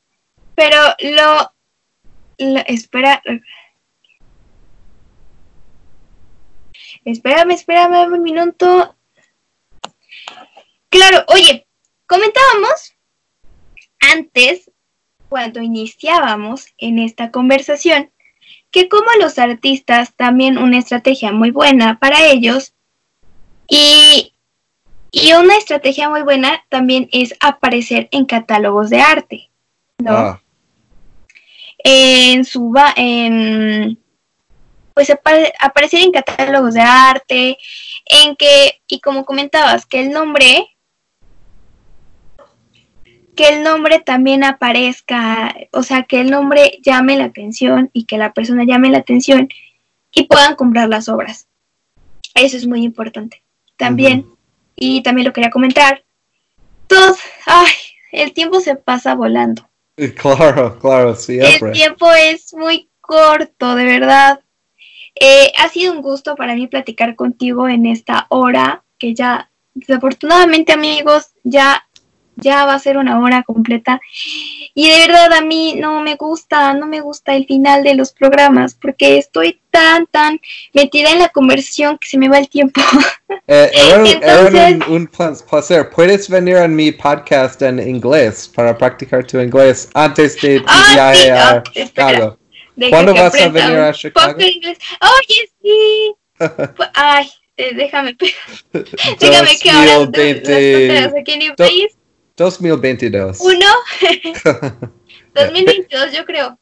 Pero 0.54 0.76
lo, 1.00 1.52
lo 2.38 2.60
espera, 2.66 3.20
Espérame, 7.04 7.52
espérame 7.52 8.12
un 8.12 8.22
minuto. 8.22 8.96
Claro, 10.88 11.24
oye, 11.28 11.66
comentábamos 12.06 12.94
antes, 14.00 14.70
cuando 15.28 15.60
iniciábamos 15.60 16.66
en 16.78 16.98
esta 16.98 17.30
conversación, 17.30 18.10
que 18.70 18.88
como 18.88 19.06
los 19.20 19.38
artistas 19.38 20.14
también 20.16 20.58
una 20.58 20.78
estrategia 20.78 21.32
muy 21.32 21.50
buena 21.50 21.98
para 21.98 22.26
ellos 22.26 22.74
y, 23.68 24.34
y 25.10 25.32
una 25.32 25.56
estrategia 25.56 26.08
muy 26.08 26.22
buena 26.22 26.64
también 26.68 27.08
es 27.12 27.34
aparecer 27.40 28.08
en 28.10 28.26
catálogos 28.26 28.90
de 28.90 29.00
arte, 29.00 29.50
¿no? 29.98 30.12
Ah. 30.12 30.42
en 31.78 32.44
su 32.44 32.74
en 32.96 33.98
pues 35.06 35.52
aparecer 35.58 36.00
en 36.00 36.12
catálogos 36.12 36.74
de 36.74 36.80
arte, 36.80 37.58
en 38.06 38.36
que, 38.36 38.80
y 38.88 39.00
como 39.00 39.24
comentabas, 39.24 39.86
que 39.86 40.00
el 40.00 40.10
nombre, 40.10 40.68
que 43.36 43.48
el 43.48 43.62
nombre 43.62 44.00
también 44.00 44.44
aparezca, 44.44 45.54
o 45.72 45.82
sea, 45.82 46.02
que 46.02 46.20
el 46.20 46.30
nombre 46.30 46.78
llame 46.84 47.16
la 47.16 47.24
atención 47.24 47.90
y 47.92 48.04
que 48.04 48.18
la 48.18 48.32
persona 48.32 48.64
llame 48.64 48.90
la 48.90 48.98
atención 48.98 49.48
y 50.12 50.24
puedan 50.24 50.56
comprar 50.56 50.88
las 50.88 51.08
obras. 51.08 51.46
Eso 52.34 52.56
es 52.56 52.66
muy 52.66 52.84
importante. 52.84 53.42
También, 53.76 54.26
y 54.76 55.02
también 55.02 55.26
lo 55.26 55.32
quería 55.32 55.50
comentar, 55.50 56.04
todos, 56.86 57.18
ay, 57.46 57.72
el 58.12 58.32
tiempo 58.32 58.60
se 58.60 58.76
pasa 58.76 59.14
volando. 59.14 59.66
Claro, 60.16 60.78
claro, 60.78 61.14
siempre. 61.14 61.68
El 61.68 61.74
tiempo 61.74 62.10
es 62.12 62.54
muy 62.54 62.90
corto, 63.00 63.74
de 63.74 63.84
verdad. 63.84 64.40
Eh, 65.22 65.52
ha 65.58 65.68
sido 65.68 65.92
un 65.92 66.00
gusto 66.00 66.34
para 66.34 66.54
mí 66.54 66.66
platicar 66.66 67.14
contigo 67.14 67.68
en 67.68 67.84
esta 67.84 68.26
hora, 68.30 68.82
que 68.98 69.14
ya, 69.14 69.50
desafortunadamente 69.74 70.72
amigos, 70.72 71.32
ya, 71.44 71.86
ya 72.36 72.64
va 72.64 72.72
a 72.72 72.78
ser 72.78 72.96
una 72.96 73.20
hora 73.20 73.42
completa. 73.42 74.00
Y 74.74 74.88
de 74.88 74.98
verdad 75.06 75.30
a 75.34 75.42
mí 75.42 75.74
no 75.78 76.00
me 76.00 76.16
gusta, 76.16 76.72
no 76.72 76.86
me 76.86 77.02
gusta 77.02 77.34
el 77.34 77.44
final 77.44 77.84
de 77.84 77.96
los 77.96 78.12
programas, 78.12 78.74
porque 78.74 79.18
estoy 79.18 79.60
tan, 79.70 80.06
tan 80.06 80.40
metida 80.72 81.10
en 81.10 81.18
la 81.18 81.28
conversión 81.28 81.98
que 81.98 82.08
se 82.08 82.16
me 82.16 82.30
va 82.30 82.38
el 82.38 82.48
tiempo. 82.48 82.80
Eh, 83.46 83.70
era, 84.22 84.78
un, 84.88 85.06
placer. 85.06 85.90
Puedes 85.90 86.30
venir 86.30 86.56
a 86.56 86.66
mi 86.66 86.92
podcast 86.92 87.60
en 87.60 87.78
inglés 87.78 88.50
para 88.54 88.76
practicar 88.76 89.26
tu 89.26 89.38
inglés 89.38 89.90
antes 89.92 90.40
de 90.40 90.62
ah, 90.66 90.90
viaje 90.94 91.30
a 91.30 91.62
Chicago. 91.62 92.39
¿Cuándo 92.88 93.14
vas 93.14 93.34
a 93.34 93.48
venir 93.48 93.78
a 93.78 93.92
Chicago? 93.92 94.36
Oye, 94.38 95.50
sí. 95.62 96.14
Ay, 96.94 97.30
eh, 97.56 97.74
déjame. 97.74 98.16
déjame 98.72 99.58
que 99.60 99.70
ahora 99.70 99.98
las 99.98 101.14
aquí 101.14 101.32
en 101.32 101.38
mi 101.38 101.50
país. 101.56 101.96
2022. 102.36 103.40
¿Uno? 103.40 103.66
2022, 105.34 106.12
yo 106.12 106.24
creo. 106.24 106.58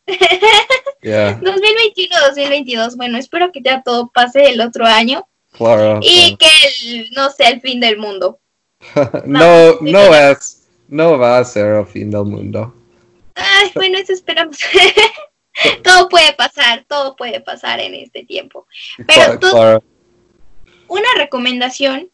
Yeah. 1.01 1.35
2021, 1.41 2.21
2022. 2.29 2.97
Bueno, 2.97 3.19
espero 3.19 3.53
que 3.53 3.63
ya 3.63 3.83
todo 3.83 4.11
pase 4.13 4.51
el 4.51 4.61
otro 4.61 4.85
año. 4.85 5.27
Claro. 5.53 6.01
Y 6.03 6.37
que 6.37 7.09
no 7.17 7.31
sea 7.31 7.51
el 7.51 7.61
fin 7.61 7.81
del 7.81 7.99
mundo. 7.99 8.41
no, 9.25 9.81
no, 9.81 10.15
es. 10.15 10.67
No 10.89 11.19
va 11.19 11.39
a 11.39 11.45
ser 11.45 11.77
el 11.77 11.87
fin 11.87 12.11
del 12.11 12.25
mundo. 12.25 12.75
Ay, 13.35 13.71
bueno, 13.75 13.99
eso 13.99 14.13
esperamos. 14.13 14.59
todo 15.85 16.09
puede 16.09 16.33
pasar, 16.35 16.85
todo 16.89 17.17
puede 17.17 17.41
pasar 17.41 17.81
en 17.81 17.95
este 17.95 18.25
tiempo. 18.25 18.67
Pero 19.07 19.39
tú, 19.39 19.49
una 20.89 21.09
recomendación 21.17 22.11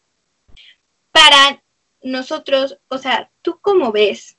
para 1.11 1.63
nosotros, 2.01 2.77
o 2.87 2.97
sea, 2.97 3.31
¿tú 3.41 3.59
cómo 3.61 3.91
ves? 3.91 4.37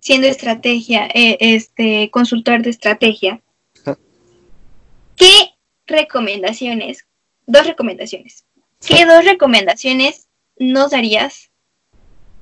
Siendo 0.00 0.26
estrategia, 0.26 1.06
eh, 1.14 1.38
este 1.40 2.10
consultor 2.10 2.62
de 2.62 2.70
estrategia, 2.70 3.40
¿qué 5.16 5.54
recomendaciones? 5.86 7.06
Dos 7.46 7.66
recomendaciones. 7.66 8.44
¿Qué 8.86 9.06
dos 9.06 9.24
recomendaciones 9.24 10.28
nos 10.58 10.90
darías 10.90 11.50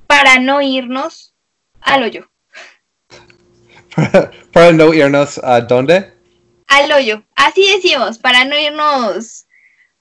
para 0.07 0.39
no 0.39 0.61
irnos 0.61 1.33
al 1.79 2.03
hoyo? 2.03 2.32
para, 4.51 4.71
no 4.71 4.93
irnos 4.93 5.39
a 5.43 5.61
dónde? 5.61 6.13
Al 6.67 6.91
hoyo. 6.91 7.23
Así 7.35 7.67
decimos, 7.71 8.17
para 8.17 8.45
no 8.45 8.57
irnos, 8.57 9.45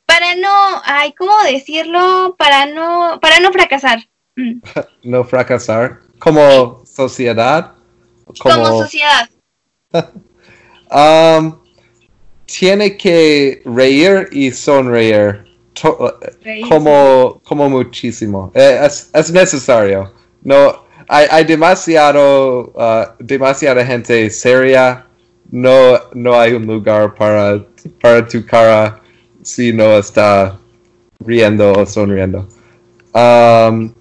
para 0.07 0.35
no, 0.37 0.83
ay, 0.85 1.13
¿cómo 1.13 1.33
decirlo? 1.45 2.35
Para 2.39 2.67
no, 2.67 3.19
para 3.21 3.41
no 3.41 3.53
fracasar. 3.53 4.01
Mm. 4.37 4.61
no 5.05 5.25
fracasar. 5.25 6.01
Como 6.19 6.85
sociedad. 6.87 7.73
Como, 8.39 8.67
sociedad. 8.83 9.29
um, 10.91 11.59
tiene 12.47 12.97
que 12.97 13.63
reír 13.65 14.29
y 14.31 14.51
sonreír. 14.51 15.45
como, 16.69 17.41
como 17.43 17.69
muchísimo. 17.69 18.53
Eh, 18.55 18.81
es, 18.85 19.11
es 19.13 19.33
necesario. 19.33 20.13
No, 20.43 20.85
hay, 21.13 21.27
hay 21.31 21.45
demasiado, 21.45 22.73
uh, 22.75 23.13
demasiada 23.19 23.85
gente 23.85 24.31
seria. 24.31 25.07
No, 25.51 26.01
no 26.15 26.41
hay 26.41 26.55
un 26.55 26.67
lugar 26.67 27.15
para, 27.15 27.63
para 28.01 28.27
tu 28.27 28.45
cara 28.47 28.99
si 29.43 29.75
no 29.75 29.99
está 29.99 30.59
riendo 31.21 31.73
o 31.73 31.85
sonriendo. 31.85 32.49
Um, 33.13 33.93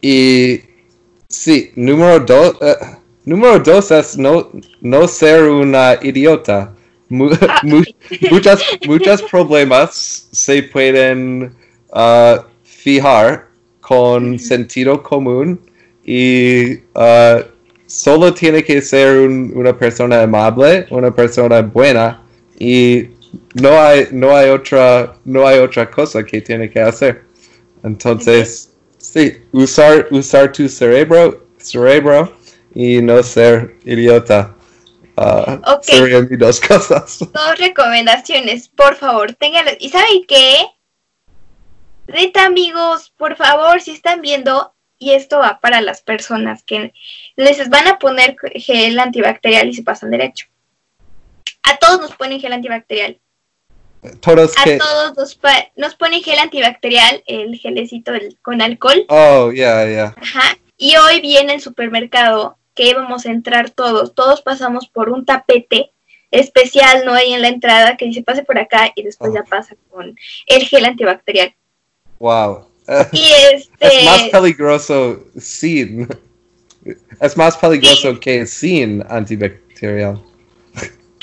y 0.00 0.60
sí, 1.28 1.70
número 1.76 2.20
dos, 2.20 2.54
uh, 2.62 2.96
número 3.26 3.58
dos 3.58 3.90
es 3.90 4.16
no, 4.16 4.48
no 4.80 5.06
ser 5.06 5.42
una 5.44 5.98
idiota. 6.00 6.72
Ah, 7.42 7.60
muchas, 8.30 8.62
muchos 8.86 9.22
problemas 9.24 10.28
se 10.32 10.62
pueden 10.62 11.54
uh, 11.90 12.42
fijar 12.62 13.46
con 13.82 14.38
sentido 14.38 15.02
común 15.02 15.60
y 16.04 16.74
uh, 16.94 17.42
solo 17.86 18.32
tiene 18.34 18.62
que 18.62 18.82
ser 18.82 19.18
una 19.18 19.76
persona 19.76 20.22
amable, 20.22 20.86
una 20.90 21.10
persona 21.10 21.62
buena 21.62 22.22
y 22.58 23.08
no 23.54 23.80
hay 23.80 24.08
no 24.12 24.36
hay 24.36 24.50
otra 24.50 25.16
no 25.24 25.46
hay 25.46 25.58
otra 25.58 25.90
cosa 25.90 26.22
que 26.24 26.40
tiene 26.40 26.70
que 26.70 26.80
hacer. 26.80 27.22
Entonces, 27.82 28.70
sí, 28.98 29.42
usar 29.52 30.06
usar 30.10 30.52
tu 30.52 30.68
cerebro, 30.68 31.46
cerebro 31.58 32.36
y 32.74 33.00
no 33.00 33.22
ser 33.22 33.76
idiota. 33.84 34.54
Uh, 35.16 35.60
Serían 35.80 36.26
mis 36.28 36.38
dos 36.38 36.60
cosas. 36.60 37.18
Dos 37.32 37.58
recomendaciones, 37.58 38.68
por 38.68 38.96
favor. 38.96 39.36
¿Y 39.78 39.88
saben 39.88 40.24
qué? 40.26 40.66
Rita, 42.08 42.46
amigos, 42.46 43.12
por 43.16 43.36
favor, 43.36 43.80
si 43.80 43.92
están 43.92 44.20
viendo, 44.20 44.73
y 45.04 45.12
esto 45.12 45.38
va 45.38 45.60
para 45.60 45.82
las 45.82 46.00
personas 46.00 46.62
que 46.62 46.94
les 47.36 47.68
van 47.68 47.86
a 47.88 47.98
poner 47.98 48.36
gel 48.54 48.98
antibacterial 48.98 49.68
y 49.68 49.74
se 49.74 49.82
pasan 49.82 50.10
derecho. 50.10 50.46
A 51.62 51.76
todos 51.76 52.00
nos 52.00 52.14
ponen 52.14 52.40
gel 52.40 52.54
antibacterial. 52.54 53.18
Todos 54.20 54.54
a 54.56 54.64
todos 54.78 55.16
nos, 55.16 55.38
nos, 55.76 55.94
ponen 55.94 56.22
gel 56.22 56.38
antibacterial, 56.38 57.22
el 57.26 57.56
gelecito 57.58 58.12
con 58.40 58.62
alcohol. 58.62 59.04
Oh, 59.08 59.52
yeah, 59.52 59.86
yeah. 59.86 60.14
Ajá. 60.16 60.56
Y 60.78 60.96
hoy 60.96 61.20
viene 61.20 61.54
el 61.54 61.60
supermercado 61.60 62.56
que 62.74 62.88
íbamos 62.88 63.26
a 63.26 63.30
entrar 63.30 63.70
todos. 63.70 64.14
Todos 64.14 64.40
pasamos 64.40 64.88
por 64.88 65.10
un 65.10 65.26
tapete 65.26 65.92
especial, 66.30 67.04
¿no? 67.04 67.12
Ahí 67.12 67.34
en 67.34 67.42
la 67.42 67.48
entrada 67.48 67.98
que 67.98 68.06
dice 68.06 68.22
pase 68.22 68.42
por 68.42 68.58
acá 68.58 68.90
y 68.94 69.02
después 69.02 69.32
oh. 69.32 69.34
ya 69.34 69.44
pasa 69.44 69.76
con 69.90 70.16
el 70.46 70.66
gel 70.66 70.86
antibacterial. 70.86 71.54
Wow. 72.18 72.73
Y 73.12 73.32
este... 73.52 73.68
Es 73.80 74.04
más 74.04 74.22
peligroso 74.30 75.24
sin. 75.38 76.08
Es 77.20 77.36
más 77.36 77.56
peligroso 77.56 78.18
que 78.20 78.46
sin 78.46 79.04
antibacterial. 79.08 80.22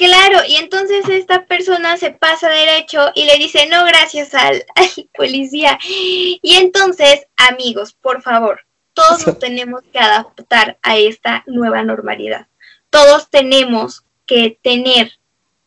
Claro, 0.02 0.40
y 0.48 0.56
entonces 0.56 1.08
esta 1.10 1.46
persona 1.46 1.96
se 1.96 2.10
pasa 2.10 2.50
derecho 2.50 3.12
y 3.14 3.26
le 3.26 3.38
dice 3.38 3.68
no 3.68 3.86
gracias 3.86 4.34
al, 4.34 4.66
policía. 5.16 5.78
Y 5.88 6.40
entonces, 6.56 7.28
amigos, 7.38 7.94
por 7.94 8.24
favor, 8.24 8.62
todos 8.94 9.28
nos 9.28 9.38
tenemos 9.40 9.84
que 9.94 10.00
adaptar 10.00 10.80
a 10.82 10.98
esta 10.98 11.44
nueva 11.46 11.84
normalidad. 11.84 12.48
Todos 12.90 13.30
tenemos 13.30 14.04
que 14.26 14.58
tener 14.64 15.12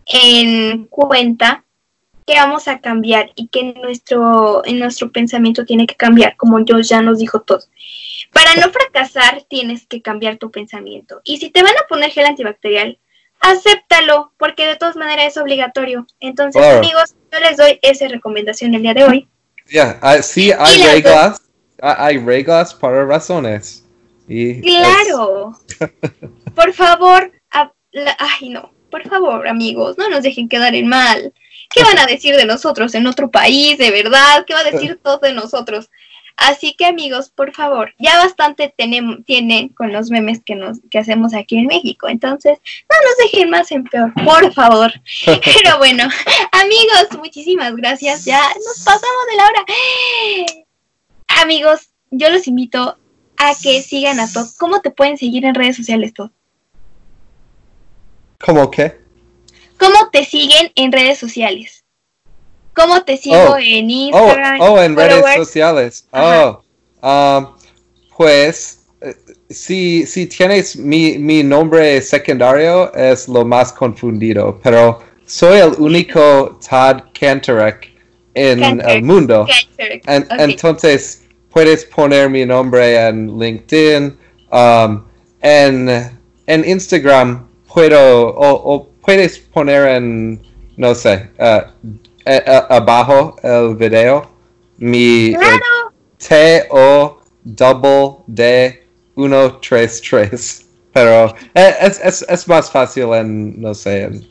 en 0.07 0.87
cuenta 0.87 1.65
que 2.27 2.35
vamos 2.35 2.69
a 2.69 2.81
cambiar 2.81 3.31
y 3.35 3.49
que 3.49 3.75
nuestro, 3.75 4.65
en 4.65 4.79
nuestro 4.79 5.13
pensamiento 5.13 5.65
tiene 5.65 5.87
que 5.87 5.95
cambiar, 5.95 6.37
como 6.37 6.65
yo 6.65 6.81
ya 6.81 7.03
nos 7.03 7.19
dijo 7.19 7.41
todos. 7.43 7.71
Para 8.33 8.55
no 8.57 8.71
fracasar, 8.71 9.45
tienes 9.49 9.87
que 9.87 10.03
cambiar 10.03 10.39
tu 10.39 10.51
pensamiento. 10.51 11.21
Y 11.25 11.39
si 11.39 11.51
te 11.51 11.63
van 11.63 11.77
a 11.77 11.87
poner 11.89 12.11
gel 12.11 12.27
antibacterial, 12.27 12.99
acéptalo, 13.41 14.33
porque 14.39 14.67
de 14.67 14.77
todas 14.77 14.97
maneras 14.97 15.27
es 15.29 15.37
obligatorio. 15.37 16.07
Entonces, 16.21 16.63
amigos, 16.63 17.15
yo 17.33 17.41
les 17.41 17.57
doy 17.57 17.79
esa 17.83 18.09
recomendación 18.09 18.75
el 18.75 18.83
día 18.83 18.95
de 18.95 19.05
hoy. 19.05 19.29
Ya, 19.71 19.99
ah, 20.03 20.21
sí, 20.23 20.53
hay 20.53 20.83
reglas, 20.83 21.43
ah, 21.81 21.97
hay 21.99 22.19
reglas 22.19 22.75
para 22.75 23.05
razones. 23.05 23.85
Y 24.29 24.61
claro. 24.63 25.59
por 26.55 26.73
favor, 26.73 27.31
ay 27.51 28.49
no, 28.49 28.73
por 28.91 29.07
favor, 29.09 29.47
amigos, 29.47 29.99
no 29.99 30.09
nos 30.09 30.23
dejen 30.23 30.49
quedar 30.49 30.75
en 30.75 30.89
mal. 30.89 31.33
¿Qué 31.75 31.83
van 31.83 31.99
a 31.99 32.07
decir 32.07 32.37
de 32.37 32.47
nosotros 32.47 32.95
en 32.95 33.07
otro 33.07 33.31
país, 33.31 33.79
de 33.79 33.91
verdad? 33.91 34.45
¿Qué 34.47 34.55
va 34.55 34.61
a 34.61 34.71
decir 34.71 35.01
todo 35.03 35.19
de 35.19 35.33
nosotros? 35.33 35.91
Así 36.37 36.75
que 36.75 36.85
amigos, 36.85 37.31
por 37.31 37.53
favor, 37.53 37.95
ya 37.99 38.19
bastante 38.19 38.73
tenemos, 38.77 39.25
tienen 39.25 39.69
con 39.69 39.93
los 39.93 40.11
memes 40.11 40.41
que, 40.45 40.57
nos, 40.57 40.79
que 40.91 40.99
hacemos 40.99 41.33
aquí 41.33 41.57
en 41.57 41.67
México. 41.67 42.09
Entonces, 42.09 42.59
no 42.91 42.97
nos 43.09 43.17
dejen 43.19 43.51
más 43.51 43.71
en 43.71 43.85
peor, 43.85 44.13
por 44.25 44.53
favor. 44.53 44.93
Pero 45.25 45.79
bueno, 45.79 46.05
amigos, 46.53 47.19
muchísimas 47.19 47.75
gracias. 47.77 48.25
Ya 48.25 48.41
nos 48.41 48.85
pasamos 48.85 49.27
de 49.31 49.37
la 49.37 49.47
hora. 49.47 49.65
Amigos, 51.43 51.91
yo 52.11 52.31
los 52.31 52.49
invito 52.49 52.99
a 53.37 53.53
que 53.61 53.83
sigan 53.83 54.19
a 54.19 54.31
Todd. 54.31 54.49
¿Cómo 54.59 54.81
te 54.81 54.91
pueden 54.91 55.19
seguir 55.19 55.45
en 55.45 55.55
redes 55.55 55.77
sociales, 55.77 56.15
Todd? 56.15 56.31
¿Cómo 58.45 58.71
qué? 58.71 59.04
¿Cómo 59.79 60.11
te 60.13 60.25
siguen 60.25 60.73
en 60.75 60.93
redes 60.93 61.19
sociales? 61.19 61.85
¿Cómo 62.75 63.03
te 63.05 63.17
sigo 63.17 63.37
oh. 63.37 63.57
en 63.57 63.91
Instagram? 63.91 64.61
Oh, 64.61 64.73
oh 64.73 64.83
en 64.83 64.97
redes 64.97 65.25
sociales. 65.37 66.07
Oh, 66.13 66.61
um, 67.03 67.57
pues 68.17 68.87
eh, 69.01 69.15
si, 69.51 70.07
si 70.07 70.27
tienes 70.27 70.77
mi, 70.77 71.19
mi 71.19 71.43
nombre 71.43 72.01
secundario 72.01 72.93
es 72.95 73.29
lo 73.29 73.45
más 73.45 73.73
confundido, 73.73 74.61
pero 74.63 75.01
soy 75.27 75.59
el 75.59 75.75
único 75.79 76.59
Todd 76.69 77.03
Cantorek 77.19 77.93
en 78.35 78.81
el 78.81 79.03
mundo. 79.03 79.47
Entonces 80.07 81.23
puedes 81.51 81.85
poner 81.85 82.29
mi 82.29 82.45
nombre 82.45 82.97
en 82.97 83.39
LinkedIn, 83.39 84.17
um, 84.51 85.05
en, 85.41 86.19
en 86.47 86.69
Instagram 86.69 87.47
puedo 87.75 88.29
o, 88.37 88.89
puedes 89.05 89.39
poner 89.39 89.89
en 89.89 90.43
no 90.77 90.95
sé 90.95 91.31
uh, 91.39 91.63
abajo 92.71 93.37
el 93.43 93.77
video 93.77 94.31
mi 94.79 95.35
T 96.19 96.67
O 96.71 97.19
double 97.43 98.25
D 98.27 98.83
133 99.15 100.67
pero 100.93 101.35
eh, 101.55 101.75
es, 101.81 102.01
es, 102.03 102.25
es, 102.29 102.49
más 102.49 102.71
fácil 102.71 103.13
en 103.15 103.61
no 103.61 103.75
sé 103.75 104.03
en 104.05 104.27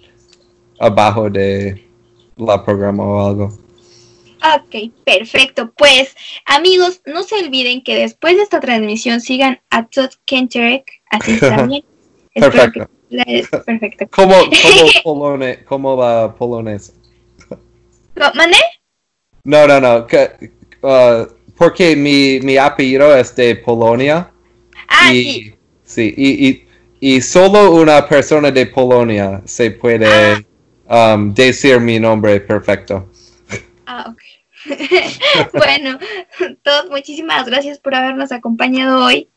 abajo 0.79 1.29
de 1.29 1.87
la 2.37 2.63
programa 2.63 3.03
o 3.03 3.27
algo 3.27 3.63
Ok, 4.43 4.91
perfecto. 5.05 5.71
Pues, 5.77 6.15
amigos, 6.45 7.01
no 7.05 7.23
se 7.23 7.35
olviden 7.35 7.81
que 7.81 7.95
después 7.95 8.35
de 8.35 8.43
esta 8.43 8.59
transmisión 8.59 9.21
sigan 9.21 9.61
a 9.69 9.87
Todd 9.87 10.09
Kenterek, 10.25 10.83
así 11.09 11.39
también. 11.39 11.85
perfecto. 12.35 12.89
perfecto. 13.65 14.07
¿Cómo, 14.11 14.35
cómo, 15.67 15.97
va 15.97 16.35
polonés? 16.35 16.93
¿Mané? 18.35 18.57
No, 19.43 19.67
no, 19.67 19.79
no. 19.79 20.07
Uh, 20.81 21.27
porque 21.57 21.95
mi, 21.95 22.39
mi 22.41 22.57
apellido 22.57 23.15
es 23.15 23.35
de 23.35 23.55
Polonia. 23.55 24.31
Ah, 24.87 25.13
y, 25.13 25.53
sí. 25.83 26.13
y, 26.15 26.65
y, 26.99 27.21
solo 27.21 27.71
una 27.71 28.07
persona 28.07 28.51
de 28.51 28.65
Polonia 28.67 29.41
se 29.45 29.71
puede 29.71 30.45
ah. 30.87 31.15
um, 31.15 31.33
decir 31.33 31.79
mi 31.79 31.99
nombre 31.99 32.39
perfecto. 32.41 33.09
Ah, 33.85 34.05
ok. 34.09 34.21
bueno, 35.53 35.99
todos 36.61 36.89
muchísimas 36.89 37.45
gracias 37.45 37.79
por 37.79 37.95
habernos 37.95 38.31
acompañado 38.31 39.05
hoy. 39.05 39.29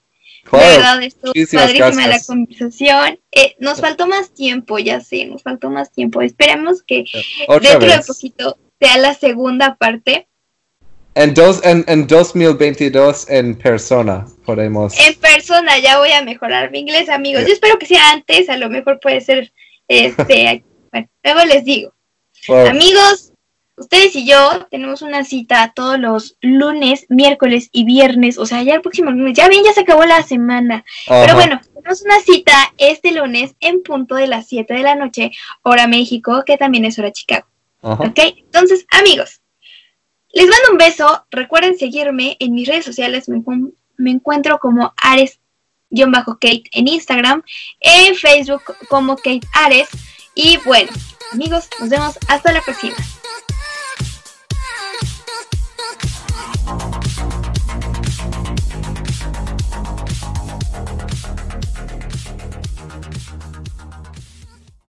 De 0.53 0.59
verdad, 0.59 1.03
estuvo 1.03 1.33
padrísima 1.33 2.07
la 2.07 2.21
conversación. 2.21 3.19
Eh, 3.33 3.57
nos 3.59 3.81
faltó 3.81 4.07
más 4.07 4.33
tiempo, 4.33 4.79
ya 4.79 5.01
sé, 5.01 5.27
nos 5.27 5.43
faltó 5.43 5.71
más 5.71 5.93
tiempo. 5.93 6.23
Esperemos 6.23 6.83
que 6.83 7.05
dentro 7.49 7.89
de 7.89 8.01
poquito 8.07 8.59
sea 8.81 8.99
la 8.99 9.15
segunda 9.15 9.77
parte. 9.77 10.29
En, 11.15 11.33
dos, 11.33 11.65
en, 11.65 11.85
en 11.89 12.07
2022 12.07 13.31
en 13.31 13.57
persona 13.57 14.27
podemos. 14.45 14.95
En 15.01 15.15
persona, 15.15 15.79
ya 15.79 15.99
voy 15.99 16.11
a 16.11 16.23
mejorar 16.23 16.71
mi 16.71 16.81
inglés, 16.81 17.09
amigos. 17.09 17.45
Yo 17.47 17.55
espero 17.55 17.79
que 17.79 17.87
sea 17.87 18.11
antes, 18.11 18.51
a 18.51 18.57
lo 18.57 18.69
mejor 18.69 19.01
puede 19.01 19.23
ser 19.23 19.53
este. 19.89 20.63
bueno, 20.93 21.09
luego 21.25 21.45
les 21.47 21.65
digo. 21.65 21.95
Amigos, 22.49 23.33
Ustedes 23.79 24.17
y 24.17 24.27
yo 24.27 24.67
tenemos 24.71 25.03
una 25.03 25.23
cita 25.23 25.73
todos 25.75 25.99
los 25.99 26.39
lunes, 26.41 27.05
miércoles 27.11 27.69
y 27.73 27.85
viernes, 27.85 28.39
o 28.39 28.47
sea, 28.47 28.63
ya 28.63 28.75
el 28.75 28.81
próximo 28.81 29.11
lunes, 29.11 29.37
ya 29.37 29.49
ven, 29.49 29.63
ya 29.63 29.75
se 29.75 29.81
acabó 29.81 30.07
la 30.07 30.23
semana. 30.23 30.83
Pero 31.07 31.35
bueno, 31.35 31.61
tenemos 31.75 32.01
una 32.03 32.19
cita 32.21 32.55
este 32.79 33.13
lunes 33.13 33.55
en 33.61 33.83
punto 33.83 34.15
de 34.15 34.29
las 34.29 34.49
7 34.49 34.73
de 34.73 34.83
la 34.83 34.95
noche, 34.95 35.31
hora 35.63 35.87
México, 35.87 36.43
que 36.47 36.57
también 36.57 36.87
es 36.87 36.99
hora 36.99 37.13
Chicago. 37.13 37.47
¿Ok? 37.83 38.19
Entonces, 38.19 38.87
amigos, 38.91 39.43
les 40.33 40.47
mando 40.47 40.73
un 40.73 40.79
beso. 40.79 41.27
Recuerden 41.31 41.79
seguirme 41.79 42.37
en 42.41 42.55
mis 42.55 42.67
redes 42.67 42.85
sociales. 42.87 43.29
Me, 43.29 43.43
me 43.99 44.11
encuentro 44.11 44.59
como 44.59 44.95
Ares-Kate 44.97 46.65
en 46.73 46.89
Instagram, 46.89 47.43
en 47.81 48.15
Facebook 48.15 48.63
como 48.89 49.17
Kate 49.17 49.47
Ares. 49.53 49.89
Y 50.35 50.57
bueno, 50.65 50.91
amigos, 51.33 51.69
nos 51.79 51.91
vemos 51.91 52.19
hasta 52.29 52.53
la 52.53 52.63
próxima. 52.63 52.97